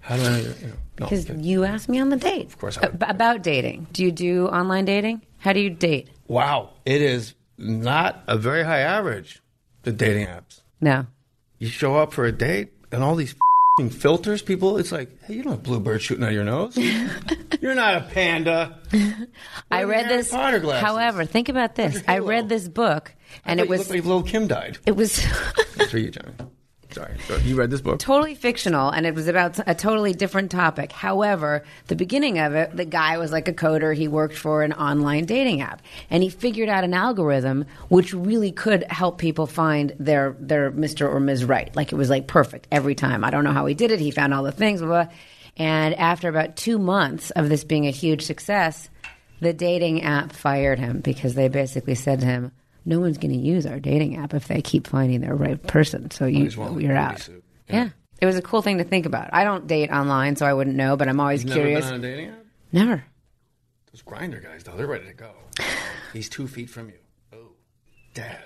How 0.00 0.16
do 0.16 0.22
I 0.24 0.28
know 0.30 0.36
you're? 0.36 0.52
You 0.54 0.66
know, 0.66 0.72
no, 1.00 1.06
Because 1.06 1.30
okay. 1.30 1.40
you 1.40 1.64
asked 1.64 1.88
me 1.88 2.00
on 2.00 2.08
the 2.08 2.16
date. 2.16 2.46
Of 2.46 2.58
course 2.58 2.76
I 2.76 2.86
would. 2.88 3.02
about 3.02 3.42
dating. 3.42 3.86
Do 3.92 4.02
you 4.02 4.10
do 4.10 4.48
online 4.48 4.84
dating? 4.84 5.22
How 5.42 5.52
do 5.52 5.60
you 5.60 5.70
date? 5.70 6.08
Wow, 6.28 6.70
it 6.84 7.02
is 7.02 7.34
not 7.58 8.22
a 8.28 8.36
very 8.36 8.62
high 8.62 8.78
average. 8.78 9.42
The 9.82 9.90
dating 9.90 10.28
apps. 10.28 10.60
No. 10.80 11.06
You 11.58 11.66
show 11.66 11.96
up 11.96 12.12
for 12.12 12.24
a 12.24 12.30
date, 12.30 12.72
and 12.92 13.02
all 13.02 13.16
these 13.16 13.34
fing 13.76 13.90
filters, 13.90 14.40
people. 14.40 14.78
It's 14.78 14.92
like, 14.92 15.20
hey, 15.24 15.34
you 15.34 15.42
don't 15.42 15.54
have 15.54 15.62
bluebird 15.64 16.00
shooting 16.00 16.22
out 16.22 16.28
of 16.28 16.34
your 16.34 16.44
nose. 16.44 16.76
You're 17.60 17.74
not 17.74 17.96
a 17.96 18.00
panda. 18.02 18.78
I 19.68 19.82
read 19.82 20.08
this. 20.08 20.30
However, 20.30 21.24
think 21.24 21.48
about 21.48 21.74
this. 21.74 22.00
I 22.06 22.18
read 22.18 22.48
this 22.48 22.68
book, 22.68 23.12
and 23.44 23.58
it 23.58 23.68
was 23.68 23.90
like 23.90 24.04
little 24.04 24.22
Kim 24.22 24.46
died. 24.46 24.78
it 24.86 24.94
was 24.94 25.26
That's 25.76 25.90
for 25.90 25.98
you, 25.98 26.12
Johnny. 26.12 26.34
Sorry, 26.92 27.14
so 27.26 27.36
you 27.36 27.56
read 27.56 27.70
this 27.70 27.80
book. 27.80 27.98
totally 27.98 28.34
fictional, 28.34 28.90
and 28.90 29.06
it 29.06 29.14
was 29.14 29.28
about 29.28 29.58
a 29.66 29.74
totally 29.74 30.12
different 30.12 30.50
topic. 30.50 30.92
However, 30.92 31.64
the 31.86 31.96
beginning 31.96 32.38
of 32.38 32.54
it, 32.54 32.76
the 32.76 32.84
guy 32.84 33.18
was 33.18 33.32
like 33.32 33.48
a 33.48 33.52
coder. 33.52 33.96
He 33.96 34.08
worked 34.08 34.36
for 34.36 34.62
an 34.62 34.72
online 34.72 35.24
dating 35.24 35.60
app, 35.60 35.82
and 36.10 36.22
he 36.22 36.28
figured 36.28 36.68
out 36.68 36.84
an 36.84 36.94
algorithm 36.94 37.64
which 37.88 38.12
really 38.12 38.52
could 38.52 38.84
help 38.90 39.18
people 39.18 39.46
find 39.46 39.94
their 39.98 40.36
their 40.38 40.70
Mister 40.70 41.08
or 41.08 41.20
Ms. 41.20 41.44
Right. 41.44 41.74
Like 41.74 41.92
it 41.92 41.96
was 41.96 42.10
like 42.10 42.26
perfect 42.26 42.68
every 42.70 42.94
time. 42.94 43.24
I 43.24 43.30
don't 43.30 43.44
know 43.44 43.52
how 43.52 43.66
he 43.66 43.74
did 43.74 43.90
it. 43.90 44.00
He 44.00 44.10
found 44.10 44.34
all 44.34 44.42
the 44.42 44.52
things. 44.52 44.80
Blah, 44.80 45.04
blah. 45.04 45.14
And 45.56 45.94
after 45.94 46.28
about 46.28 46.56
two 46.56 46.78
months 46.78 47.30
of 47.30 47.48
this 47.48 47.64
being 47.64 47.86
a 47.86 47.90
huge 47.90 48.22
success, 48.22 48.88
the 49.40 49.52
dating 49.52 50.02
app 50.02 50.32
fired 50.32 50.78
him 50.78 51.00
because 51.00 51.34
they 51.34 51.48
basically 51.48 51.94
said 51.94 52.20
to 52.20 52.26
him, 52.26 52.52
"No 52.84 53.00
one's 53.00 53.18
going 53.18 53.32
to 53.32 53.38
use 53.38 53.66
our 53.66 53.80
dating 53.80 54.16
app 54.16 54.34
if 54.34 54.48
they 54.48 54.62
keep 54.62 54.86
finding 54.86 55.20
their 55.20 55.34
right 55.34 55.62
person. 55.66 56.10
So 56.10 56.26
you, 56.26 56.48
you're 56.78 56.96
out." 56.96 57.20
suit. 57.20 57.44
Yeah. 57.68 57.90
It 58.20 58.26
was 58.26 58.36
a 58.36 58.42
cool 58.42 58.62
thing 58.62 58.78
to 58.78 58.84
think 58.84 59.04
about. 59.06 59.30
I 59.32 59.42
don't 59.42 59.66
date 59.66 59.90
online, 59.90 60.36
so 60.36 60.46
I 60.46 60.54
wouldn't 60.54 60.76
know, 60.76 60.96
but 60.96 61.08
I'm 61.08 61.18
always 61.18 61.42
You've 61.42 61.54
curious. 61.54 61.84
never 61.84 61.98
been 61.98 62.04
on 62.04 62.12
a 62.12 62.16
dating 62.16 62.28
app? 62.30 62.44
Never. 62.72 63.04
Those 63.92 64.02
Grindr 64.02 64.42
guys, 64.42 64.62
though, 64.62 64.76
they're 64.76 64.86
ready 64.86 65.06
to 65.06 65.12
go. 65.12 65.30
He's 66.12 66.28
two 66.28 66.46
feet 66.46 66.70
from 66.70 66.88
you. 66.88 66.94
Oh, 67.32 67.48
dad. 68.14 68.44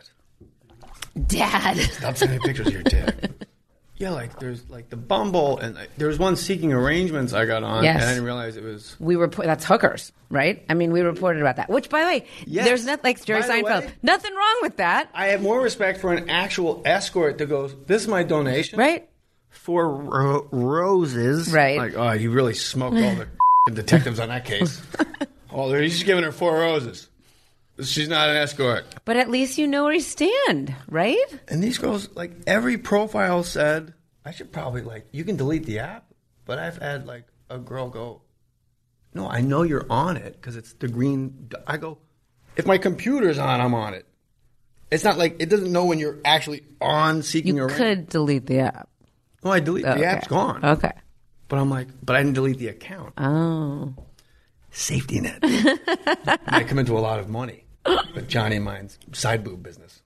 Dad. 1.26 1.76
Stop 1.76 2.16
sending 2.16 2.40
pictures 2.40 2.68
of 2.68 2.72
your 2.72 2.82
dick. 2.82 3.14
Yeah, 3.98 4.10
like 4.10 4.38
there's 4.38 4.68
like 4.68 4.90
the 4.90 4.96
Bumble, 4.96 5.58
and 5.58 5.74
like, 5.74 5.90
there 5.96 6.08
was 6.08 6.18
one 6.18 6.36
seeking 6.36 6.72
arrangements 6.72 7.32
I 7.32 7.46
got 7.46 7.62
on, 7.62 7.82
Yes. 7.82 7.96
and 7.96 8.04
I 8.04 8.08
didn't 8.10 8.24
realize 8.24 8.56
it 8.58 8.62
was. 8.64 8.94
We 9.00 9.16
report 9.16 9.46
that's 9.46 9.64
hookers, 9.64 10.12
right? 10.28 10.62
I 10.68 10.74
mean, 10.74 10.92
we 10.92 11.00
reported 11.00 11.40
about 11.40 11.56
that. 11.56 11.70
Which, 11.70 11.88
by 11.88 12.00
the 12.00 12.06
way, 12.06 12.26
Yes. 12.46 12.66
there's 12.66 12.84
not 12.84 13.02
like 13.02 13.24
Jerry 13.24 13.40
By 13.40 13.46
the 13.46 13.52
Seinfeld. 13.54 13.80
way- 13.86 13.90
Nothing 14.02 14.34
wrong 14.34 14.56
with 14.62 14.76
that, 14.76 15.08
I 15.14 15.28
have 15.28 15.40
more 15.42 15.60
respect 15.60 16.00
for 16.00 16.12
an 16.12 16.28
actual 16.28 16.82
escort 16.84 17.38
that 17.38 17.46
goes, 17.46 17.74
"This 17.86 18.02
is 18.02 18.08
my 18.08 18.22
donation." 18.22 18.78
right? 18.78 19.08
Four 19.50 19.88
ro- 19.88 20.48
roses. 20.52 21.50
Right. 21.52 21.78
Like, 21.78 21.94
oh, 21.96 22.12
you 22.12 22.30
really 22.30 22.52
smoked 22.54 22.96
all 22.98 23.14
the 23.14 23.26
detectives 23.72 24.20
on 24.20 24.28
that 24.28 24.44
case. 24.44 24.82
oh, 25.50 25.72
he's 25.72 25.94
just 25.94 26.04
giving 26.06 26.22
her 26.24 26.32
four 26.32 26.52
roses. 26.52 27.08
She's 27.82 28.08
not 28.08 28.28
an 28.30 28.36
escort. 28.36 28.84
But 29.04 29.16
at 29.16 29.28
least 29.30 29.58
you 29.58 29.66
know 29.66 29.84
where 29.84 29.92
you 29.92 30.00
stand, 30.00 30.74
right? 30.88 31.18
And 31.48 31.62
these 31.62 31.78
girls, 31.78 32.08
like 32.14 32.32
every 32.46 32.78
profile 32.78 33.42
said, 33.42 33.92
I 34.24 34.30
should 34.30 34.50
probably 34.52 34.82
like 34.82 35.06
you 35.12 35.24
can 35.24 35.36
delete 35.36 35.64
the 35.66 35.80
app, 35.80 36.06
but 36.46 36.58
I've 36.58 36.78
had 36.78 37.06
like 37.06 37.24
a 37.50 37.58
girl 37.58 37.88
go, 37.90 38.22
no, 39.12 39.28
I 39.28 39.40
know 39.40 39.62
you're 39.62 39.86
on 39.90 40.16
it 40.16 40.32
because 40.34 40.56
it's 40.56 40.72
the 40.74 40.88
green. 40.88 41.48
d-" 41.48 41.56
I 41.66 41.76
go, 41.76 41.98
if 42.56 42.66
my 42.66 42.78
computer's 42.78 43.38
on, 43.38 43.60
I'm 43.60 43.74
on 43.74 43.94
it. 43.94 44.06
It's 44.90 45.04
not 45.04 45.18
like 45.18 45.36
it 45.38 45.50
doesn't 45.50 45.70
know 45.72 45.84
when 45.84 45.98
you're 45.98 46.18
actually 46.24 46.62
on 46.80 47.22
seeking 47.22 47.56
You 47.56 47.64
a 47.64 47.68
could 47.68 48.08
delete 48.08 48.46
the 48.46 48.60
app. 48.60 48.88
No, 49.44 49.50
I 49.52 49.60
delete 49.60 49.84
oh, 49.84 49.90
Okay. 49.90 50.00
the 50.00 50.06
app's 50.06 50.28
gone. 50.28 50.64
Okay. 50.64 50.92
But 51.48 51.58
I'm 51.58 51.70
like, 51.70 51.88
but 52.02 52.16
I 52.16 52.22
didn't 52.22 52.34
delete 52.34 52.58
the 52.58 52.68
account. 52.68 53.12
Oh. 53.18 53.94
Safety 54.70 55.20
net. 55.20 55.38
I 55.42 56.64
come 56.66 56.78
into 56.78 56.96
a 56.96 57.00
lot 57.00 57.18
of 57.18 57.28
money. 57.28 57.64
But 58.14 58.28
Johnny 58.28 58.58
Mine's 58.58 58.98
side 59.12 59.44
boob 59.44 59.62
business. 59.62 60.02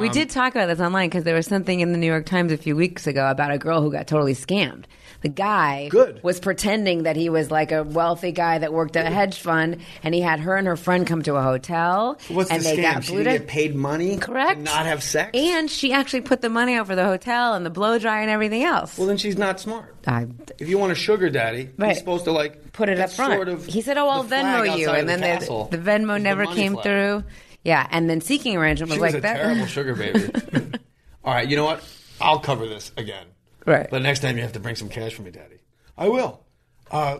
we 0.00 0.08
did 0.08 0.30
talk 0.30 0.54
about 0.54 0.66
this 0.66 0.80
online 0.80 1.08
because 1.08 1.24
there 1.24 1.34
was 1.34 1.46
something 1.46 1.80
in 1.80 1.92
the 1.92 1.98
New 1.98 2.06
York 2.06 2.26
Times 2.26 2.52
a 2.52 2.56
few 2.56 2.74
weeks 2.74 3.06
ago 3.06 3.30
about 3.30 3.50
a 3.50 3.58
girl 3.58 3.82
who 3.82 3.92
got 3.92 4.06
totally 4.06 4.34
scammed. 4.34 4.84
The 5.22 5.28
guy 5.28 5.88
Good. 5.88 6.22
was 6.22 6.38
pretending 6.40 7.04
that 7.04 7.16
he 7.16 7.28
was 7.28 7.50
like 7.50 7.72
a 7.72 7.82
wealthy 7.82 8.32
guy 8.32 8.58
that 8.58 8.72
worked 8.72 8.96
at 8.96 9.06
a 9.06 9.10
hedge 9.10 9.38
fund, 9.38 9.78
and 10.02 10.14
he 10.14 10.20
had 10.20 10.40
her 10.40 10.56
and 10.56 10.66
her 10.66 10.76
friend 10.76 11.06
come 11.06 11.22
to 11.22 11.36
a 11.36 11.42
hotel, 11.42 12.18
What's 12.28 12.50
and 12.50 12.62
the 12.62 12.68
they 12.68 12.76
scam? 12.76 12.92
got 12.94 13.04
She 13.04 13.16
didn't 13.16 13.32
get 13.32 13.46
paid 13.46 13.74
money 13.74 14.16
Correct. 14.18 14.60
not 14.60 14.86
have 14.86 15.02
sex? 15.02 15.30
and 15.34 15.70
she 15.70 15.92
actually 15.92 16.20
put 16.20 16.42
the 16.42 16.50
money 16.50 16.74
out 16.74 16.86
for 16.86 16.94
the 16.94 17.04
hotel 17.04 17.54
and 17.54 17.64
the 17.64 17.70
blow 17.70 17.98
dry 17.98 18.20
and 18.20 18.30
everything 18.30 18.62
else. 18.62 18.96
well, 18.98 19.06
then 19.06 19.16
she's 19.16 19.36
not 19.38 19.58
smart. 19.58 19.94
I 20.06 20.26
If 20.58 20.68
you 20.68 20.78
want 20.78 20.92
a 20.92 20.94
sugar 20.94 21.30
daddy, 21.30 21.70
Right. 21.76 21.88
he's 21.90 21.98
supposed 21.98 22.24
to 22.26 22.32
like 22.32 22.72
put 22.72 22.88
it 22.88 23.00
up 23.00 23.10
front. 23.10 23.34
Sort 23.34 23.48
of 23.48 23.66
he 23.66 23.80
said, 23.80 23.98
"Oh, 23.98 24.08
I'll 24.08 24.22
the 24.22 24.36
Venmo 24.36 24.78
you," 24.78 24.88
and 24.90 25.08
then 25.08 25.20
the, 25.20 25.44
the, 25.70 25.76
the 25.78 25.82
Venmo 25.90 26.14
the 26.14 26.18
never 26.20 26.44
money 26.44 26.56
came 26.56 26.72
flag. 26.74 26.84
through. 26.84 27.24
Yeah, 27.64 27.86
and 27.90 28.08
then 28.08 28.20
seeking 28.20 28.56
arrangement 28.56 28.90
was 28.90 28.96
She 28.96 29.00
like 29.00 29.08
was 29.14 29.18
a 29.18 29.20
that. 29.22 29.36
terrible 29.38 29.66
sugar 29.66 29.94
baby. 29.96 30.30
All 31.24 31.34
right, 31.34 31.48
you 31.48 31.56
know 31.56 31.64
what? 31.64 31.82
I'll 32.20 32.38
cover 32.38 32.68
this 32.68 32.92
again. 32.96 33.26
Right. 33.66 33.88
But 33.90 34.02
next 34.02 34.20
time 34.20 34.36
you 34.36 34.42
have 34.42 34.52
to 34.52 34.60
bring 34.60 34.76
some 34.76 34.88
cash 34.88 35.14
for 35.14 35.22
me, 35.22 35.30
Daddy. 35.30 35.56
I 35.98 36.08
will. 36.08 36.44
Uh, 36.90 37.18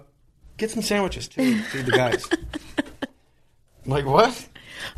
get 0.57 0.70
some 0.70 0.82
sandwiches 0.82 1.28
too. 1.28 1.59
Feed 1.64 1.86
the 1.86 1.92
guys. 1.92 2.24
like 3.86 4.07
what? 4.07 4.49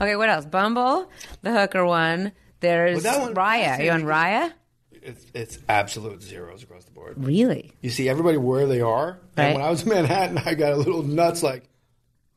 Okay, 0.00 0.16
what 0.16 0.28
else? 0.28 0.44
Bumble, 0.44 1.10
the 1.42 1.52
hooker 1.52 1.84
one. 1.86 2.32
There's 2.60 3.02
Well, 3.02 3.14
that 3.14 3.20
one- 3.22 3.34
Raya. 3.34 3.78
Are 3.78 3.82
you 3.82 3.90
on 3.90 4.02
Raya? 4.02 4.52
It's 5.00 5.24
it's 5.32 5.58
absolute 5.68 6.22
zeros 6.22 6.62
across 6.62 6.84
the 6.84 6.90
board. 6.90 7.14
Really? 7.16 7.72
You 7.80 7.88
see 7.90 8.08
everybody 8.08 8.36
where 8.36 8.66
they 8.66 8.80
are. 8.80 9.18
Right. 9.36 9.44
And 9.46 9.54
when 9.54 9.64
I 9.64 9.70
was 9.70 9.82
in 9.84 9.88
Manhattan, 9.88 10.38
I 10.44 10.54
got 10.54 10.72
a 10.72 10.76
little 10.76 11.02
nuts. 11.02 11.42
Like, 11.42 11.68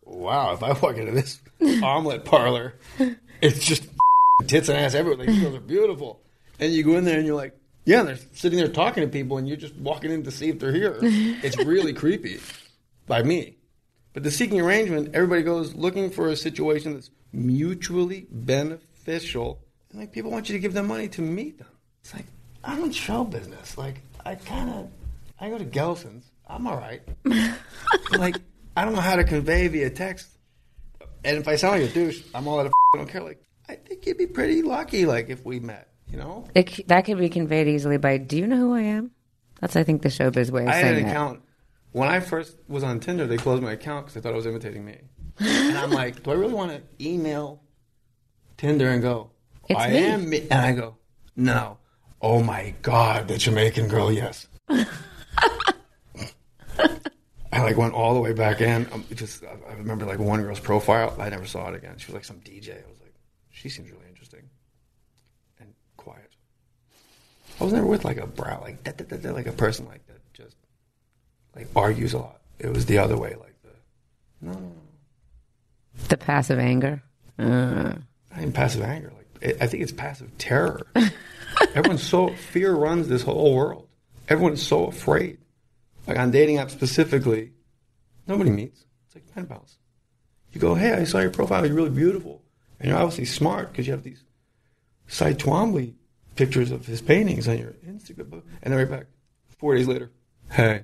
wow, 0.04 0.54
if 0.54 0.64
I 0.64 0.72
walk 0.74 0.96
into 0.98 1.12
this 1.12 1.42
omelet 1.84 2.24
parlor, 2.24 2.76
it's 3.42 3.66
just 3.66 3.84
tits 4.48 4.70
and 4.70 4.78
ass 4.78 4.94
everywhere. 4.94 5.18
Like, 5.26 5.28
these 5.28 5.42
girls 5.42 5.56
are 5.56 5.60
beautiful. 5.60 6.22
And 6.60 6.72
you 6.72 6.84
go 6.84 6.96
in 6.96 7.04
there 7.04 7.18
and 7.18 7.26
you're 7.26 7.36
like, 7.36 7.58
yeah, 7.86 8.04
they're 8.04 8.18
sitting 8.34 8.60
there 8.60 8.68
talking 8.68 9.04
to 9.04 9.10
people, 9.10 9.38
and 9.38 9.48
you're 9.48 9.58
just 9.58 9.76
walking 9.76 10.12
in 10.12 10.24
to 10.24 10.32
see 10.32 10.50
if 10.50 10.60
they're 10.60 10.74
here. 10.74 10.98
It's 11.02 11.58
really 11.58 11.94
creepy 11.94 12.40
by 13.08 13.24
me. 13.24 13.58
But 14.14 14.24
the 14.24 14.32
seeking 14.32 14.60
arrangement, 14.60 15.16
everybody 15.16 15.42
goes 15.42 15.74
looking 15.74 16.10
for 16.10 16.28
a 16.28 16.36
situation 16.36 16.94
that's 16.94 17.10
mutually 17.32 18.28
beneficial. 18.30 19.62
And 19.90 20.00
like 20.00 20.12
people 20.12 20.32
want 20.32 20.50
you 20.50 20.54
to 20.54 20.60
give 20.60 20.74
them 20.74 20.88
money 20.88 21.08
to 21.10 21.22
meet 21.22 21.58
them. 21.58 21.68
It's 22.02 22.14
like, 22.14 22.26
I'm 22.64 22.84
in 22.84 22.92
show 22.92 23.24
business. 23.24 23.78
Like, 23.78 24.02
I 24.26 24.36
kind 24.36 24.70
of, 24.70 24.90
I 25.40 25.50
go 25.50 25.58
to 25.58 25.66
Gelson's. 25.66 26.32
I'm 26.48 26.68
all 26.68 26.78
right. 26.78 27.02
like, 28.12 28.36
I 28.76 28.84
don't 28.86 28.94
know 28.94 29.02
how 29.02 29.16
to 29.16 29.24
convey 29.24 29.68
via 29.68 29.90
text. 29.90 30.28
And 31.24 31.38
if 31.38 31.48
I 31.48 31.56
sound 31.56 31.82
like 31.82 31.92
a 31.92 31.94
douche, 31.94 32.22
I'm 32.36 32.48
all 32.48 32.60
out 32.60 32.66
of 32.66 32.74
I 32.94 32.98
don't 32.98 33.10
care. 33.10 33.24
Like, 33.24 33.42
I 33.70 33.76
think 33.76 34.06
you'd 34.06 34.18
be 34.18 34.28
pretty 34.28 34.62
lucky, 34.62 35.06
like, 35.06 35.30
if 35.30 35.46
we 35.46 35.60
met, 35.60 35.88
you 36.12 36.18
know? 36.18 36.48
It, 36.54 36.88
that 36.88 37.06
could 37.06 37.18
be 37.18 37.30
conveyed 37.30 37.68
easily 37.68 37.98
by, 37.98 38.18
do 38.18 38.38
you 38.38 38.46
know 38.48 38.58
who 38.58 38.74
I 38.76 38.82
am? 38.82 39.12
That's, 39.60 39.76
I 39.76 39.84
think, 39.84 40.02
the 40.02 40.10
showbiz 40.10 40.50
way 40.52 40.64
of 40.64 40.70
I 40.70 40.76
had 40.76 40.96
an 40.98 41.04
that. 41.04 41.10
account. 41.12 41.42
When 41.94 42.08
I 42.10 42.20
first 42.20 42.58
was 42.68 42.84
on 42.84 43.00
Tinder, 43.00 43.28
they 43.28 43.38
closed 43.38 43.62
my 43.64 43.74
account 43.74 44.06
because 44.06 44.16
they 44.16 44.22
thought 44.22 44.34
I 44.34 44.38
was 44.38 44.46
imitating 44.46 44.84
me. 44.86 44.98
and 45.40 45.78
I'm 45.78 45.92
like, 45.92 46.24
do 46.24 46.32
I 46.32 46.34
really 46.36 46.54
want 46.54 46.72
to 46.72 46.82
email 47.06 47.62
Tinder 48.58 48.90
and 48.90 49.02
go, 49.02 49.32
It's 49.70 49.80
I 49.80 49.90
me. 49.90 49.98
am 49.98 50.30
me? 50.30 50.42
And 50.50 50.54
I 50.54 50.72
go, 50.74 50.98
no. 51.36 51.78
Oh 52.22 52.42
my 52.44 52.74
God, 52.82 53.28
the 53.28 53.38
Jamaican 53.38 53.88
girl, 53.88 54.12
yes. 54.12 54.48
I 57.54 57.62
like 57.64 57.76
went 57.78 57.94
all 57.94 58.14
the 58.14 58.20
way 58.22 58.32
back 58.34 58.62
in. 58.62 58.88
Um, 58.94 59.04
just 59.14 59.44
I 59.44 59.58
I 59.70 59.74
remember 59.74 60.06
like 60.06 60.20
one 60.20 60.42
girl's 60.42 60.60
profile. 60.60 61.16
I 61.20 61.30
never 61.30 61.46
saw 61.46 61.68
it 61.70 61.76
again. 61.76 61.98
She 61.98 62.08
was 62.08 62.14
like 62.14 62.24
some 62.24 62.40
DJ. 62.40 62.72
I 62.84 62.90
was 62.90 63.00
like, 63.02 63.14
she 63.50 63.68
seems 63.68 63.92
really 63.92 64.06
interesting 64.08 64.50
and 65.60 65.74
quiet. 65.98 66.32
I 67.62 67.64
was 67.64 67.74
never 67.74 67.86
with 67.86 68.04
like 68.04 68.18
a 68.18 68.26
brow 68.26 68.60
like 68.60 68.84
that, 68.86 68.98
that, 68.98 69.10
that, 69.10 69.22
that, 69.22 69.34
like 69.36 69.46
a 69.46 69.52
person 69.52 69.86
like 69.86 70.06
that 70.08 70.34
just 70.34 70.56
like 71.56 71.68
argues 71.76 72.14
a 72.14 72.18
lot. 72.18 72.42
It 72.58 72.74
was 72.74 72.88
the 72.88 72.98
other 72.98 73.16
way, 73.16 73.36
like 73.40 73.56
the 73.62 73.70
no, 74.42 74.54
no, 74.54 74.60
no. 74.60 74.72
The 76.08 76.18
passive 76.18 76.58
anger. 76.58 77.04
Uh, 77.38 77.94
Not 78.32 78.38
even 78.38 78.52
passive 78.52 78.82
anger. 78.82 79.14
Like 79.16 79.62
I 79.62 79.68
think 79.68 79.84
it's 79.84 79.92
passive 79.92 80.36
terror. 80.40 80.88
Everyone's 81.76 82.02
so 82.02 82.30
fear 82.30 82.74
runs 82.74 83.08
this 83.08 83.22
whole 83.22 83.56
world. 83.56 83.88
Everyone's 84.28 84.66
so 84.66 84.86
afraid. 84.86 85.38
Like 86.08 86.18
on 86.18 86.32
dating 86.32 86.58
apps 86.58 86.72
specifically, 86.72 87.52
nobody 88.26 88.50
meets. 88.50 88.84
It's 89.06 89.16
like 89.16 89.32
pen 89.36 89.46
pals. 89.46 89.78
You 90.52 90.60
go, 90.60 90.74
hey, 90.74 90.94
I 90.94 91.04
saw 91.04 91.20
your 91.20 91.30
profile. 91.30 91.64
You're 91.64 91.76
really 91.76 91.92
beautiful, 91.92 92.42
and 92.80 92.90
you're 92.90 92.98
obviously 92.98 93.26
smart 93.26 93.72
because 93.72 93.86
you 93.86 93.94
have 93.94 94.04
these 94.04 94.24
Cy 95.08 95.34
Twombly 95.34 95.94
pictures 96.36 96.72
of 96.72 96.86
his 96.86 97.02
paintings 97.02 97.48
on 97.48 97.58
your 97.58 97.74
Instagram. 97.88 98.42
And 98.62 98.74
then 98.74 98.76
right 98.76 98.90
back, 98.90 99.06
four 99.58 99.76
days 99.76 99.88
later, 99.88 100.12
hey. 100.50 100.84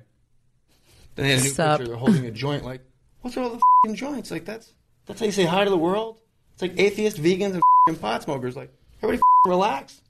Then 1.14 1.26
they 1.26 1.30
had 1.30 1.40
a 1.40 1.42
new 1.42 1.48
Sup? 1.50 1.78
picture. 1.78 1.88
They're 1.90 1.98
holding 1.98 2.26
a 2.26 2.30
joint. 2.30 2.64
Like, 2.64 2.80
what's 3.22 3.36
with 3.36 3.44
all 3.44 3.50
the 3.50 3.60
fing 3.84 3.96
joints? 3.96 4.30
Like 4.30 4.44
that's 4.44 4.72
that's 5.06 5.20
how 5.20 5.26
you 5.26 5.32
say 5.32 5.44
hi 5.44 5.64
to 5.64 5.70
the 5.70 5.78
world. 5.78 6.18
It's 6.52 6.62
like 6.62 6.78
atheists, 6.78 7.18
vegans, 7.18 7.54
and 7.54 7.62
fing 7.86 7.96
pot 7.96 8.22
smokers. 8.22 8.56
Like 8.56 8.72
everybody 8.98 9.16
fing 9.18 9.50
relax. 9.52 10.00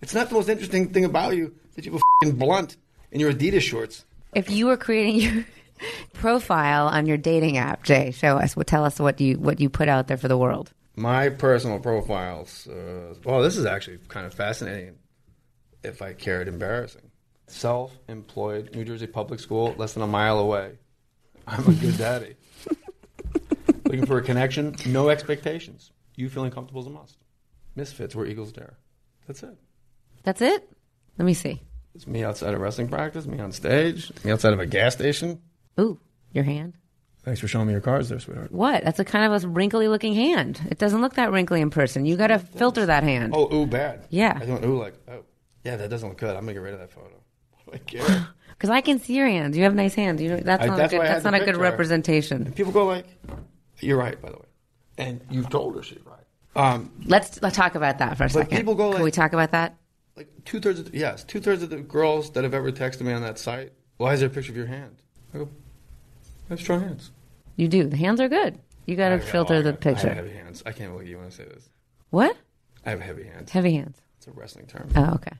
It's 0.00 0.14
not 0.14 0.28
the 0.28 0.34
most 0.34 0.48
interesting 0.48 0.88
thing 0.92 1.04
about 1.04 1.36
you 1.36 1.54
that 1.74 1.84
you 1.84 1.92
have 1.92 2.00
a 2.00 2.26
fing 2.26 2.36
blunt 2.36 2.76
in 3.10 3.20
your 3.20 3.32
Adidas 3.32 3.62
shorts. 3.62 4.04
if 4.34 4.50
you 4.50 4.66
were 4.66 4.76
creating 4.76 5.16
your 5.20 5.44
profile 6.14 6.86
on 6.88 7.06
your 7.06 7.16
dating 7.16 7.56
app, 7.58 7.82
Jay, 7.84 8.10
show 8.10 8.38
us. 8.38 8.56
Well, 8.56 8.64
tell 8.64 8.84
us 8.84 8.98
what 8.98 9.20
you 9.20 9.38
what 9.38 9.60
you 9.60 9.68
put 9.68 9.88
out 9.88 10.06
there 10.08 10.16
for 10.16 10.28
the 10.28 10.36
world. 10.38 10.72
My 10.98 11.28
personal 11.28 11.78
profiles. 11.78 12.66
Uh, 12.66 13.14
well, 13.24 13.40
this 13.40 13.56
is 13.56 13.64
actually 13.64 13.98
kind 14.08 14.26
of 14.26 14.34
fascinating. 14.34 14.96
If 15.84 16.02
I 16.02 16.12
cared, 16.12 16.48
embarrassing. 16.48 17.12
Self-employed, 17.46 18.74
New 18.74 18.84
Jersey 18.84 19.06
public 19.06 19.38
school, 19.38 19.76
less 19.78 19.94
than 19.94 20.02
a 20.02 20.08
mile 20.08 20.40
away. 20.40 20.72
I'm 21.46 21.64
a 21.68 21.72
good 21.72 21.96
daddy. 21.96 22.34
Looking 23.84 24.06
for 24.06 24.18
a 24.18 24.22
connection, 24.22 24.74
no 24.86 25.08
expectations. 25.08 25.92
You 26.16 26.28
feeling 26.28 26.50
comfortable 26.50 26.80
is 26.80 26.88
a 26.88 26.90
must. 26.90 27.16
Misfits 27.76 28.16
where 28.16 28.26
eagles 28.26 28.50
dare. 28.50 28.76
That's 29.28 29.44
it. 29.44 29.56
That's 30.24 30.42
it. 30.42 30.68
Let 31.16 31.26
me 31.26 31.34
see. 31.34 31.62
It's 31.94 32.08
me 32.08 32.24
outside 32.24 32.54
of 32.54 32.60
wrestling 32.60 32.88
practice, 32.88 33.24
me 33.24 33.38
on 33.38 33.52
stage, 33.52 34.12
me 34.24 34.32
outside 34.32 34.52
of 34.52 34.58
a 34.58 34.66
gas 34.66 34.94
station. 34.94 35.42
Ooh, 35.78 36.00
your 36.32 36.44
hand. 36.44 36.74
Thanks 37.24 37.40
for 37.40 37.48
showing 37.48 37.66
me 37.66 37.72
your 37.72 37.80
cards 37.82 38.08
there, 38.08 38.18
sweetheart. 38.20 38.52
What? 38.52 38.84
That's 38.84 38.98
a 38.98 39.04
kind 39.04 39.30
of 39.30 39.44
a 39.44 39.46
wrinkly 39.48 39.88
looking 39.88 40.14
hand. 40.14 40.60
It 40.70 40.78
doesn't 40.78 41.00
look 41.02 41.14
that 41.14 41.30
wrinkly 41.30 41.60
in 41.60 41.68
person. 41.70 42.06
You 42.06 42.16
got 42.16 42.28
to 42.28 42.38
filter 42.38 42.86
that 42.86 43.02
hand. 43.02 43.34
Oh, 43.36 43.52
ooh, 43.54 43.66
bad. 43.66 44.06
Yeah. 44.08 44.38
I 44.40 44.46
don't 44.46 44.64
ooh 44.64 44.78
like, 44.78 44.94
oh, 45.08 45.24
yeah, 45.64 45.76
that 45.76 45.90
doesn't 45.90 46.08
look 46.08 46.18
good. 46.18 46.30
I'm 46.34 46.42
gonna 46.42 46.54
get 46.54 46.62
rid 46.62 46.74
of 46.74 46.80
that 46.80 46.90
photo. 46.92 47.10
What 47.64 47.74
I 47.74 47.78
care? 47.78 48.28
Because 48.50 48.70
I 48.70 48.80
can 48.80 48.98
see 48.98 49.14
your 49.14 49.26
hands. 49.28 49.56
You 49.56 49.64
have 49.64 49.74
nice 49.74 49.94
hands. 49.94 50.22
You 50.22 50.30
know, 50.30 50.36
that's 50.38 50.62
I- 50.62 50.66
not 50.66 50.78
that's 50.78 50.92
a 50.92 50.96
good. 50.96 50.98
why 51.00 51.04
I 51.04 51.08
had 51.08 51.14
That's 51.16 51.24
not 51.24 51.34
a 51.34 51.44
good 51.44 51.56
representation. 51.56 52.46
And 52.46 52.56
people 52.56 52.72
go 52.72 52.86
like, 52.86 53.06
"You're 53.80 53.98
right," 53.98 54.20
by 54.22 54.30
the 54.30 54.36
way, 54.36 54.46
and 54.96 55.20
you've 55.30 55.50
told 55.50 55.76
her 55.76 55.82
she's 55.82 55.98
right. 56.06 56.14
Um, 56.56 56.90
Let's 57.04 57.40
let's 57.42 57.56
talk 57.56 57.74
about 57.74 57.98
that 57.98 58.16
for 58.16 58.24
a 58.24 58.30
second. 58.30 58.56
people 58.56 58.74
go 58.74 58.84
Can 58.90 58.94
like- 58.94 59.04
we 59.04 59.10
talk 59.10 59.32
about 59.34 59.50
that? 59.52 59.76
like 60.16 60.28
two 60.44 60.58
thirds 60.60 60.80
of 60.80 60.90
the, 60.90 60.98
yes, 60.98 61.22
two 61.24 61.38
thirds 61.40 61.62
of 61.62 61.70
the 61.70 61.76
girls 61.76 62.30
that 62.32 62.42
have 62.42 62.54
ever 62.54 62.72
texted 62.72 63.02
me 63.02 63.12
on 63.12 63.22
that 63.22 63.38
site. 63.38 63.72
Why 63.98 64.14
is 64.14 64.20
there 64.20 64.28
a 64.28 64.32
picture 64.32 64.50
of 64.50 64.56
your 64.56 64.66
hand? 64.66 64.96
I 65.34 65.38
go, 65.38 65.48
I 66.48 66.54
have 66.54 66.60
strong 66.60 66.80
hands. 66.80 67.10
You 67.56 67.68
do. 67.68 67.84
The 67.88 67.96
hands 67.96 68.20
are 68.20 68.28
good. 68.28 68.58
You 68.86 68.96
got 68.96 69.10
to 69.10 69.18
filter 69.18 69.54
oh, 69.56 69.62
the 69.62 69.72
got- 69.72 69.86
I 69.86 69.92
picture. 69.94 70.08
have 70.08 70.16
heavy 70.16 70.30
hands. 70.36 70.62
I 70.64 70.72
can't 70.72 70.92
believe 70.92 71.08
you 71.08 71.18
when 71.18 71.26
I 71.26 71.30
say 71.30 71.44
this. 71.44 71.68
What? 72.10 72.36
I 72.86 72.90
have 72.90 73.00
heavy 73.00 73.24
hands. 73.24 73.50
Heavy 73.50 73.74
hands. 73.74 73.98
It's 74.16 74.26
a 74.28 74.30
wrestling 74.32 74.66
term. 74.66 74.88
Oh, 74.96 75.14
okay. 75.14 75.32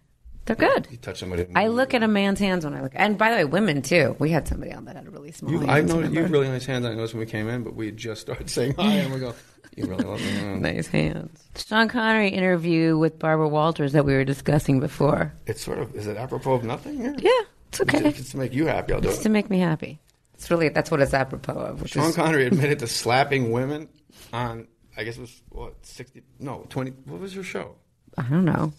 They're 0.44 0.56
good. 0.56 0.88
You 0.90 0.96
touch 0.96 1.18
somebody. 1.20 1.46
I 1.54 1.66
look 1.68 1.92
at 1.92 2.02
a 2.02 2.08
man's 2.08 2.38
hands 2.40 2.64
when 2.64 2.74
I 2.74 2.80
look. 2.82 2.92
And 2.94 3.18
by 3.18 3.30
the 3.30 3.36
way, 3.36 3.44
women 3.44 3.82
too. 3.82 4.16
We 4.18 4.30
had 4.30 4.48
somebody 4.48 4.72
on 4.72 4.86
that 4.86 4.96
had 4.96 5.06
a 5.06 5.10
really 5.10 5.30
small 5.32 5.52
You, 5.52 5.58
hands. 5.60 5.70
I 5.70 5.80
know 5.82 5.94
you 5.94 6.00
remember? 6.00 6.20
have 6.22 6.30
really 6.30 6.48
nice 6.48 6.64
hands. 6.66 6.86
I 6.86 6.94
noticed 6.94 7.12
when 7.14 7.20
we 7.20 7.26
came 7.26 7.48
in, 7.48 7.64
but 7.64 7.74
we 7.74 7.86
had 7.86 7.96
just 7.98 8.20
started 8.22 8.48
saying 8.56 8.74
hi, 8.78 8.92
and 8.94 9.12
we 9.12 9.20
go, 9.20 9.34
"You 9.76 9.84
really 9.86 10.04
love 10.04 10.20
me." 10.20 10.32
man." 10.32 10.62
nice 10.62 10.86
hands. 10.86 11.42
Sean 11.54 11.88
Connery 11.88 12.28
interview 12.30 12.96
with 12.96 13.18
Barbara 13.18 13.46
Walters 13.48 13.92
that 13.92 14.06
we 14.06 14.14
were 14.14 14.24
discussing 14.24 14.80
before. 14.80 15.34
It's 15.46 15.62
sort 15.62 15.80
of 15.80 15.94
is 15.94 16.06
it 16.06 16.16
apropos 16.16 16.54
of 16.54 16.64
nothing? 16.64 16.98
Yeah, 17.18 17.30
it's 17.68 17.80
okay. 17.82 18.08
It's 18.08 18.30
to 18.30 18.38
make 18.38 18.54
you 18.54 18.66
happy, 18.66 18.94
I'll 18.94 19.00
do 19.02 19.08
It's 19.10 19.20
it. 19.20 19.24
to 19.24 19.28
make 19.28 19.50
me 19.50 19.58
happy. 19.58 20.00
It's 20.38 20.50
really 20.52 20.68
that's 20.68 20.88
what 20.90 21.00
it's 21.00 21.12
apropos 21.14 21.52
of. 21.52 21.82
Which 21.82 21.90
Sean 21.92 22.10
is, 22.10 22.14
Connery 22.14 22.46
admitted 22.46 22.78
to 22.78 22.86
slapping 22.86 23.50
women 23.50 23.88
on, 24.32 24.68
I 24.96 25.02
guess 25.02 25.16
it 25.18 25.20
was 25.22 25.42
what 25.48 25.74
sixty? 25.84 26.22
No, 26.38 26.64
twenty. 26.68 26.92
What 27.06 27.20
was 27.20 27.34
her 27.34 27.42
show? 27.42 27.74
I 28.16 28.22
don't 28.22 28.44
know. 28.44 28.72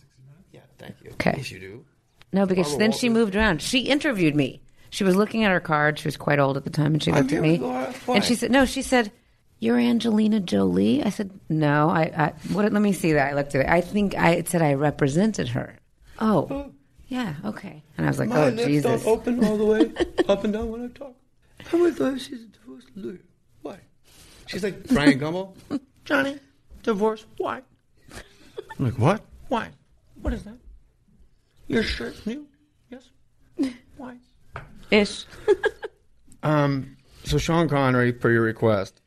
Yeah, 0.53 0.61
thank 0.77 0.95
you. 1.03 1.11
Okay. 1.11 1.33
Yes, 1.35 1.51
you 1.51 1.59
do. 1.59 1.85
No, 2.31 2.45
because 2.45 2.67
Barbara 2.69 2.79
then 2.79 2.91
she 2.93 3.09
moved 3.09 3.35
around. 3.35 3.61
She 3.61 3.79
interviewed 3.81 4.35
me. 4.37 4.61
She 4.89 5.03
was 5.03 5.17
looking 5.17 5.43
at 5.43 5.51
her 5.51 5.59
card. 5.59 5.99
She 5.99 6.07
was 6.07 6.15
quite 6.15 6.39
old 6.39 6.55
at 6.55 6.63
the 6.63 6.69
time, 6.69 6.93
and 6.93 7.03
she 7.03 7.11
looked 7.11 7.33
at 7.33 7.41
me. 7.41 7.57
Laura. 7.57 7.93
And 8.07 8.23
she 8.23 8.35
said, 8.35 8.51
"No." 8.51 8.63
She 8.63 8.81
said, 8.81 9.11
"You're 9.59 9.77
Angelina 9.77 10.39
Jolie." 10.39 11.03
I 11.03 11.09
said, 11.09 11.29
"No." 11.49 11.89
I, 11.89 12.03
I 12.03 12.33
what? 12.53 12.71
Let 12.71 12.81
me 12.81 12.93
see 12.93 13.11
that. 13.13 13.31
I 13.31 13.35
looked 13.35 13.53
at 13.53 13.61
it. 13.65 13.69
I 13.69 13.81
think 13.81 14.15
I 14.15 14.31
it 14.31 14.47
said 14.47 14.61
I 14.61 14.75
represented 14.75 15.49
her. 15.49 15.75
Oh, 16.19 16.71
yeah, 17.07 17.35
okay. 17.43 17.83
And 17.97 18.05
I 18.05 18.09
was 18.09 18.17
like, 18.17 18.29
My 18.29 18.45
"Oh, 18.45 18.49
lips 18.49 18.65
Jesus." 18.65 19.03
don't 19.03 19.11
open 19.11 19.43
all 19.43 19.57
the 19.57 19.65
way 19.65 19.91
up 20.29 20.45
and 20.45 20.53
down 20.53 20.71
when 20.71 20.85
I 20.85 20.87
talk. 20.87 21.15
How 21.65 21.85
I 21.85 21.91
thought 21.91 22.19
she's 22.19 22.43
a 22.43 22.47
divorced 22.47 22.89
lawyer. 22.95 23.19
Why? 23.61 23.79
She's 24.47 24.63
like 24.63 24.83
Bryant 24.87 25.21
Gumbel. 25.21 25.53
Johnny, 26.05 26.39
divorce. 26.83 27.25
Why? 27.37 27.61
I'm 28.79 28.85
like, 28.85 28.97
what? 28.97 29.21
Why? 29.49 29.69
What 30.21 30.33
is 30.33 30.43
that? 30.43 30.57
Your 31.67 31.83
shirt 31.83 32.25
new? 32.25 32.47
Yes. 32.89 33.09
Why? 33.97 34.17
Ish. 34.91 35.25
Um. 36.41 36.95
So 37.25 37.37
Sean 37.37 37.67
Connery, 37.67 38.13
per 38.13 38.31
your 38.31 38.43
request, 38.43 39.01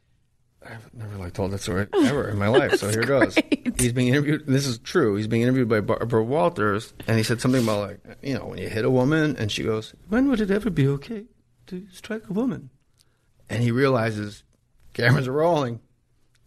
I've 0.63 0.93
never 0.93 1.17
like 1.17 1.33
told 1.33 1.51
that 1.53 1.63
story 1.63 1.87
ever 1.95 2.29
in 2.29 2.39
my 2.39 2.49
life. 2.49 2.75
So 2.79 2.91
here 2.91 3.05
goes. 3.05 3.37
He's 3.79 3.95
being 3.95 4.09
interviewed. 4.09 4.47
This 4.47 4.67
is 4.67 4.77
true. 4.79 5.17
He's 5.17 5.29
being 5.29 5.41
interviewed 5.41 5.71
by 5.71 5.81
Barbara 5.81 6.23
Walters, 6.23 6.93
and 7.07 7.17
he 7.17 7.23
said 7.23 7.41
something 7.41 7.63
about 7.63 7.89
like, 7.89 8.01
you 8.23 8.35
know, 8.35 8.45
when 8.45 8.59
you 8.59 8.69
hit 8.69 8.85
a 8.85 8.91
woman, 8.91 9.35
and 9.39 9.51
she 9.51 9.63
goes, 9.63 9.95
"When 10.11 10.29
would 10.29 10.43
it 10.43 10.51
ever 10.51 10.69
be 10.69 10.87
okay 10.89 11.25
to 11.73 11.87
strike 11.93 12.29
a 12.29 12.33
woman?" 12.33 12.71
And 13.51 13.63
he 13.63 13.71
realizes 13.71 14.45
cameras 14.95 15.27
are 15.29 15.33
rolling. 15.33 15.81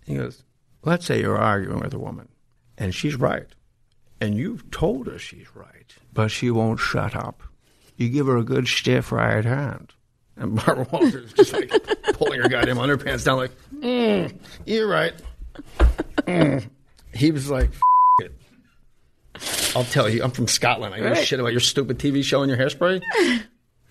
He 0.06 0.16
goes, 0.16 0.44
"Let's 0.84 1.06
say 1.06 1.20
you're 1.22 1.38
arguing 1.38 1.80
with 1.80 1.94
a 1.94 2.00
woman, 2.00 2.30
and 2.78 2.94
she's 2.96 3.16
right, 3.16 3.48
and 4.22 4.36
you've 4.36 4.70
told 4.72 5.08
her 5.08 5.18
she's 5.20 5.48
right, 5.56 5.94
but 6.14 6.30
she 6.32 6.50
won't 6.52 6.80
shut 6.80 7.16
up. 7.16 7.44
You 7.98 8.10
give 8.10 8.28
her 8.28 8.38
a 8.38 8.44
good 8.44 8.68
stiff 8.68 9.12
right 9.12 9.44
hand." 9.46 9.94
And 10.38 10.56
Barbara 10.56 10.86
Walters 10.92 11.32
just 11.34 11.54
like 11.54 11.72
pulling 12.14 12.42
her 12.42 12.50
goddamn 12.50 12.78
underpants 12.78 13.24
down, 13.26 13.38
like, 13.38 13.52
mm, 13.74 14.34
"You're 14.66 14.88
right." 14.88 15.14
Mm. 16.28 16.70
He 17.14 17.32
was 17.32 17.50
like, 17.50 17.70
F- 17.70 17.82
it. 18.26 19.76
I'll 19.76 19.86
tell 19.86 20.10
you, 20.10 20.22
I'm 20.24 20.32
from 20.32 20.48
Scotland. 20.50 20.94
I 20.94 21.00
know 21.00 21.12
Right. 21.12 21.26
shit 21.26 21.40
about 21.40 21.52
your 21.54 21.62
stupid 21.62 21.98
TV 22.00 22.24
show 22.24 22.42
and 22.44 22.50
your 22.50 22.58
hairspray. 22.60 23.02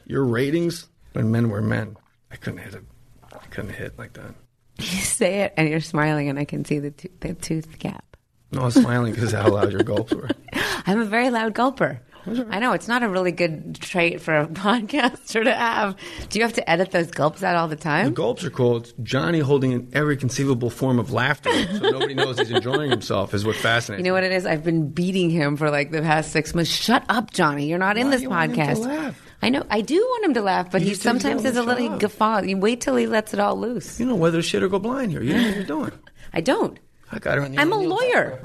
Your 0.06 0.24
ratings 0.24 0.86
when 1.14 1.30
men 1.30 1.48
were 1.48 1.62
men. 1.62 1.96
I 2.30 2.36
couldn't 2.36 2.58
hit 2.60 2.74
it. 2.74 2.84
I 3.32 3.46
couldn't 3.50 3.72
hit 3.72 3.98
like 3.98 4.12
that. 4.14 4.34
You 4.78 4.86
say 5.00 5.42
it, 5.42 5.54
and 5.56 5.68
you're 5.68 5.80
smiling, 5.80 6.28
and 6.28 6.38
I 6.38 6.44
can 6.44 6.64
see 6.64 6.78
the 6.80 6.90
to- 6.90 7.10
the 7.20 7.34
tooth 7.34 7.78
gap. 7.78 8.04
No, 8.52 8.62
I 8.62 8.64
was 8.66 8.74
smiling 8.74 9.14
because 9.14 9.32
how 9.32 9.48
loud 9.48 9.72
your 9.72 9.82
gulps 9.82 10.12
were. 10.12 10.28
I'm 10.86 11.00
a 11.00 11.04
very 11.04 11.30
loud 11.30 11.54
gulper. 11.54 12.00
I 12.26 12.58
know 12.58 12.72
it's 12.72 12.88
not 12.88 13.02
a 13.02 13.08
really 13.08 13.32
good 13.32 13.74
trait 13.76 14.20
for 14.20 14.34
a 14.34 14.46
podcaster 14.48 15.44
to 15.44 15.54
have. 15.54 15.96
Do 16.30 16.38
you 16.38 16.44
have 16.44 16.54
to 16.54 16.70
edit 16.70 16.90
those 16.90 17.10
gulps 17.10 17.42
out 17.42 17.54
all 17.54 17.68
the 17.68 17.76
time? 17.76 18.06
The 18.06 18.10
gulps 18.12 18.42
are 18.44 18.50
cool. 18.50 18.78
It's 18.78 18.94
Johnny 19.02 19.40
holding 19.40 19.72
in 19.72 19.90
every 19.92 20.16
conceivable 20.16 20.70
form 20.70 20.98
of 20.98 21.12
laughter, 21.12 21.50
so 21.74 21.90
nobody 21.90 22.14
knows 22.14 22.38
he's 22.38 22.50
enjoying 22.50 22.90
himself. 22.90 23.34
Is 23.34 23.44
what 23.44 23.56
fascinates. 23.56 24.00
You 24.00 24.04
know 24.04 24.14
what 24.14 24.24
it 24.24 24.32
is? 24.32 24.46
I've 24.46 24.64
been 24.64 24.88
beating 24.88 25.28
him 25.30 25.56
for 25.56 25.70
like 25.70 25.90
the 25.90 26.00
past 26.00 26.32
six 26.32 26.54
months. 26.54 26.70
Shut 26.70 27.04
up, 27.08 27.30
Johnny. 27.30 27.66
You're 27.68 27.78
not 27.78 27.96
in 27.98 28.10
this 28.10 28.20
do 28.20 28.24
you 28.24 28.30
want 28.30 28.56
him 28.56 28.66
to 28.66 28.72
podcast. 28.82 29.14
Laugh? 29.44 29.46
I 29.46 29.58
know. 29.58 29.66
I 29.70 29.80
do 29.80 29.96
want 29.96 30.24
him 30.24 30.34
to 30.34 30.42
laugh, 30.42 30.70
but 30.70 30.80
You 30.80 30.86
he 30.86 30.90
just 30.92 31.02
said 31.02 31.14
you 31.14 31.20
sometimes 31.20 31.42
don't 31.42 31.52
is 31.52 31.56
a 31.58 31.62
little 31.62 31.88
up. 31.92 32.00
guffaw. 32.00 32.42
You 32.42 32.56
wait 32.56 32.80
till 32.80 32.96
he 32.96 33.06
lets 33.06 33.32
it 33.34 33.40
all 33.40 33.58
loose. 33.58 33.98
You 34.00 34.06
know 34.06 34.14
whether 34.16 34.42
shit 34.42 34.62
or 34.62 34.68
go 34.68 34.78
blind 34.78 35.12
here. 35.12 35.22
You 35.22 35.34
know 35.34 35.42
what 35.46 35.54
you're 35.56 35.64
doing. 35.64 35.92
I 36.32 36.40
don't. 36.40 36.78
I 37.12 37.18
got 37.18 37.38
her. 37.38 37.44
In 37.44 37.52
the 37.52 37.60
I'm 37.60 37.72
a 37.72 37.76
lawyer. 37.78 38.40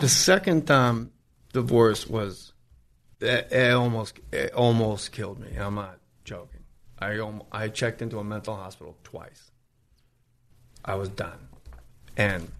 The 0.00 0.08
second 0.08 0.70
um, 0.70 1.10
divorce 1.52 2.06
was 2.06 2.52
it, 3.20 3.48
it 3.50 3.72
almost 3.72 4.18
it 4.32 4.52
almost 4.52 5.12
killed 5.12 5.38
me. 5.40 5.56
I'm 5.58 5.76
not 5.76 5.98
joking. 6.24 6.60
I 6.98 7.18
almo- 7.18 7.46
I 7.50 7.68
checked 7.68 8.02
into 8.02 8.18
a 8.18 8.24
mental 8.24 8.54
hospital 8.56 8.96
twice. 9.04 9.50
I 10.84 10.96
was 10.96 11.08
done, 11.08 11.48
and 12.16 12.50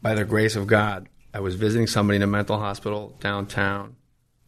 by 0.00 0.14
the 0.14 0.24
grace 0.24 0.56
of 0.56 0.66
God, 0.66 1.08
I 1.34 1.40
was 1.40 1.56
visiting 1.56 1.86
somebody 1.86 2.16
in 2.16 2.22
a 2.22 2.26
mental 2.26 2.58
hospital 2.58 3.14
downtown 3.20 3.96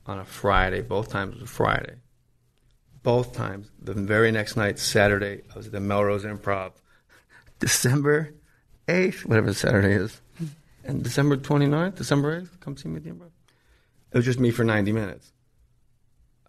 on 0.09 0.19
a 0.19 0.25
Friday. 0.25 0.81
Both 0.81 1.11
times 1.11 1.35
was 1.35 1.43
a 1.43 1.47
Friday. 1.47 1.97
Both 3.03 3.35
times, 3.35 3.71
the 3.81 3.95
very 3.95 4.33
next 4.33 4.57
night, 4.57 4.79
Saturday, 4.79 5.43
I 5.53 5.57
was 5.57 5.67
at 5.67 5.73
the 5.73 5.81
Melrose 5.81 6.25
Improv. 6.25 6.73
December 7.59 8.35
8th, 8.89 9.25
whatever 9.25 9.53
Saturday 9.53 9.93
is. 9.93 10.21
And 10.85 11.03
December 11.03 11.37
29th, 11.37 11.97
December 11.97 12.43
8th, 12.43 12.61
come 12.61 12.77
see 12.77 12.89
me 12.89 12.97
at 12.97 13.05
the 13.05 13.11
Improv. 13.11 13.31
It 14.13 14.17
was 14.17 14.25
just 14.25 14.41
me 14.41 14.51
for 14.51 14.65
90 14.65 14.93
minutes. 14.93 15.33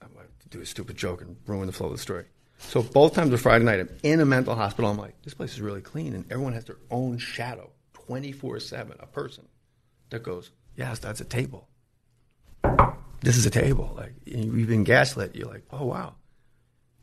I 0.02 0.06
wanted 0.16 0.40
to 0.40 0.50
do 0.50 0.62
a 0.62 0.66
stupid 0.66 0.98
joke 0.98 1.22
and 1.22 1.36
ruin 1.46 1.68
the 1.68 1.74
flow 1.74 1.88
of 1.88 1.94
the 1.94 2.00
story. 2.00 2.26
So 2.58 2.82
both 2.82 3.14
times 3.14 3.32
were 3.32 3.38
Friday 3.38 3.66
night. 3.66 3.80
I'm 3.80 3.90
in 4.04 4.20
a 4.20 4.26
mental 4.26 4.56
hospital. 4.56 4.90
I'm 4.90 4.98
like, 4.98 5.22
this 5.24 5.34
place 5.34 5.54
is 5.54 5.62
really 5.62 5.82
clean. 5.82 6.14
And 6.14 6.26
everyone 6.32 6.54
has 6.54 6.66
their 6.66 6.78
own 6.90 7.18
shadow, 7.18 7.72
24 7.94 8.60
7, 8.60 8.98
a 9.00 9.06
person 9.08 9.48
that 10.10 10.24
goes, 10.24 10.52
yes, 10.76 11.00
that's 11.00 11.22
a 11.22 11.26
table. 11.26 11.69
This 13.22 13.38
is 13.38 13.46
a 13.46 13.50
table. 13.50 13.94
Like, 13.98 14.14
you've 14.26 14.68
been 14.68 14.84
gaslit. 14.84 15.36
You're 15.36 15.50
like, 15.50 15.66
oh, 15.72 15.86
wow. 15.86 16.16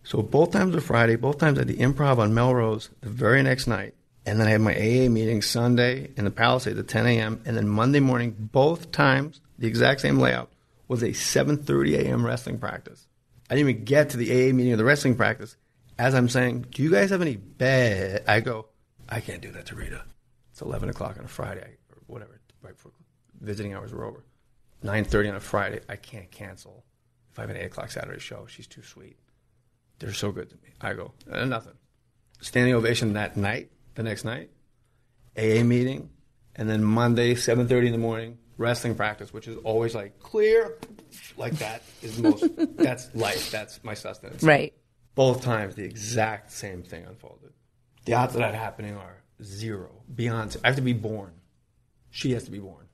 So 0.03 0.23
both 0.23 0.53
times 0.53 0.75
were 0.75 0.81
Friday, 0.81 1.17
both 1.17 1.39
times 1.39 1.59
at 1.59 1.67
the 1.67 1.77
Improv 1.77 2.19
on 2.19 2.33
Melrose 2.33 2.91
the 3.01 3.09
very 3.09 3.43
next 3.43 3.67
night. 3.67 3.95
And 4.25 4.41
then 4.41 4.47
I 4.49 4.51
had 4.51 4.61
my 4.61 4.75
AA 4.75 5.09
meeting 5.09 5.43
Sunday 5.43 6.11
in 6.17 6.25
the 6.25 6.31
Palisades 6.31 6.79
at 6.79 6.89
10 6.89 7.07
a.m. 7.07 7.43
And 7.45 7.57
then 7.57 7.69
Monday 7.69 8.01
morning, 8.01 8.35
both 8.39 8.91
times, 8.93 9.41
the 9.59 9.67
exact 9.67 10.01
same 10.01 10.19
layout, 10.19 10.51
was 10.89 11.03
a 11.03 11.09
7.30 11.09 11.99
a.m. 12.01 12.25
wrestling 12.25 12.59
practice. 12.59 13.07
I 13.51 13.55
didn't 13.55 13.71
even 13.71 13.85
get 13.85 14.11
to 14.11 14.17
the 14.17 14.31
AA 14.31 14.53
meeting 14.53 14.73
or 14.73 14.77
the 14.77 14.85
wrestling 14.85 15.17
practice. 15.17 15.57
As 15.99 16.15
I'm 16.15 16.29
saying, 16.29 16.67
do 16.71 16.83
you 16.83 16.91
guys 16.91 17.11
have 17.11 17.23
any 17.23 17.37
bed? 17.37 18.25
I 18.27 18.41
go, 18.41 18.67
I 19.09 19.21
can't 19.21 19.41
do 19.41 19.51
that 19.53 19.67
to 19.67 19.77
Rita. 19.77 20.05
It's 20.51 20.61
11 20.61 20.89
o'clock 20.89 21.19
on 21.19 21.25
a 21.25 21.29
Friday 21.29 21.77
or 21.91 21.99
whatever, 22.07 22.41
right 22.63 22.75
before 22.75 22.93
visiting 23.41 23.75
hours 23.75 23.93
were 23.93 24.05
over. 24.05 24.25
9.30 24.87 25.31
on 25.31 25.37
a 25.37 25.41
Friday, 25.41 25.81
I 25.89 25.97
can't 25.97 26.31
cancel. 26.31 26.85
If 27.33 27.39
I 27.39 27.43
have 27.43 27.51
an 27.51 27.57
8 27.57 27.65
o'clock 27.65 27.91
Saturday 27.91 28.21
show, 28.21 28.47
she's 28.49 28.67
too 28.67 28.83
sweet. 28.83 29.17
They're 29.99 30.13
so 30.13 30.33
good 30.33 30.49
to 30.51 30.57
me. 30.57 30.75
I 30.81 30.95
go, 30.95 31.13
uh, 31.31 31.45
nothing. 31.45 31.75
Standing 32.41 32.75
ovation 32.75 33.15
that 33.15 33.37
night, 33.37 33.71
the 33.95 34.03
next 34.03 34.25
night, 34.25 34.51
AA 35.37 35.63
meeting, 35.65 36.11
and 36.55 36.69
then 36.69 36.85
Monday, 36.85 37.35
7.30 37.35 37.87
in 37.87 37.93
the 37.93 37.99
morning, 37.99 38.39
wrestling 38.59 38.95
practice, 38.95 39.33
which 39.33 39.49
is 39.49 39.57
always 39.65 39.95
like 39.95 40.19
clear, 40.21 40.79
like 41.37 41.55
that 41.55 41.83
is 42.03 42.17
the 42.17 42.23
most, 42.23 42.45
that's 42.77 43.15
life, 43.15 43.51
that's 43.51 43.83
my 43.83 43.95
sustenance. 43.95 44.43
Right. 44.43 44.75
Both 45.15 45.43
times, 45.43 45.75
the 45.75 45.85
exact 45.85 46.53
same 46.53 46.83
thing 46.83 47.05
unfolded. 47.07 47.53
The 48.05 48.15
odds 48.15 48.35
of 48.35 48.41
that 48.41 48.55
happening 48.55 48.97
are 48.97 49.23
zero. 49.43 49.91
Beyond, 50.15 50.57
I 50.63 50.69
have 50.69 50.77
to 50.77 50.83
be 50.83 50.93
born. 50.93 51.33
She 52.11 52.33
has 52.33 52.45
to 52.45 52.51
be 52.51 52.59
born. 52.59 52.86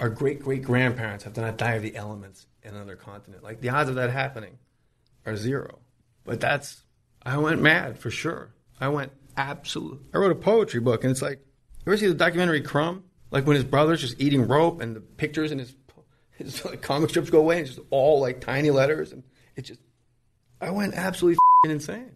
Our 0.00 0.08
great 0.08 0.40
great 0.40 0.62
grandparents 0.62 1.24
have 1.24 1.34
to 1.34 1.42
not 1.42 1.58
die 1.58 1.74
of 1.74 1.82
the 1.82 1.94
elements 1.94 2.46
in 2.62 2.74
another 2.74 2.96
continent. 2.96 3.44
Like 3.44 3.60
the 3.60 3.68
odds 3.68 3.88
of 3.88 3.96
that 3.96 4.10
happening 4.10 4.58
are 5.26 5.36
zero. 5.36 5.78
But 6.24 6.40
that's, 6.40 6.82
I 7.22 7.36
went 7.38 7.60
mad 7.60 7.98
for 7.98 8.10
sure. 8.10 8.54
I 8.80 8.88
went 8.88 9.12
absolute. 9.36 10.02
I 10.14 10.18
wrote 10.18 10.32
a 10.32 10.36
poetry 10.36 10.80
book, 10.80 11.04
and 11.04 11.10
it's 11.10 11.22
like, 11.22 11.38
you 11.38 11.84
ever 11.86 11.96
see 11.96 12.06
the 12.06 12.14
documentary 12.14 12.62
Crumb? 12.62 13.04
Like 13.30 13.46
when 13.46 13.56
his 13.56 13.64
brother's 13.64 14.00
just 14.00 14.20
eating 14.20 14.48
rope, 14.48 14.80
and 14.80 14.96
the 14.96 15.00
pictures 15.00 15.52
in 15.52 15.58
his 15.58 15.74
his 16.32 16.64
like, 16.64 16.80
comic 16.80 17.10
strips 17.10 17.28
go 17.28 17.40
away, 17.40 17.58
and 17.58 17.66
it's 17.66 17.76
just 17.76 17.86
all 17.90 18.20
like 18.20 18.40
tiny 18.40 18.70
letters, 18.70 19.12
and 19.12 19.22
it 19.56 19.62
just, 19.62 19.80
I 20.60 20.70
went 20.70 20.94
absolutely 20.94 21.38
insane. 21.64 22.12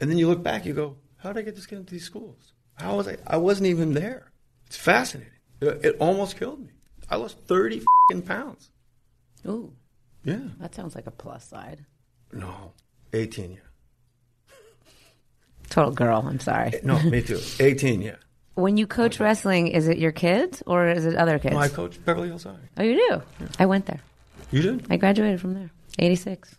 And 0.00 0.10
then 0.10 0.16
you 0.18 0.28
look 0.28 0.42
back, 0.42 0.64
you 0.64 0.72
go, 0.72 0.96
how 1.16 1.32
did 1.32 1.40
I 1.40 1.42
get 1.42 1.54
this 1.54 1.66
kid 1.66 1.78
into 1.78 1.92
these 1.92 2.04
schools? 2.04 2.52
How 2.74 2.96
was 2.96 3.08
I? 3.08 3.18
I 3.26 3.36
wasn't 3.36 3.68
even 3.68 3.92
there. 3.92 4.32
It's 4.66 4.76
fascinating. 4.76 5.32
It, 5.60 5.84
it 5.84 5.96
almost 5.98 6.38
killed 6.38 6.60
me. 6.60 6.72
I 7.10 7.16
lost 7.16 7.38
thirty 7.46 7.82
fing 8.10 8.22
pounds. 8.22 8.70
Ooh, 9.46 9.72
Yeah. 10.24 10.40
that 10.60 10.74
sounds 10.74 10.94
like 10.94 11.06
a 11.06 11.10
plus 11.12 11.44
side. 11.48 11.84
No, 12.32 12.72
eighteen. 13.12 13.52
Yeah. 13.52 14.54
Total 15.68 15.92
girl. 15.92 16.24
I'm 16.26 16.40
sorry. 16.40 16.72
No, 16.82 17.00
me 17.02 17.22
too. 17.22 17.40
Eighteen. 17.60 18.02
Yeah. 18.02 18.16
When 18.54 18.76
you 18.76 18.86
coach 18.86 19.20
wrestling, 19.20 19.68
is 19.68 19.86
it 19.88 19.98
your 19.98 20.12
kids 20.12 20.62
or 20.66 20.88
is 20.88 21.04
it 21.04 21.14
other 21.16 21.38
kids? 21.38 21.54
No, 21.54 21.60
I 21.60 21.68
coach 21.68 22.02
Beverly 22.04 22.28
Hills 22.28 22.44
High. 22.44 22.56
oh, 22.78 22.82
you 22.82 22.96
do. 23.08 23.22
I 23.58 23.66
went 23.66 23.86
there. 23.86 24.00
You 24.50 24.62
did? 24.62 24.86
I 24.88 24.96
graduated 24.96 25.40
from 25.40 25.54
there. 25.54 25.70
86. 25.98 26.54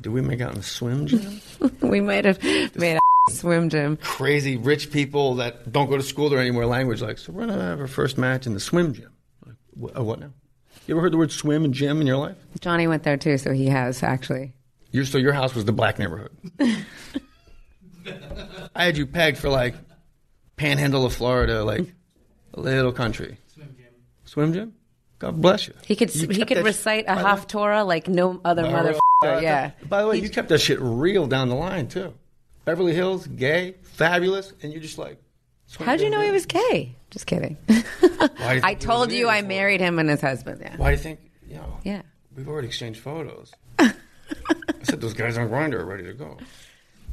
Did 0.00 0.10
we 0.12 0.22
make 0.22 0.40
out 0.40 0.52
in 0.52 0.58
the 0.58 0.62
swim 0.62 1.06
gym? 1.06 1.40
we 1.82 2.00
might 2.00 2.24
have 2.24 2.42
made 2.42 2.96
a 2.96 3.00
swim 3.30 3.68
gym. 3.68 3.96
Crazy 3.98 4.56
rich 4.56 4.90
people 4.90 5.34
that 5.36 5.70
don't 5.70 5.90
go 5.90 5.96
to 5.98 6.02
school 6.02 6.30
there 6.30 6.38
anymore. 6.38 6.64
Language 6.66 7.02
like, 7.02 7.18
so 7.18 7.32
we're 7.32 7.46
gonna 7.46 7.60
have 7.62 7.80
our 7.80 7.86
first 7.86 8.16
match 8.16 8.46
in 8.46 8.54
the 8.54 8.60
swim 8.60 8.94
gym. 8.94 9.10
Like, 9.84 9.94
wh- 9.94 9.98
uh, 9.98 10.04
what 10.04 10.20
now? 10.20 10.30
You 10.86 10.94
ever 10.94 11.02
heard 11.02 11.12
the 11.12 11.16
word 11.16 11.32
swim 11.32 11.64
and 11.64 11.72
gym 11.72 12.00
in 12.00 12.06
your 12.06 12.16
life? 12.18 12.36
Johnny 12.60 12.86
went 12.86 13.02
there 13.04 13.16
too, 13.16 13.38
so 13.38 13.52
he 13.52 13.66
has 13.66 14.02
actually. 14.02 14.52
Your, 14.90 15.04
so 15.04 15.18
your 15.18 15.32
house 15.32 15.54
was 15.54 15.64
the 15.64 15.72
black 15.72 15.98
neighborhood. 15.98 16.30
I 18.74 18.84
had 18.84 18.96
you 18.98 19.06
pegged 19.06 19.38
for 19.38 19.48
like 19.48 19.74
panhandle 20.56 21.06
of 21.06 21.14
Florida, 21.14 21.64
like 21.64 21.92
a 22.54 22.60
little 22.60 22.92
country. 22.92 23.38
Swim 23.54 23.74
gym. 23.76 23.86
Swim 24.24 24.52
gym? 24.52 24.74
God 25.18 25.40
bless 25.40 25.68
you. 25.68 25.74
He 25.86 25.96
could 25.96 26.14
You 26.14 26.28
he 26.28 26.44
could 26.44 26.58
that 26.58 26.64
recite 26.64 27.04
a 27.08 27.14
by 27.14 27.22
the 27.22 27.24
way- 27.24 27.30
Haftorah 27.30 27.86
like 27.86 28.08
no 28.08 28.40
other 28.44 28.62
by 28.64 28.82
the. 28.82 29.00
Yeah. 29.42 29.70
By 29.88 30.02
the 30.02 30.08
way, 30.08 30.18
you 30.18 30.28
kept 30.28 30.50
that 30.50 30.58
shit 30.58 30.78
real 30.82 31.26
down 31.26 31.48
the 31.48 31.54
line 31.54 31.88
too. 31.88 32.12
Beverly 32.66 32.92
Hills, 32.94 33.26
gay, 33.26 33.76
fabulous, 33.82 34.52
and 34.62 34.70
you're 34.72 34.82
just 34.82 34.98
like. 34.98 35.18
How'd 35.80 36.00
you 36.00 36.10
know 36.10 36.20
he 36.20 36.30
was 36.30 36.46
gay? 36.46 36.94
Just 37.10 37.26
kidding. 37.26 37.56
Why 37.66 37.74
do 37.74 37.74
you 37.74 38.18
think 38.38 38.64
I 38.64 38.74
told 38.74 39.10
you 39.12 39.28
I 39.28 39.42
married 39.42 39.80
him 39.80 39.98
and 39.98 40.08
his 40.08 40.20
husband. 40.20 40.60
Yeah. 40.62 40.76
Why 40.76 40.90
do 40.90 40.96
you 40.96 41.02
think? 41.02 41.20
You 41.48 41.56
know, 41.56 41.78
Yeah. 41.82 42.02
we've 42.36 42.48
already 42.48 42.68
exchanged 42.68 43.00
photos. 43.00 43.52
I 43.78 43.92
said 44.82 45.00
those 45.00 45.14
guys 45.14 45.36
on 45.38 45.48
Grindr 45.48 45.74
are 45.74 45.84
ready 45.84 46.04
to 46.04 46.12
go. 46.14 46.38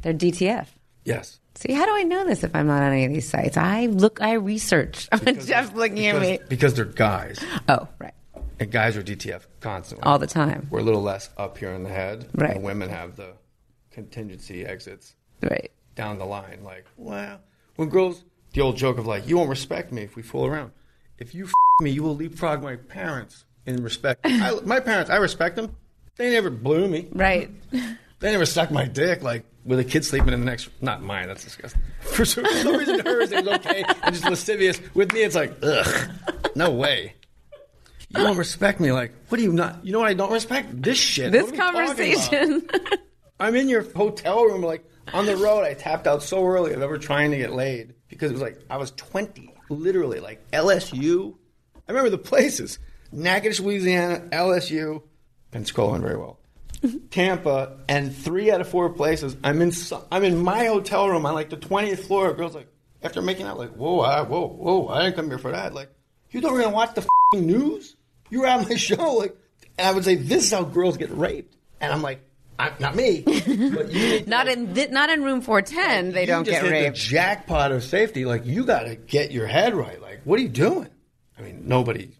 They're 0.02 0.14
DTF. 0.14 0.66
Yes. 1.04 1.38
See, 1.54 1.72
how 1.72 1.84
do 1.84 1.92
I 1.94 2.02
know 2.04 2.24
this 2.24 2.44
if 2.44 2.54
I'm 2.54 2.66
not 2.66 2.82
on 2.82 2.92
any 2.92 3.04
of 3.04 3.12
these 3.12 3.28
sites? 3.28 3.56
I 3.56 3.86
look, 3.86 4.20
I 4.22 4.34
research. 4.34 5.08
Jeff's 5.24 5.72
looking 5.74 6.06
at 6.06 6.20
me. 6.20 6.32
Because, 6.38 6.48
because 6.48 6.74
they're 6.74 6.84
guys. 6.86 7.38
Oh, 7.68 7.88
right. 7.98 8.14
And 8.58 8.70
guys 8.70 8.96
are 8.96 9.02
DTF 9.02 9.42
constantly. 9.60 10.04
All 10.04 10.18
the 10.18 10.26
time. 10.26 10.68
We're 10.70 10.80
a 10.80 10.84
little 10.84 11.02
less 11.02 11.28
up 11.36 11.58
here 11.58 11.72
in 11.72 11.82
the 11.82 11.90
head. 11.90 12.28
Right. 12.34 12.54
And 12.56 12.62
women 12.64 12.88
have 12.90 13.16
the 13.16 13.32
contingency 13.90 14.64
exits 14.64 15.14
Right. 15.42 15.70
down 15.94 16.18
the 16.18 16.24
line. 16.24 16.60
Like, 16.64 16.86
wow. 16.96 17.40
When 17.76 17.88
girls, 17.88 18.24
the 18.52 18.60
old 18.60 18.76
joke 18.76 18.98
of 18.98 19.06
like, 19.06 19.28
you 19.28 19.36
won't 19.36 19.50
respect 19.50 19.92
me 19.92 20.02
if 20.02 20.16
we 20.16 20.22
fool 20.22 20.46
around. 20.46 20.72
If 21.18 21.34
you 21.34 21.44
f- 21.46 21.52
me, 21.80 21.90
you 21.90 22.02
will 22.02 22.16
leapfrog 22.16 22.62
my 22.62 22.76
parents 22.76 23.44
in 23.66 23.82
respect. 23.82 24.20
I, 24.24 24.58
my 24.64 24.80
parents, 24.80 25.10
I 25.10 25.16
respect 25.16 25.56
them. 25.56 25.74
They 26.16 26.30
never 26.30 26.50
blew 26.50 26.88
me. 26.88 27.08
Right. 27.12 27.50
They 27.70 28.30
never 28.30 28.46
sucked 28.46 28.72
my 28.72 28.86
dick 28.86 29.22
like 29.22 29.44
with 29.64 29.78
a 29.78 29.84
kid 29.84 30.04
sleeping 30.04 30.32
in 30.32 30.40
the 30.40 30.46
next. 30.46 30.68
Not 30.80 31.02
mine. 31.02 31.28
That's 31.28 31.44
disgusting. 31.44 31.80
For 32.00 32.24
some, 32.24 32.44
reason, 32.44 33.00
hers 33.00 33.32
it 33.32 33.44
was 33.44 33.54
okay 33.58 33.84
and 34.02 34.14
just 34.14 34.28
lascivious. 34.28 34.80
With 34.94 35.12
me, 35.12 35.22
it's 35.22 35.34
like 35.34 35.54
ugh, 35.62 36.10
no 36.54 36.70
way. 36.70 37.14
You 38.10 38.22
don't 38.24 38.36
respect 38.36 38.78
me. 38.78 38.92
Like, 38.92 39.14
what 39.28 39.38
do 39.38 39.42
you 39.44 39.52
not? 39.52 39.84
You 39.86 39.92
know 39.92 40.00
what 40.00 40.08
I 40.08 40.14
don't 40.14 40.30
respect? 40.32 40.82
This 40.82 40.98
shit. 40.98 41.32
This 41.32 41.44
What 41.44 41.48
are 41.48 41.52
we 41.52 41.58
talking 41.58 41.80
about? 41.80 41.96
conversation. 41.96 42.68
I'm 43.40 43.56
in 43.56 43.68
your 43.68 43.82
hotel 43.94 44.44
room, 44.44 44.62
like 44.62 44.84
on 45.14 45.24
the 45.24 45.36
road. 45.36 45.64
I 45.64 45.74
tapped 45.74 46.06
out 46.06 46.22
so 46.22 46.44
early 46.44 46.74
of 46.74 46.82
ever 46.82 46.98
trying 46.98 47.30
to 47.30 47.38
get 47.38 47.52
laid 47.52 47.94
because 48.12 48.30
it 48.30 48.34
was 48.34 48.42
like 48.42 48.58
I 48.68 48.76
was 48.76 48.90
20, 48.92 49.54
literally, 49.70 50.20
like 50.20 50.50
LSU. 50.50 51.34
I 51.88 51.92
remember 51.92 52.10
the 52.10 52.18
places: 52.18 52.78
Natchitoches, 53.10 53.60
Louisiana, 53.60 54.28
LSU, 54.30 55.02
Pensacola, 55.50 55.92
went 55.92 56.04
very 56.04 56.18
well. 56.18 56.38
Tampa, 57.10 57.78
and 57.88 58.14
three 58.14 58.50
out 58.50 58.60
of 58.60 58.68
four 58.68 58.90
places. 58.90 59.34
I'm 59.42 59.62
in. 59.62 59.72
I'm 60.10 60.24
in 60.24 60.36
my 60.36 60.66
hotel 60.66 61.08
room 61.08 61.24
on 61.24 61.34
like 61.34 61.48
the 61.48 61.56
20th 61.56 62.00
floor. 62.00 62.34
Girl's 62.34 62.54
like, 62.54 62.68
after 63.02 63.22
making 63.22 63.46
out, 63.46 63.58
like, 63.58 63.70
whoa, 63.70 64.00
I, 64.00 64.22
whoa, 64.22 64.46
whoa, 64.46 64.88
I 64.88 65.04
didn't 65.04 65.16
come 65.16 65.28
here 65.28 65.38
for 65.38 65.50
that. 65.52 65.72
Like, 65.72 65.88
you 66.30 66.42
thought 66.42 66.52
we 66.52 66.58
were 66.58 66.64
gonna 66.64 66.76
watch 66.76 66.94
the 66.94 67.08
fing 67.32 67.46
news? 67.46 67.96
You 68.28 68.40
were 68.40 68.46
at 68.46 68.68
my 68.68 68.74
show, 68.76 69.14
like, 69.14 69.34
and 69.78 69.86
I 69.86 69.92
would 69.92 70.04
say 70.04 70.16
this 70.16 70.44
is 70.44 70.52
how 70.52 70.64
girls 70.64 70.98
get 70.98 71.10
raped, 71.10 71.56
and 71.80 71.90
I'm 71.90 72.02
like, 72.02 72.22
I, 72.58 72.72
not 72.78 72.94
me, 72.94 73.22
but 73.26 73.90
you. 73.92 74.24
not 74.26 74.46
in 74.48 74.74
thi- 74.74 74.88
not 74.88 75.10
in 75.10 75.22
room 75.24 75.40
410. 75.40 76.12
They 76.12 76.20
you 76.22 76.26
don't 76.26 76.44
just 76.44 76.60
get 76.60 76.64
hit 76.64 76.70
raped. 76.70 76.96
The 76.96 77.02
jackpot 77.02 77.72
of 77.72 77.82
safety. 77.82 78.24
Like 78.24 78.46
you 78.46 78.64
got 78.64 78.80
to 78.84 78.94
get 78.94 79.32
your 79.32 79.46
head 79.46 79.74
right. 79.74 80.00
Like 80.00 80.20
what 80.24 80.38
are 80.38 80.42
you 80.42 80.48
doing? 80.48 80.88
I 81.38 81.42
mean, 81.42 81.62
nobody. 81.66 82.10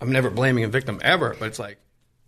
I'm 0.00 0.12
never 0.12 0.30
blaming 0.30 0.62
a 0.64 0.68
victim 0.68 1.00
ever, 1.02 1.34
but 1.40 1.46
it's 1.46 1.58
like, 1.58 1.78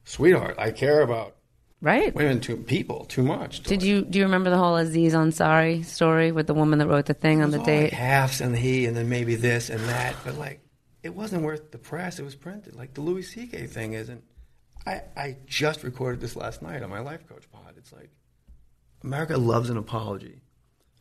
sweetheart, 0.04 0.56
I 0.58 0.70
care 0.72 1.02
about 1.02 1.36
Right. 1.82 2.14
women 2.14 2.40
too 2.40 2.56
people 2.58 3.04
too 3.06 3.22
much. 3.22 3.62
Did 3.62 3.82
you 3.82 4.02
do 4.02 4.18
you 4.18 4.24
remember 4.24 4.50
the 4.50 4.58
whole 4.58 4.76
Aziz 4.76 5.14
Ansari 5.14 5.84
story 5.84 6.30
with 6.32 6.46
the 6.46 6.54
woman 6.54 6.78
that 6.80 6.88
wrote 6.88 7.06
the 7.06 7.14
thing 7.14 7.42
on 7.42 7.50
the 7.52 7.56
It 7.56 7.60
was 7.60 7.68
like 7.68 7.80
date? 7.80 7.92
halves 7.94 8.40
and 8.40 8.56
he, 8.56 8.84
and 8.86 8.96
then 8.96 9.08
maybe 9.08 9.34
this 9.36 9.70
and 9.70 9.80
that, 9.84 10.14
but 10.24 10.36
like 10.36 10.60
it 11.02 11.14
wasn't 11.14 11.42
worth 11.42 11.70
the 11.70 11.78
press. 11.78 12.18
It 12.18 12.24
was 12.24 12.34
printed. 12.34 12.74
Like 12.74 12.92
the 12.94 13.00
Louis 13.00 13.22
C.K. 13.22 13.66
thing 13.68 13.94
isn't. 13.94 14.22
I 14.86 15.02
I 15.16 15.36
just 15.46 15.82
recorded 15.82 16.20
this 16.20 16.36
last 16.36 16.62
night 16.62 16.82
on 16.82 16.90
my 16.90 17.00
life 17.00 17.28
coach 17.28 17.44
pod. 17.52 17.74
It's 17.76 17.92
like 17.92 18.10
America 19.04 19.36
loves 19.36 19.70
an 19.70 19.76
apology, 19.76 20.40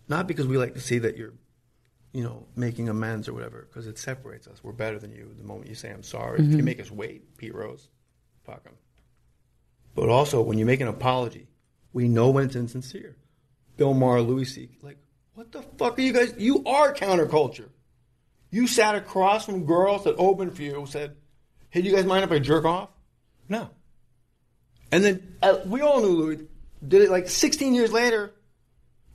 not 0.07 0.27
because 0.27 0.47
we 0.47 0.57
like 0.57 0.73
to 0.73 0.79
see 0.81 0.99
that 0.99 1.17
you're, 1.17 1.33
you 2.13 2.23
know, 2.23 2.45
making 2.55 2.89
amends 2.89 3.27
or 3.27 3.33
whatever, 3.33 3.67
because 3.69 3.87
it 3.87 3.97
separates 3.97 4.47
us. 4.47 4.63
We're 4.63 4.71
better 4.73 4.99
than 4.99 5.11
you 5.11 5.33
the 5.37 5.43
moment 5.43 5.69
you 5.69 5.75
say 5.75 5.89
I'm 5.91 6.03
sorry. 6.03 6.39
If 6.39 6.51
you 6.51 6.57
Mhm. 6.57 6.63
make 6.65 6.79
us 6.79 6.91
wait, 6.91 7.37
Pete 7.37 7.55
Rose, 7.55 7.87
fuck 8.43 8.63
him. 8.65 8.73
But 9.95 10.09
also, 10.09 10.41
when 10.41 10.57
you 10.57 10.65
make 10.65 10.81
an 10.81 10.87
apology, 10.87 11.47
we 11.93 12.07
know 12.07 12.29
when 12.29 12.45
it's 12.45 12.55
insincere. 12.55 13.15
Bill 13.77 13.93
Maher, 13.93 14.21
Louis 14.21 14.45
C. 14.45 14.77
Like, 14.81 14.97
what 15.33 15.51
the 15.51 15.61
fuck 15.61 15.97
are 15.97 16.01
you 16.01 16.13
guys? 16.13 16.33
You 16.37 16.63
are 16.65 16.93
counterculture. 16.93 17.69
You 18.51 18.67
sat 18.67 18.95
across 18.95 19.45
from 19.45 19.65
girls 19.65 20.03
that 20.03 20.15
opened 20.17 20.55
for 20.55 20.63
you, 20.63 20.85
said, 20.85 21.15
"Hey, 21.69 21.81
do 21.81 21.89
you 21.89 21.95
guys 21.95 22.05
mind 22.05 22.23
if 22.23 22.31
I 22.31 22.39
jerk 22.39 22.65
off?" 22.65 22.89
No. 23.49 23.69
And 24.91 25.03
then 25.03 25.35
uh, 25.41 25.57
we 25.65 25.81
all 25.81 26.01
knew 26.01 26.09
Louis 26.09 26.39
did 26.87 27.01
it. 27.01 27.09
Like 27.09 27.29
16 27.29 27.73
years 27.73 27.91
later, 27.91 28.31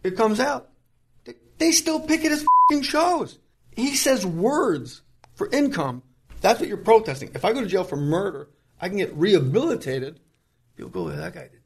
it 0.03 0.17
comes 0.17 0.41
out. 0.41 0.69
They, 1.25 1.35
they 1.59 1.73
still 1.73 2.01
pick 2.01 2.25
it 2.25 2.33
as 2.33 2.45
fing 2.69 2.83
shows. 2.83 3.39
He 3.75 3.97
says 3.97 4.27
words 4.27 5.03
for 5.35 5.49
income. 5.51 6.03
That's 6.41 6.61
what 6.61 6.69
you're 6.69 6.77
protesting. 6.77 7.31
If 7.35 7.45
I 7.45 7.53
go 7.53 7.61
to 7.61 7.67
jail 7.67 7.85
for 7.85 7.97
murder, 7.97 8.51
I 8.81 8.89
can 8.89 8.99
get 8.99 9.15
rehabilitated. 9.15 10.21
People 10.77 10.91
go, 10.91 11.11
"Yeah, 11.11 11.17
that 11.17 11.35
guy 11.35 11.43
did 11.43 11.61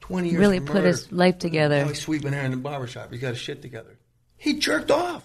20 0.00 0.30
years. 0.30 0.40
Really 0.40 0.58
for 0.58 0.66
put 0.66 0.74
murder. 0.76 0.86
his 0.88 1.12
life 1.12 1.38
together. 1.38 1.78
Now 1.78 1.88
he's 1.88 2.00
sweeping 2.00 2.32
hair 2.32 2.44
in 2.44 2.50
the 2.50 2.56
barbershop. 2.56 3.12
He's 3.12 3.20
got 3.20 3.28
his 3.28 3.38
shit 3.38 3.62
together. 3.62 3.98
He 4.36 4.54
jerked 4.58 4.90
off. 4.90 5.24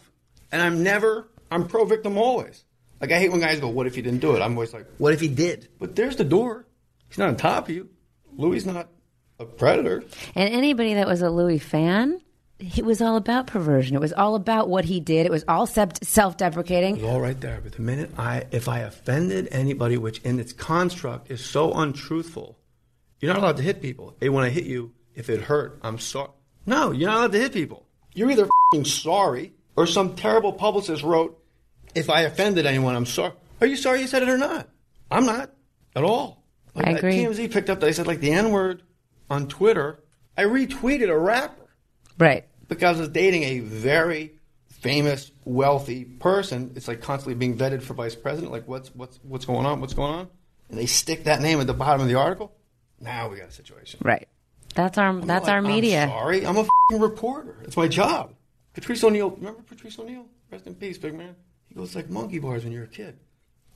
And 0.52 0.62
I'm 0.62 0.84
never, 0.84 1.28
I'm 1.50 1.68
pro 1.68 1.86
victim 1.86 2.18
always. 2.18 2.64
Like, 3.02 3.12
I 3.12 3.20
hate 3.20 3.32
when 3.32 3.42
guys 3.42 3.60
go, 3.60 3.70
what 3.70 3.88
if 3.88 3.96
he 3.96 4.02
didn't 4.02 4.20
do 4.20 4.36
it? 4.36 4.42
I'm 4.42 4.54
always 4.54 4.74
like, 4.74 4.86
what 4.98 5.14
if 5.14 5.20
he 5.20 5.28
did? 5.28 5.68
But 5.80 5.96
there's 5.96 6.16
the 6.16 6.24
door. 6.24 6.66
He's 7.14 7.20
not 7.20 7.30
on 7.30 7.36
top 7.36 7.70
of 7.70 7.76
you. 7.76 7.90
Louis 8.38 8.66
not 8.66 8.90
a 9.38 9.46
predator. 9.46 10.04
And 10.34 10.52
anybody 10.52 10.96
that 10.96 11.06
was 11.06 11.22
a 11.22 11.30
Louis 11.30 11.60
fan, 11.60 12.20
it 12.58 12.84
was 12.84 13.04
all 13.04 13.18
about 13.18 13.46
perversion. 13.46 13.96
It 13.96 14.00
was 14.00 14.14
all 14.14 14.34
about 14.34 14.68
what 14.68 14.86
he 14.86 15.00
did. 15.00 15.28
It 15.28 15.32
was 15.32 15.46
all 15.48 15.68
self 15.68 16.38
deprecating. 16.38 16.96
It's 16.96 17.06
all 17.06 17.22
right 17.22 17.40
there. 17.40 17.62
But 17.62 17.74
the 17.74 17.84
minute 17.84 18.10
I, 18.18 18.46
if 18.50 18.68
I 18.68 18.80
offended 18.80 19.48
anybody, 19.52 19.96
which 19.96 20.22
in 20.22 20.40
its 20.40 20.54
construct 20.54 21.30
is 21.30 21.46
so 21.46 21.72
untruthful, 21.74 22.58
you're 23.20 23.32
not 23.32 23.44
allowed 23.44 23.58
to 23.58 23.64
hit 23.64 23.80
people. 23.80 24.16
Hey, 24.20 24.30
when 24.30 24.44
I 24.44 24.50
hit 24.50 24.64
you, 24.64 24.92
if 25.14 25.30
it 25.30 25.42
hurt, 25.42 25.78
I'm 25.84 26.00
sorry. 26.00 26.32
No, 26.66 26.90
you're 26.90 27.12
not 27.12 27.18
allowed 27.18 27.34
to 27.34 27.40
hit 27.40 27.54
people. 27.54 27.86
You're 28.16 28.32
either 28.32 28.50
fing 28.72 28.86
sorry 28.86 29.54
or 29.76 29.86
some 29.86 30.16
terrible 30.16 30.52
publicist 30.52 31.04
wrote, 31.04 31.40
if 31.94 32.10
I 32.10 32.22
offended 32.22 32.66
anyone, 32.66 32.96
I'm 32.96 33.06
sorry. 33.06 33.34
Are 33.62 33.68
you 33.68 33.76
sorry 33.76 34.02
you 34.02 34.08
said 34.08 34.24
it 34.24 34.30
or 34.30 34.38
not? 34.40 34.68
I'm 35.12 35.28
not 35.28 35.52
at 35.96 36.04
all. 36.04 36.43
Like, 36.76 36.88
I 36.88 36.92
agree. 36.92 37.16
TMZ 37.18 37.52
picked 37.52 37.70
up 37.70 37.80
that 37.82 37.88
I 37.88 37.92
said 37.92 38.08
like 38.08 38.20
the 38.20 38.32
N 38.32 38.52
word 38.52 38.84
on 39.30 39.48
Twitter. 39.48 40.00
I 40.38 40.44
retweeted 40.44 41.10
a 41.10 41.18
rapper 41.18 41.62
Right. 42.18 42.46
because 42.68 42.98
I 42.98 43.02
was 43.02 43.10
dating 43.10 43.44
a 43.44 43.60
very 43.60 44.34
famous, 44.70 45.32
wealthy 45.46 46.04
person. 46.06 46.72
It's 46.76 46.88
like 46.88 47.02
constantly 47.02 47.36
being 47.36 47.58
vetted 47.58 47.84
for 47.84 47.94
vice 47.94 48.16
president. 48.16 48.52
Like, 48.52 48.68
what's 48.68 48.90
what's 48.96 49.20
what's 49.24 49.46
going 49.46 49.66
on? 49.66 49.80
What's 49.82 49.94
going 49.94 50.14
on? 50.14 50.28
And 50.70 50.78
they 50.80 50.86
stick 50.88 51.26
that 51.26 51.42
name 51.42 51.60
at 51.60 51.68
the 51.68 51.74
bottom 51.74 52.02
of 52.02 52.08
the 52.08 52.16
article. 52.16 52.52
Now 53.00 53.30
we 53.30 53.38
got 53.38 53.50
a 53.50 53.52
situation. 53.52 54.00
Right. 54.04 54.28
That's 54.76 54.98
our 54.98 55.14
that's 55.22 55.46
Like, 55.46 55.54
our 55.54 55.62
media. 55.62 56.04
I'm 56.04 56.10
sorry, 56.10 56.46
I'm 56.48 56.58
a 56.58 56.64
fing 56.90 57.00
reporter. 57.00 57.58
It's 57.64 57.78
my 57.78 57.88
job. 57.88 58.34
Patrice 58.74 59.04
O'Neal, 59.04 59.30
remember 59.30 59.62
Patrice 59.62 60.00
O'Neal? 60.00 60.26
Rest 60.52 60.66
in 60.66 60.74
peace, 60.74 60.98
big 60.98 61.14
man. 61.14 61.36
He 61.68 61.76
goes 61.76 61.96
like 61.96 62.10
monkey 62.10 62.40
bars 62.40 62.64
when 62.64 62.74
you're 62.74 62.86
a 62.86 62.88
kid. 62.88 63.20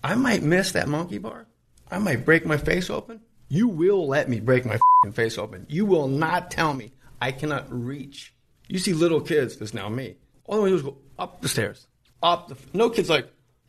I 0.04 0.16
might 0.16 0.42
miss 0.42 0.72
that 0.72 0.88
monkey 0.88 1.20
bar. 1.20 1.46
I 1.92 2.00
might 2.00 2.26
break 2.26 2.46
my 2.46 2.58
face 2.58 2.90
open. 2.90 3.22
You 3.50 3.68
will 3.68 4.08
let 4.08 4.30
me 4.30 4.40
break 4.40 4.66
my 4.66 4.78
fing 5.04 5.14
face 5.14 5.38
open. 5.38 5.66
You 5.70 5.86
will 5.86 6.08
not 6.08 6.52
tell 6.52 6.74
me 6.74 6.92
I 7.22 7.32
cannot 7.32 7.66
reach. 7.70 8.34
You 8.68 8.80
see 8.80 8.94
little 8.94 9.22
kids, 9.22 9.56
this 9.58 9.70
is 9.70 9.74
now 9.74 9.88
me. 9.90 10.16
All 10.46 10.56
they 10.62 10.72
want 10.72 10.84
to 10.84 10.84
do 10.84 10.88
is 10.90 10.94
go 10.96 10.98
up 11.18 11.42
the 11.42 11.48
stairs. 11.48 11.88
Up 12.22 12.50
the 12.50 12.58
no 12.74 12.90
kids 12.90 13.10
like 13.10 13.28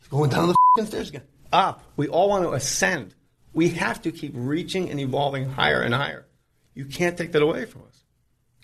going 0.09 0.29
down 0.29 0.47
the 0.49 0.55
fing 0.75 0.85
stairs 0.87 1.09
again. 1.09 1.23
Up. 1.53 1.83
We 1.95 2.07
all 2.07 2.29
want 2.29 2.43
to 2.43 2.51
ascend. 2.53 3.15
We 3.53 3.69
have 3.69 4.01
to 4.03 4.11
keep 4.11 4.33
reaching 4.35 4.89
and 4.89 4.99
evolving 4.99 5.49
higher 5.49 5.81
and 5.81 5.93
higher. 5.93 6.25
You 6.75 6.85
can't 6.85 7.17
take 7.17 7.31
that 7.31 7.41
away 7.41 7.65
from 7.65 7.83
us. 7.87 8.03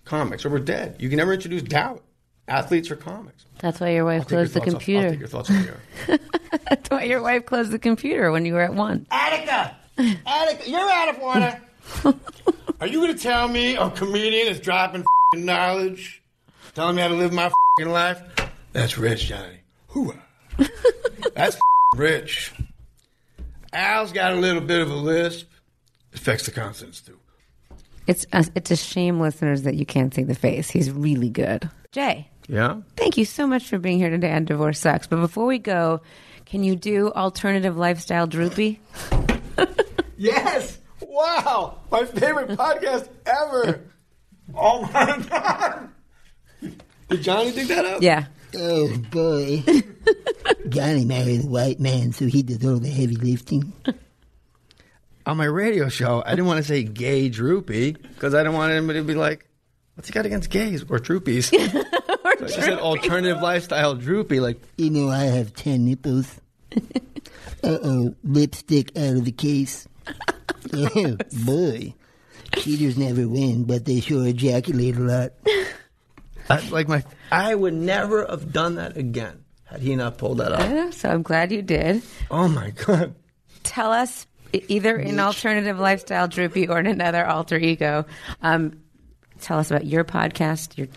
Comics, 0.03 0.45
or 0.45 0.49
we're 0.49 0.59
dead. 0.59 0.97
You 0.99 1.09
can 1.09 1.17
never 1.17 1.33
introduce 1.33 1.63
doubt. 1.63 2.03
Athletes 2.47 2.91
are 2.91 2.95
comics. 2.95 3.45
That's 3.59 3.79
why 3.79 3.89
your 3.91 4.05
wife 4.05 4.19
your 4.21 4.25
closed 4.43 4.53
the 4.53 4.59
thoughts 4.59 4.67
off- 4.67 4.73
I'll 4.75 4.79
computer. 4.79 5.09
take 5.09 5.19
your 5.19 5.27
thoughts 5.27 5.49
on 5.49 5.63
the 5.63 5.69
air. 6.09 6.19
That's 6.69 6.89
why 6.89 7.03
your 7.03 7.21
wife 7.21 7.45
closed 7.45 7.71
the 7.71 7.79
computer 7.79 8.31
when 8.31 8.45
you 8.45 8.53
were 8.53 8.61
at 8.61 8.73
one. 8.73 9.05
Attica, 9.11 9.75
Attica, 10.25 10.69
you're 10.69 10.89
out 10.89 11.09
of 11.15 11.19
order. 11.21 11.61
Are 12.81 12.87
you 12.87 13.01
going 13.01 13.15
to 13.15 13.21
tell 13.21 13.47
me 13.47 13.75
a 13.75 13.89
comedian 13.89 14.47
is 14.47 14.59
dropping 14.59 15.05
fing 15.33 15.45
knowledge, 15.45 16.21
telling 16.73 16.95
me 16.97 17.01
how 17.01 17.07
to 17.09 17.15
live 17.15 17.31
my 17.33 17.51
fing 17.77 17.89
life? 17.89 18.21
That's 18.73 18.97
rich, 18.97 19.27
Johnny. 19.27 19.59
Hooah. 19.91 20.19
That's 21.35 21.55
fing 21.55 21.61
rich. 22.01 22.53
Al's 23.73 24.11
got 24.11 24.33
a 24.33 24.35
little 24.35 24.61
bit 24.61 24.81
of 24.81 24.89
a 24.89 24.95
lisp. 24.95 25.47
It 26.13 26.19
affects 26.19 26.45
the 26.45 26.51
consonants 26.51 27.01
too. 27.01 27.17
It's 28.07 28.25
a, 28.33 28.45
it's 28.55 28.71
a 28.71 28.75
shame, 28.75 29.19
listeners, 29.19 29.63
that 29.63 29.75
you 29.75 29.85
can't 29.85 30.13
see 30.13 30.23
the 30.23 30.35
face. 30.35 30.69
He's 30.69 30.91
really 30.91 31.29
good. 31.29 31.69
Jay, 31.91 32.29
Yeah? 32.47 32.81
thank 32.97 33.17
you 33.17 33.25
so 33.25 33.47
much 33.47 33.65
for 33.67 33.79
being 33.79 33.97
here 33.97 34.09
today 34.11 34.31
on 34.31 34.45
Divorce 34.45 34.79
Sucks. 34.79 35.07
But 35.07 35.21
before 35.21 35.45
we 35.45 35.57
go, 35.59 36.01
can 36.45 36.63
you 36.63 36.75
do 36.75 37.11
alternative 37.11 37.77
lifestyle 37.77 38.27
droopy? 38.27 38.79
Yes! 40.17 40.77
Wow! 41.01 41.79
My 41.91 42.05
favorite 42.05 42.49
podcast 42.57 43.09
ever! 43.25 43.81
Oh 44.53 44.83
my 44.93 45.21
god! 45.29 45.89
Did 47.09 47.21
Johnny 47.21 47.51
dig 47.51 47.67
that 47.67 47.85
up? 47.85 48.01
Yeah. 48.01 48.25
Oh 48.55 48.95
boy. 49.11 49.63
Johnny 50.69 51.03
married 51.05 51.43
a 51.43 51.47
white 51.47 51.79
man, 51.79 52.13
so 52.13 52.27
he 52.27 52.43
did 52.43 52.63
all 52.63 52.77
the 52.77 52.89
heavy 52.89 53.15
lifting. 53.15 53.73
On 55.25 55.35
my 55.35 55.45
radio 55.45 55.89
show, 55.89 56.23
I 56.25 56.31
didn't 56.31 56.45
want 56.45 56.57
to 56.57 56.63
say 56.63 56.83
gay 56.83 57.27
droopy 57.29 57.93
because 57.93 58.33
I 58.33 58.39
didn't 58.39 58.53
want 58.53 58.71
anybody 58.71 58.99
to 58.99 59.05
be 59.05 59.15
like, 59.15 59.49
what's 59.95 60.07
he 60.07 60.13
got 60.13 60.25
against 60.25 60.49
gays 60.49 60.83
or 60.83 60.99
droopies? 60.99 61.51
so 62.47 62.61
I 62.61 62.65
said 62.65 62.79
alternative 62.79 63.41
lifestyle 63.41 63.95
droopy, 63.95 64.39
like, 64.39 64.61
You 64.77 64.89
know, 64.89 65.09
I 65.09 65.23
have 65.25 65.53
ten 65.53 65.85
nipples. 65.85 66.39
Uh 67.63 67.79
oh, 67.83 68.15
lipstick 68.23 68.95
out 68.95 69.15
of 69.15 69.25
the 69.25 69.31
case. 69.31 69.87
Oh 70.71 71.17
boy. 71.45 71.95
Cheaters 72.57 72.95
never 72.95 73.27
win, 73.27 73.63
but 73.63 73.85
they 73.85 74.01
sure 74.01 74.27
ejaculate 74.27 74.95
a 74.97 74.99
lot. 74.99 75.31
I, 76.47 76.69
like 76.69 76.87
my, 76.87 77.03
I 77.31 77.55
would 77.55 77.73
never 77.73 78.25
have 78.27 78.53
done 78.53 78.75
that 78.75 78.97
again 78.97 79.43
had 79.63 79.81
he 79.81 79.95
not 79.95 80.19
pulled 80.19 80.37
that 80.37 80.51
off. 80.51 80.93
So 80.93 81.09
I'm 81.09 81.23
glad 81.23 81.51
you 81.51 81.63
did. 81.63 82.03
Oh 82.29 82.47
my 82.47 82.69
god! 82.69 83.15
Tell 83.63 83.91
us 83.91 84.27
either 84.53 84.95
in 84.95 85.19
alternative 85.19 85.79
lifestyle 85.79 86.27
droopy 86.27 86.67
or 86.67 86.79
in 86.79 86.85
another 86.85 87.25
alter 87.25 87.57
ego. 87.57 88.05
Um, 88.43 88.79
tell 89.41 89.57
us 89.57 89.71
about 89.71 89.85
your 89.85 90.03
podcast. 90.03 90.77
Your 90.77 90.87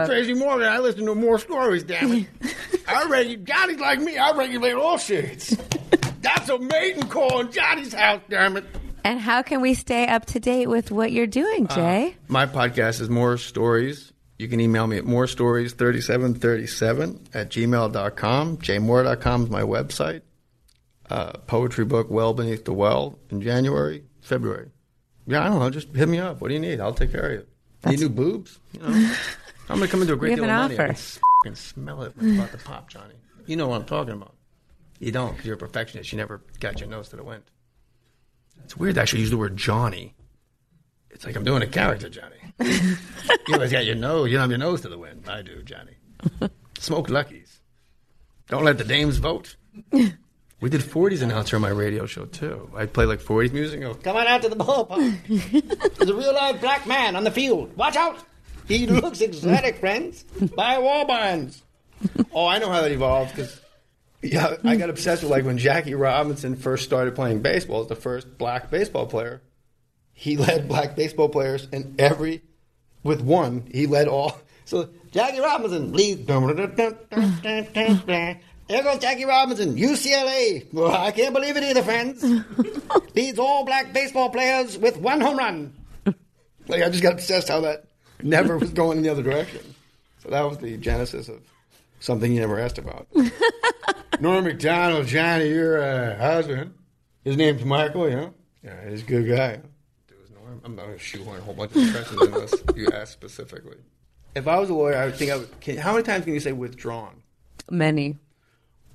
I'm. 0.00 0.06
Tracy 0.06 0.34
Morgan. 0.34 0.68
I 0.68 0.78
listen 0.78 1.06
to 1.06 1.14
more 1.14 1.38
stories. 1.38 1.84
Damn 1.84 2.12
it! 2.12 2.26
I 2.88 3.04
regu- 3.04 3.44
Johnny's 3.44 3.78
like 3.80 4.00
me. 4.00 4.18
I 4.18 4.32
regulate 4.32 4.74
all 4.74 4.98
shades. 4.98 5.56
That's 6.20 6.48
a 6.48 6.58
maiden 6.58 7.06
call 7.08 7.40
in 7.40 7.50
Johnny's 7.52 7.94
house. 7.94 8.20
Damn 8.28 8.56
it! 8.56 8.64
And 9.04 9.20
how 9.20 9.42
can 9.42 9.60
we 9.60 9.74
stay 9.74 10.06
up 10.06 10.26
to 10.26 10.38
date 10.40 10.68
with 10.68 10.90
what 10.92 11.10
you're 11.12 11.26
doing, 11.26 11.66
Jay? 11.66 12.14
My 12.28 12.46
podcast 12.46 13.00
is 13.00 13.08
Mohr 13.08 13.36
Stories. 13.38 14.12
You 14.38 14.48
can 14.48 14.60
email 14.60 14.86
me 14.86 14.96
at 14.98 15.04
morestories3737 15.04 17.20
at 17.34 17.50
gmail.com. 17.50 18.56
jmore.com 18.58 19.42
is 19.44 19.50
my 19.50 19.62
website. 19.62 20.22
Uh, 21.10 21.32
poetry 21.46 21.84
book, 21.84 22.10
Well 22.10 22.32
Beneath 22.34 22.64
the 22.64 22.72
Well, 22.72 23.18
in 23.30 23.40
January, 23.40 24.04
February. 24.20 24.70
Yeah, 25.26 25.44
I 25.44 25.48
don't 25.48 25.58
know. 25.60 25.70
Just 25.70 25.88
hit 25.94 26.08
me 26.08 26.18
up. 26.18 26.40
What 26.40 26.48
do 26.48 26.54
you 26.54 26.60
need? 26.60 26.80
I'll 26.80 26.94
take 26.94 27.12
care 27.12 27.26
of 27.26 27.32
you. 27.32 27.46
Need 27.90 28.00
new 28.00 28.08
boobs? 28.08 28.58
You 28.72 28.80
know, 28.80 28.88
I'm 29.68 29.76
going 29.78 29.88
to 29.88 29.88
come 29.88 30.02
into 30.02 30.14
a 30.14 30.16
great 30.16 30.34
deal 30.34 30.44
of 30.44 30.50
money. 30.50 30.78
I 30.78 30.94
can 31.44 31.54
smell 31.54 32.02
it 32.02 32.14
about 32.16 32.52
to 32.52 32.58
pop, 32.58 32.88
Johnny. 32.88 33.14
You 33.46 33.56
know 33.56 33.68
what 33.68 33.80
I'm 33.80 33.86
talking 33.86 34.14
about. 34.14 34.34
You 34.98 35.10
don't 35.10 35.32
because 35.32 35.46
you're 35.46 35.56
a 35.56 35.58
perfectionist. 35.58 36.12
You 36.12 36.18
never 36.18 36.42
got 36.60 36.78
your 36.78 36.88
nose 36.88 37.08
to 37.08 37.16
the 37.16 37.24
wind. 37.24 37.42
It's 38.64 38.76
weird 38.76 38.94
to 38.94 39.02
actually 39.02 39.20
use 39.20 39.30
the 39.30 39.36
word 39.36 39.56
Johnny. 39.56 40.14
It's 41.10 41.26
like 41.26 41.36
I'm 41.36 41.44
doing 41.44 41.62
a 41.62 41.66
character, 41.66 42.08
Johnny. 42.08 42.36
you 42.60 43.54
always 43.54 43.72
got 43.72 43.84
your 43.84 43.96
nose. 43.96 44.30
You 44.30 44.36
don't 44.36 44.42
have 44.42 44.50
your 44.50 44.58
nose 44.58 44.80
to 44.82 44.88
the 44.88 44.98
wind. 44.98 45.28
I 45.28 45.42
do, 45.42 45.62
Johnny. 45.62 45.96
Smoke 46.78 47.10
Luckies. 47.10 47.60
Don't 48.48 48.64
let 48.64 48.78
the 48.78 48.84
dames 48.84 49.18
vote. 49.18 49.56
We 49.90 50.70
did 50.70 50.80
40s 50.82 51.22
announcer 51.22 51.56
on 51.56 51.62
my 51.62 51.70
radio 51.70 52.06
show 52.06 52.26
too. 52.26 52.70
I'd 52.76 52.92
play 52.92 53.04
like 53.04 53.20
40s 53.20 53.52
music. 53.52 53.82
And 53.82 53.94
go, 53.94 54.00
Come 54.00 54.16
on 54.16 54.26
out 54.26 54.42
to 54.42 54.48
the 54.48 54.56
ballpark. 54.56 55.96
There's 55.96 56.10
a 56.10 56.14
real 56.14 56.32
live 56.32 56.60
black 56.60 56.86
man 56.86 57.16
on 57.16 57.24
the 57.24 57.30
field. 57.32 57.76
Watch 57.76 57.96
out! 57.96 58.18
He 58.68 58.86
looks 58.86 59.20
exotic, 59.20 59.78
friends. 59.78 60.22
Buy 60.22 60.76
Warbines. 60.76 61.60
oh, 62.32 62.46
I 62.46 62.58
know 62.58 62.70
how 62.70 62.80
that 62.80 62.90
evolved 62.90 63.34
because 63.34 63.60
yeah, 64.22 64.56
I 64.64 64.76
got 64.76 64.88
obsessed 64.88 65.22
with 65.22 65.30
like 65.30 65.44
when 65.44 65.58
Jackie 65.58 65.94
Robinson 65.94 66.56
first 66.56 66.84
started 66.84 67.14
playing 67.14 67.42
baseball 67.42 67.82
as 67.82 67.88
the 67.88 67.96
first 67.96 68.38
black 68.38 68.70
baseball 68.70 69.06
player. 69.06 69.42
He 70.12 70.36
led 70.36 70.68
black 70.68 70.94
baseball 70.94 71.28
players 71.28 71.66
in 71.72 71.96
every, 71.98 72.42
with 73.02 73.20
one, 73.20 73.68
he 73.72 73.86
led 73.86 74.08
all. 74.08 74.38
So 74.64 74.88
Jackie 75.10 75.40
Robinson 75.40 75.92
leads. 75.92 76.24
There 78.68 78.82
goes 78.82 79.00
Jackie 79.00 79.24
Robinson, 79.24 79.74
UCLA. 79.74 80.72
Well, 80.72 80.92
I 80.92 81.10
can't 81.10 81.34
believe 81.34 81.56
it 81.56 81.64
either, 81.64 81.82
friends. 81.82 82.24
Leads 83.14 83.38
all 83.38 83.64
black 83.64 83.92
baseball 83.92 84.30
players 84.30 84.78
with 84.78 84.96
one 84.98 85.20
home 85.20 85.36
run. 85.36 85.74
Like 86.68 86.82
I 86.82 86.88
just 86.88 87.02
got 87.02 87.14
obsessed 87.14 87.48
how 87.48 87.60
that 87.62 87.86
never 88.22 88.58
was 88.58 88.70
going 88.70 88.98
in 88.98 89.04
the 89.04 89.10
other 89.10 89.22
direction. 89.22 89.74
So 90.22 90.30
that 90.30 90.42
was 90.42 90.58
the 90.58 90.76
genesis 90.76 91.28
of 91.28 91.40
something 92.00 92.32
you 92.32 92.40
never 92.40 92.58
asked 92.58 92.78
about. 92.78 93.08
Norm 94.20 94.44
Macdonald, 94.44 95.06
Johnny, 95.06 95.48
your 95.48 95.82
uh, 95.82 96.16
husband. 96.16 96.74
His 97.24 97.36
name's 97.36 97.64
Michael, 97.64 98.08
you 98.08 98.16
know? 98.16 98.34
Yeah, 98.62 98.88
he's 98.88 99.02
a 99.02 99.04
good 99.04 99.28
guy. 99.28 99.56
Dude, 100.08 100.18
it's 100.20 100.30
Norm. 100.30 100.60
I'm 100.64 100.76
not 100.76 100.86
going 100.86 100.98
to 100.98 101.02
shoehorn 101.02 101.38
a 101.38 101.42
whole 101.42 101.54
bunch 101.54 101.72
of 101.72 101.82
impressions 101.82 102.22
unless 102.22 102.54
you 102.76 102.88
ask 102.92 103.12
specifically. 103.12 103.76
If 104.34 104.46
I 104.48 104.58
was 104.58 104.70
a 104.70 104.74
lawyer, 104.74 104.96
I 104.96 105.06
would 105.06 105.16
think 105.16 105.30
I 105.30 105.38
would. 105.38 105.60
Can, 105.60 105.76
how 105.76 105.92
many 105.92 106.04
times 106.04 106.24
can 106.24 106.34
you 106.34 106.40
say 106.40 106.52
withdrawn? 106.52 107.22
Many. 107.70 108.18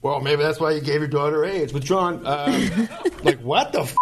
Well, 0.01 0.21
maybe 0.21 0.41
that's 0.41 0.59
why 0.59 0.71
you 0.71 0.81
gave 0.81 1.01
your 1.01 1.07
daughter 1.07 1.43
AIDS. 1.45 1.73
Withdrawn. 1.73 2.25
Uh, 2.25 2.87
like, 3.23 3.39
what 3.41 3.71
the 3.73 3.81
f? 3.81 3.95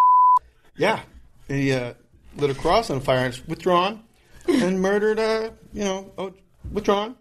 Yeah. 0.78 1.02
He 1.48 1.72
uh, 1.72 1.94
lit 2.38 2.50
a 2.50 2.56
cross 2.56 2.90
on 2.90 3.00
fire 3.00 3.26
and 3.26 3.34
it's 3.34 3.48
withdrawn 3.48 4.05
and 4.48 4.82
murdered, 4.82 5.20
uh, 5.20 5.50
you 5.74 5.84
know, 5.84 6.12
oh, 6.18 6.34
withdrawn. 6.72 7.16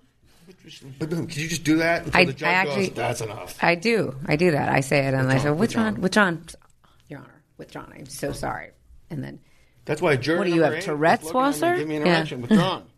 Could 0.98 1.36
you 1.36 1.48
just 1.48 1.64
do 1.64 1.76
that 1.78 2.08
I, 2.14 2.24
the 2.24 2.46
I 2.46 2.50
actually, 2.50 2.88
goes, 2.88 2.96
that's 2.96 3.20
enough? 3.20 3.58
I 3.62 3.74
do. 3.74 4.14
I 4.26 4.36
do 4.36 4.50
that. 4.52 4.68
I 4.68 4.80
say 4.80 5.06
it 5.06 5.14
and 5.14 5.30
I 5.30 5.38
say, 5.38 5.50
Withdrawn, 5.50 6.00
withdrawn, 6.00 6.34
withdrawn. 6.34 6.46
Your 7.08 7.20
Honor, 7.20 7.42
withdrawn. 7.58 7.92
I'm 7.94 8.06
so 8.06 8.32
sorry. 8.32 8.70
And 9.10 9.22
then, 9.22 9.40
That's 9.84 10.00
why 10.00 10.16
jury 10.16 10.38
What 10.38 10.46
do 10.46 10.54
you 10.54 10.62
have, 10.62 10.74
eight 10.74 10.82
Tourette's, 10.82 11.24
is 11.26 11.32
looking 11.34 11.40
at 11.40 11.44
me, 11.44 11.60
Wasser? 11.60 11.76
Give 11.76 11.88
me 11.88 11.96
an 11.96 12.06
Yeah. 12.06 12.16
erection. 12.16 12.42
Withdrawn. 12.42 12.84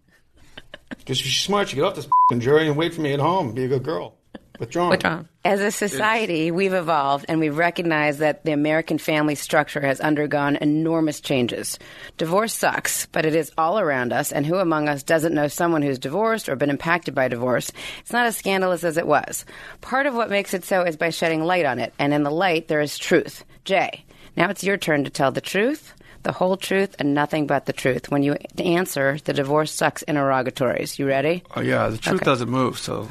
Because 0.98 1.18
she's 1.18 1.36
smart. 1.40 1.68
She 1.68 1.76
get 1.76 1.84
off 1.84 1.96
this 1.96 2.06
jury 2.38 2.68
and 2.68 2.76
wait 2.76 2.94
for 2.94 3.00
me 3.00 3.12
at 3.12 3.18
home. 3.18 3.52
Be 3.52 3.64
a 3.64 3.68
good 3.68 3.82
girl. 3.82 4.14
Withdrawn. 4.58 4.90
withdrawn. 4.90 5.28
As 5.44 5.60
a 5.60 5.70
society, 5.70 6.50
we've 6.50 6.72
evolved 6.74 7.26
and 7.28 7.38
we've 7.38 7.56
recognized 7.56 8.18
that 8.18 8.44
the 8.44 8.52
American 8.52 8.98
family 8.98 9.34
structure 9.36 9.80
has 9.80 10.00
undergone 10.00 10.56
enormous 10.56 11.20
changes. 11.20 11.78
Divorce 12.18 12.52
sucks, 12.54 13.06
but 13.06 13.24
it 13.26 13.34
is 13.34 13.52
all 13.56 13.78
around 13.78 14.12
us, 14.12 14.32
and 14.32 14.44
who 14.44 14.56
among 14.56 14.88
us 14.88 15.02
doesn't 15.02 15.34
know 15.34 15.46
someone 15.48 15.82
who's 15.82 15.98
divorced 15.98 16.48
or 16.48 16.56
been 16.56 16.70
impacted 16.70 17.14
by 17.14 17.28
divorce? 17.28 17.70
It's 18.00 18.12
not 18.12 18.26
as 18.26 18.36
scandalous 18.36 18.82
as 18.82 18.96
it 18.96 19.06
was. 19.06 19.44
Part 19.80 20.06
of 20.06 20.14
what 20.14 20.30
makes 20.30 20.52
it 20.54 20.64
so 20.64 20.82
is 20.82 20.96
by 20.96 21.10
shedding 21.10 21.44
light 21.44 21.64
on 21.64 21.78
it, 21.78 21.94
and 21.98 22.12
in 22.12 22.22
the 22.24 22.30
light, 22.30 22.66
there 22.68 22.80
is 22.80 22.98
truth. 22.98 23.44
Jay, 23.64 24.04
now 24.36 24.50
it's 24.50 24.64
your 24.64 24.76
turn 24.76 25.04
to 25.04 25.10
tell 25.10 25.30
the 25.30 25.40
truth. 25.40 25.92
The 26.24 26.32
whole 26.32 26.56
truth 26.56 26.96
and 26.98 27.14
nothing 27.14 27.46
but 27.46 27.66
the 27.66 27.72
truth 27.72 28.10
when 28.10 28.24
you 28.24 28.36
answer 28.58 29.16
the 29.22 29.32
divorce 29.32 29.70
sucks 29.70 30.02
interrogatories. 30.02 30.98
You 30.98 31.06
ready? 31.06 31.44
Oh 31.54 31.60
yeah, 31.60 31.86
the 31.88 31.98
truth 31.98 32.16
Okay. 32.16 32.24
doesn't 32.24 32.50
move. 32.50 32.78
So 32.80 33.08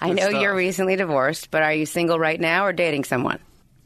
I 0.00 0.12
know 0.12 0.28
stuff. 0.28 0.40
you're 0.42 0.54
recently 0.54 0.96
divorced, 0.96 1.50
but 1.50 1.62
are 1.62 1.72
you 1.72 1.86
single 1.86 2.18
right 2.18 2.40
now 2.40 2.64
or 2.64 2.72
dating 2.72 3.04
someone? 3.04 3.38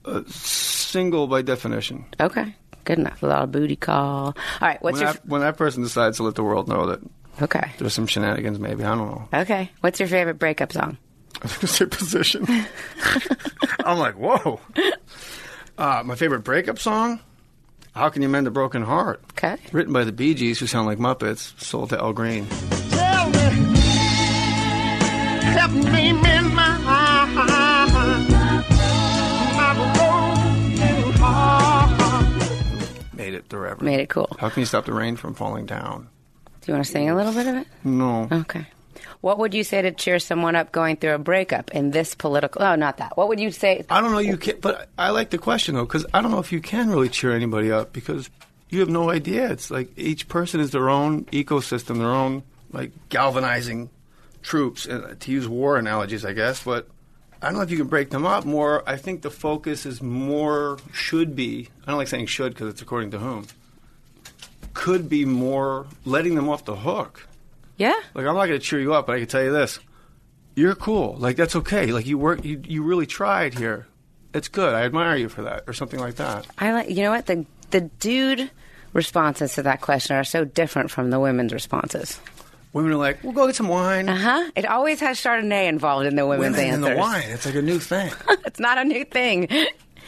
uh, 0.06 0.22
single 0.28 1.26
by 1.26 1.42
definition. 1.42 2.04
Okay, 2.20 2.54
good 2.84 2.98
enough. 2.98 3.22
A 3.22 3.26
lot 3.26 3.42
of 3.44 3.52
booty 3.52 3.76
call. 3.76 4.26
All 4.26 4.34
right, 4.60 4.80
what's 4.82 4.94
when, 4.94 5.02
your 5.02 5.12
that, 5.12 5.26
when 5.26 5.40
that 5.42 5.56
person 5.56 5.82
decides 5.82 6.18
to 6.18 6.22
let 6.22 6.34
the 6.36 6.44
world 6.44 6.68
know 6.68 6.86
that 6.86 7.00
okay? 7.42 7.72
there's 7.78 7.92
some 7.94 8.06
shenanigans, 8.06 8.58
maybe 8.58 8.84
I 8.84 8.94
don't 8.94 9.10
know. 9.10 9.28
Okay, 9.40 9.70
what's 9.80 9.98
your 10.00 10.08
favorite 10.08 10.38
breakup 10.38 10.72
song? 10.72 10.96
I 11.42 11.44
was 11.44 11.52
going 11.52 11.60
to 11.60 11.66
say 11.66 11.86
position. 11.86 12.46
I'm 13.84 13.98
like, 13.98 14.14
whoa. 14.14 14.58
Uh, 15.76 16.02
my 16.06 16.14
favorite 16.14 16.40
breakup 16.40 16.78
song? 16.78 17.20
How 17.94 18.08
Can 18.08 18.22
You 18.22 18.28
Mend 18.30 18.46
a 18.46 18.50
Broken 18.50 18.82
Heart? 18.82 19.22
Okay. 19.32 19.56
Written 19.72 19.92
by 19.92 20.04
the 20.04 20.12
Bee 20.12 20.32
Gees, 20.34 20.58
who 20.58 20.66
sound 20.66 20.86
like 20.86 20.98
Muppets, 20.98 21.58
sold 21.60 21.90
to 21.90 21.98
Al 21.98 22.14
Green. 22.14 22.46
Tell 25.56 25.68
me, 25.68 25.80
help 25.80 25.94
me 25.94 26.12
mend 26.12 26.54
my 26.54 26.78
my 29.56 29.74
broken 29.74 31.12
heart. 31.12 32.24
Made 33.14 33.34
it 33.34 33.48
forever. 33.48 33.82
Made 33.82 34.00
it 34.00 34.10
cool. 34.10 34.28
How 34.38 34.50
can 34.50 34.60
you 34.60 34.66
stop 34.66 34.84
the 34.84 34.92
rain 34.92 35.16
from 35.16 35.32
falling 35.34 35.64
down? 35.64 36.08
Do 36.60 36.72
you 36.72 36.74
want 36.74 36.84
to 36.84 36.92
sing 36.92 37.08
a 37.08 37.16
little 37.16 37.32
bit 37.32 37.46
of 37.46 37.54
it? 37.56 37.66
No. 37.84 38.28
Okay. 38.30 38.66
What 39.22 39.38
would 39.38 39.54
you 39.54 39.64
say 39.64 39.80
to 39.80 39.92
cheer 39.92 40.18
someone 40.18 40.56
up 40.56 40.72
going 40.72 40.96
through 40.96 41.14
a 41.14 41.18
breakup 41.18 41.70
in 41.70 41.90
this 41.90 42.14
political? 42.14 42.62
Oh, 42.62 42.74
not 42.74 42.98
that. 42.98 43.16
What 43.16 43.28
would 43.28 43.40
you 43.40 43.50
say? 43.50 43.82
I 43.88 44.02
don't 44.02 44.12
know. 44.12 44.18
You 44.18 44.36
can, 44.36 44.60
but 44.60 44.90
I 44.98 45.08
like 45.10 45.30
the 45.30 45.38
question 45.38 45.74
though 45.74 45.86
because 45.86 46.04
I 46.12 46.20
don't 46.20 46.32
know 46.32 46.38
if 46.38 46.52
you 46.52 46.60
can 46.60 46.90
really 46.90 47.08
cheer 47.08 47.34
anybody 47.34 47.72
up 47.72 47.94
because 47.94 48.28
you 48.68 48.80
have 48.80 48.90
no 48.90 49.10
idea. 49.10 49.50
It's 49.50 49.70
like 49.70 49.88
each 49.96 50.28
person 50.28 50.60
is 50.60 50.72
their 50.72 50.90
own 50.90 51.24
ecosystem, 51.26 51.98
their 51.98 52.12
own 52.12 52.42
like 52.72 52.92
galvanizing 53.08 53.88
troops. 54.46 54.86
uh, 54.88 55.14
To 55.18 55.30
use 55.32 55.46
war 55.48 55.76
analogies, 55.76 56.24
I 56.24 56.32
guess, 56.32 56.62
but 56.62 56.88
I 57.42 57.46
don't 57.48 57.56
know 57.56 57.62
if 57.62 57.70
you 57.70 57.76
can 57.76 57.88
break 57.88 58.10
them 58.10 58.24
up 58.24 58.44
more. 58.44 58.82
I 58.88 58.96
think 58.96 59.20
the 59.22 59.30
focus 59.30 59.84
is 59.84 60.00
more 60.00 60.78
should 60.92 61.34
be. 61.36 61.68
I 61.84 61.90
don't 61.90 61.98
like 61.98 62.08
saying 62.08 62.26
should 62.26 62.54
because 62.54 62.68
it's 62.70 62.80
according 62.80 63.10
to 63.10 63.18
whom. 63.18 63.46
Could 64.72 65.08
be 65.08 65.24
more 65.24 65.86
letting 66.04 66.34
them 66.34 66.48
off 66.48 66.64
the 66.64 66.76
hook. 66.76 67.26
Yeah. 67.76 67.94
Like 68.14 68.26
I'm 68.26 68.34
not 68.34 68.46
going 68.46 68.58
to 68.60 68.66
cheer 68.66 68.80
you 68.80 68.94
up, 68.94 69.06
but 69.06 69.16
I 69.16 69.18
can 69.20 69.28
tell 69.28 69.42
you 69.42 69.52
this: 69.52 69.80
you're 70.54 70.74
cool. 70.74 71.16
Like 71.18 71.36
that's 71.36 71.56
okay. 71.56 71.86
Like 71.92 72.06
you 72.06 72.16
work, 72.18 72.44
you 72.44 72.62
you 72.64 72.82
really 72.82 73.06
tried 73.06 73.54
here. 73.58 73.86
It's 74.34 74.48
good. 74.48 74.74
I 74.74 74.82
admire 74.82 75.16
you 75.16 75.28
for 75.30 75.42
that, 75.42 75.64
or 75.66 75.72
something 75.72 75.98
like 76.00 76.16
that. 76.16 76.46
I 76.58 76.72
like. 76.72 76.90
You 76.90 77.02
know 77.02 77.10
what? 77.10 77.26
The 77.26 77.46
the 77.70 77.80
dude 78.00 78.50
responses 78.92 79.54
to 79.54 79.62
that 79.62 79.80
question 79.80 80.16
are 80.16 80.24
so 80.24 80.44
different 80.44 80.90
from 80.90 81.10
the 81.10 81.18
women's 81.20 81.52
responses. 81.52 82.20
Women 82.72 82.92
are 82.92 82.96
like, 82.96 83.22
"We'll 83.24 83.32
go 83.32 83.46
get 83.46 83.56
some 83.56 83.68
wine." 83.68 84.08
Uh 84.08 84.16
huh. 84.16 84.50
It 84.54 84.66
always 84.66 85.00
has 85.00 85.18
Chardonnay 85.18 85.66
involved 85.68 86.06
in 86.06 86.16
the 86.16 86.26
women's 86.26 86.56
Women 86.56 86.74
and 86.74 86.84
the 86.84 86.96
wine. 86.96 87.24
It's 87.28 87.46
like 87.46 87.54
a 87.54 87.62
new 87.62 87.78
thing. 87.78 88.12
it's 88.44 88.60
not 88.60 88.76
a 88.78 88.84
new 88.84 89.04
thing. 89.04 89.48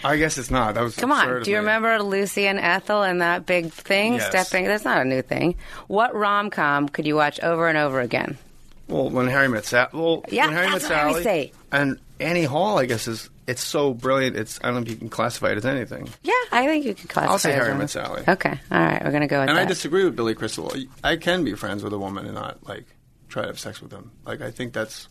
I 0.04 0.16
guess 0.16 0.38
it's 0.38 0.50
not. 0.50 0.74
That 0.74 0.82
was 0.82 0.94
Come 0.94 1.10
on. 1.10 1.42
Do 1.42 1.50
you 1.50 1.56
me. 1.56 1.60
remember 1.60 2.00
Lucy 2.02 2.46
and 2.46 2.58
Ethel 2.60 3.02
and 3.02 3.20
that 3.20 3.46
big 3.46 3.72
thing 3.72 4.14
Yes. 4.14 4.28
stepping? 4.28 4.66
That's 4.66 4.84
not 4.84 5.00
a 5.00 5.04
new 5.04 5.22
thing. 5.22 5.56
What 5.88 6.14
rom 6.14 6.50
com 6.50 6.88
could 6.88 7.06
you 7.06 7.16
watch 7.16 7.40
over 7.40 7.68
and 7.68 7.76
over 7.78 8.00
again? 8.00 8.38
Well, 8.86 9.10
when 9.10 9.26
Harry 9.26 9.48
met 9.48 9.64
Sally. 9.64 9.88
Well, 9.92 10.24
Yeah, 10.28 10.46
when 10.46 10.54
Harry 10.54 10.70
that's 10.70 10.88
met 10.88 11.22
Sally. 11.24 11.52
And 11.72 11.98
Annie 12.20 12.44
Hall, 12.44 12.78
I 12.78 12.86
guess, 12.86 13.08
is 13.08 13.28
it's 13.48 13.64
so 13.64 13.94
brilliant. 13.94 14.36
It's 14.36 14.60
I 14.62 14.66
don't 14.68 14.76
know 14.76 14.82
if 14.82 14.90
you 14.90 14.96
can 14.96 15.08
classify 15.08 15.50
it 15.50 15.56
as 15.58 15.66
anything. 15.66 16.08
Yeah, 16.22 16.32
I 16.52 16.66
think 16.66 16.84
you 16.84 16.94
can 16.94 17.08
classify. 17.08 17.32
I'll 17.32 17.38
say 17.38 17.50
it 17.50 17.54
as 17.54 17.58
Harry 17.58 17.70
one. 17.70 17.78
Met 17.80 17.90
Sally. 17.90 18.22
Okay. 18.28 18.60
All 18.70 18.78
right. 18.78 19.02
We're 19.04 19.10
gonna 19.10 19.26
go 19.26 19.40
with 19.40 19.48
And 19.48 19.58
that. 19.58 19.62
I 19.62 19.64
disagree 19.64 20.04
with 20.04 20.14
Billy 20.14 20.34
Crystal. 20.34 20.72
I 21.02 21.16
can 21.16 21.42
be 21.44 21.54
friends 21.54 21.82
with 21.82 21.92
a 21.92 21.98
woman 21.98 22.26
and 22.26 22.34
not 22.34 22.66
like 22.68 22.84
try 23.28 23.42
to 23.42 23.48
have 23.48 23.58
sex 23.58 23.80
with 23.80 23.90
them. 23.90 24.12
Like 24.24 24.40
I 24.42 24.50
think 24.50 24.72
that's 24.72 25.08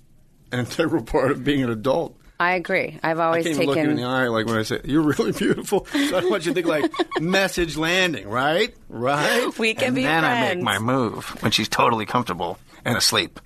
an 0.51 0.59
integral 0.65 1.03
part 1.03 1.31
of 1.31 1.43
being 1.43 1.63
an 1.63 1.69
adult. 1.69 2.15
I 2.39 2.53
agree. 2.53 2.99
I've 3.01 3.19
always 3.19 3.47
I 3.47 3.49
always 3.49 3.57
can't 3.57 3.63
even 3.63 3.67
look 3.67 3.77
you 3.83 3.89
in 3.89 3.95
the 3.97 4.03
eye 4.03 4.27
like 4.27 4.45
when 4.45 4.57
I 4.57 4.61
say 4.63 4.79
you're 4.85 5.01
really 5.01 5.31
beautiful. 5.37 5.87
So 5.91 5.97
I 6.17 6.21
don't 6.21 6.29
want 6.29 6.45
you 6.45 6.53
to 6.53 6.61
think 6.61 6.67
like 6.67 6.91
message 7.19 7.75
landing, 7.77 8.29
right? 8.29 8.75
Right. 8.89 9.57
We 9.57 9.73
can 9.73 9.85
and 9.87 9.95
be 9.95 10.03
then 10.03 10.23
I 10.23 10.53
make 10.53 10.63
my 10.63 10.77
move 10.77 11.25
when 11.41 11.51
she's 11.51 11.67
totally 11.67 12.05
comfortable 12.05 12.59
and 12.85 12.95
asleep. 12.95 13.39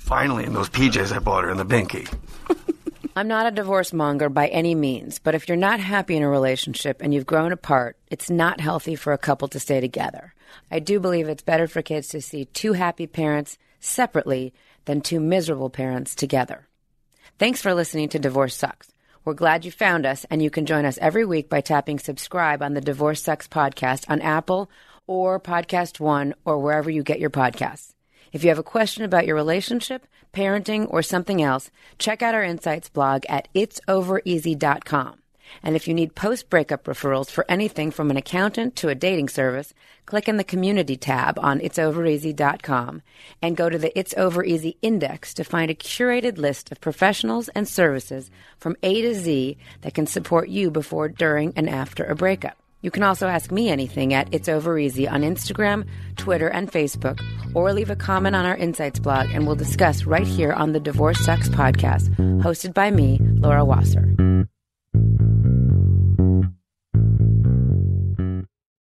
Finally, 0.00 0.44
in 0.44 0.52
those 0.54 0.68
PJs 0.70 1.12
I 1.12 1.18
bought 1.18 1.44
her 1.44 1.50
in 1.50 1.56
the 1.56 1.64
binky. 1.66 2.06
I'm 3.18 3.26
not 3.26 3.48
a 3.48 3.50
divorce 3.50 3.92
monger 3.92 4.28
by 4.28 4.46
any 4.46 4.76
means, 4.76 5.18
but 5.18 5.34
if 5.34 5.48
you're 5.48 5.56
not 5.56 5.80
happy 5.80 6.14
in 6.14 6.22
a 6.22 6.28
relationship 6.28 7.02
and 7.02 7.12
you've 7.12 7.26
grown 7.26 7.50
apart, 7.50 7.96
it's 8.12 8.30
not 8.30 8.60
healthy 8.60 8.94
for 8.94 9.12
a 9.12 9.18
couple 9.18 9.48
to 9.48 9.58
stay 9.58 9.80
together. 9.80 10.34
I 10.70 10.78
do 10.78 11.00
believe 11.00 11.28
it's 11.28 11.42
better 11.42 11.66
for 11.66 11.82
kids 11.82 12.06
to 12.10 12.20
see 12.20 12.44
two 12.44 12.74
happy 12.74 13.08
parents 13.08 13.58
separately 13.80 14.54
than 14.84 15.00
two 15.00 15.18
miserable 15.18 15.68
parents 15.68 16.14
together. 16.14 16.68
Thanks 17.40 17.60
for 17.60 17.74
listening 17.74 18.08
to 18.10 18.20
Divorce 18.20 18.54
Sucks. 18.54 18.92
We're 19.24 19.34
glad 19.34 19.64
you 19.64 19.72
found 19.72 20.06
us, 20.06 20.24
and 20.30 20.40
you 20.40 20.48
can 20.48 20.64
join 20.64 20.84
us 20.84 20.96
every 20.98 21.24
week 21.24 21.48
by 21.48 21.60
tapping 21.60 21.98
subscribe 21.98 22.62
on 22.62 22.74
the 22.74 22.80
Divorce 22.80 23.20
Sucks 23.20 23.48
podcast 23.48 24.08
on 24.08 24.20
Apple 24.20 24.70
or 25.08 25.40
Podcast 25.40 25.98
One 25.98 26.36
or 26.44 26.60
wherever 26.60 26.88
you 26.88 27.02
get 27.02 27.18
your 27.18 27.30
podcasts. 27.30 27.97
If 28.32 28.42
you 28.42 28.50
have 28.50 28.58
a 28.58 28.62
question 28.62 29.04
about 29.04 29.26
your 29.26 29.36
relationship, 29.36 30.06
parenting, 30.32 30.86
or 30.90 31.02
something 31.02 31.42
else, 31.42 31.70
check 31.98 32.22
out 32.22 32.34
our 32.34 32.44
insights 32.44 32.88
blog 32.88 33.24
at 33.28 33.48
itsovereasy.com. 33.54 35.18
And 35.62 35.74
if 35.76 35.88
you 35.88 35.94
need 35.94 36.14
post 36.14 36.50
breakup 36.50 36.84
referrals 36.84 37.30
for 37.30 37.44
anything 37.48 37.90
from 37.90 38.10
an 38.10 38.16
accountant 38.16 38.76
to 38.76 38.90
a 38.90 38.94
dating 38.94 39.30
service, 39.30 39.72
click 40.06 40.28
in 40.28 40.36
the 40.36 40.44
community 40.44 40.96
tab 40.96 41.38
on 41.38 41.60
itsovereasy.com 41.60 43.02
and 43.40 43.56
go 43.56 43.70
to 43.70 43.78
the 43.78 43.98
It's 43.98 44.14
Over 44.16 44.44
Easy 44.44 44.76
index 44.82 45.32
to 45.34 45.44
find 45.44 45.70
a 45.70 45.74
curated 45.74 46.38
list 46.38 46.70
of 46.70 46.80
professionals 46.80 47.48
and 47.50 47.66
services 47.66 48.30
from 48.58 48.76
A 48.82 49.00
to 49.02 49.14
Z 49.14 49.56
that 49.80 49.94
can 49.94 50.06
support 50.06 50.48
you 50.48 50.70
before, 50.70 51.08
during, 51.08 51.52
and 51.56 51.68
after 51.68 52.04
a 52.04 52.14
breakup. 52.14 52.56
You 52.80 52.90
can 52.90 53.02
also 53.02 53.26
ask 53.26 53.50
me 53.50 53.68
anything 53.68 54.14
at 54.14 54.28
It's 54.32 54.48
Over 54.48 54.78
Easy 54.78 55.08
on 55.08 55.22
Instagram, 55.22 55.86
Twitter, 56.16 56.48
and 56.48 56.70
Facebook, 56.70 57.20
or 57.54 57.72
leave 57.72 57.90
a 57.90 57.96
comment 57.96 58.36
on 58.36 58.46
our 58.46 58.56
Insights 58.56 59.00
blog, 59.00 59.30
and 59.32 59.46
we'll 59.46 59.56
discuss 59.56 60.04
right 60.04 60.26
here 60.26 60.52
on 60.52 60.72
the 60.72 60.80
Divorce 60.80 61.24
Sucks 61.24 61.48
podcast, 61.48 62.14
hosted 62.40 62.74
by 62.74 62.90
me, 62.90 63.18
Laura 63.20 63.64
Wasser. 63.64 64.46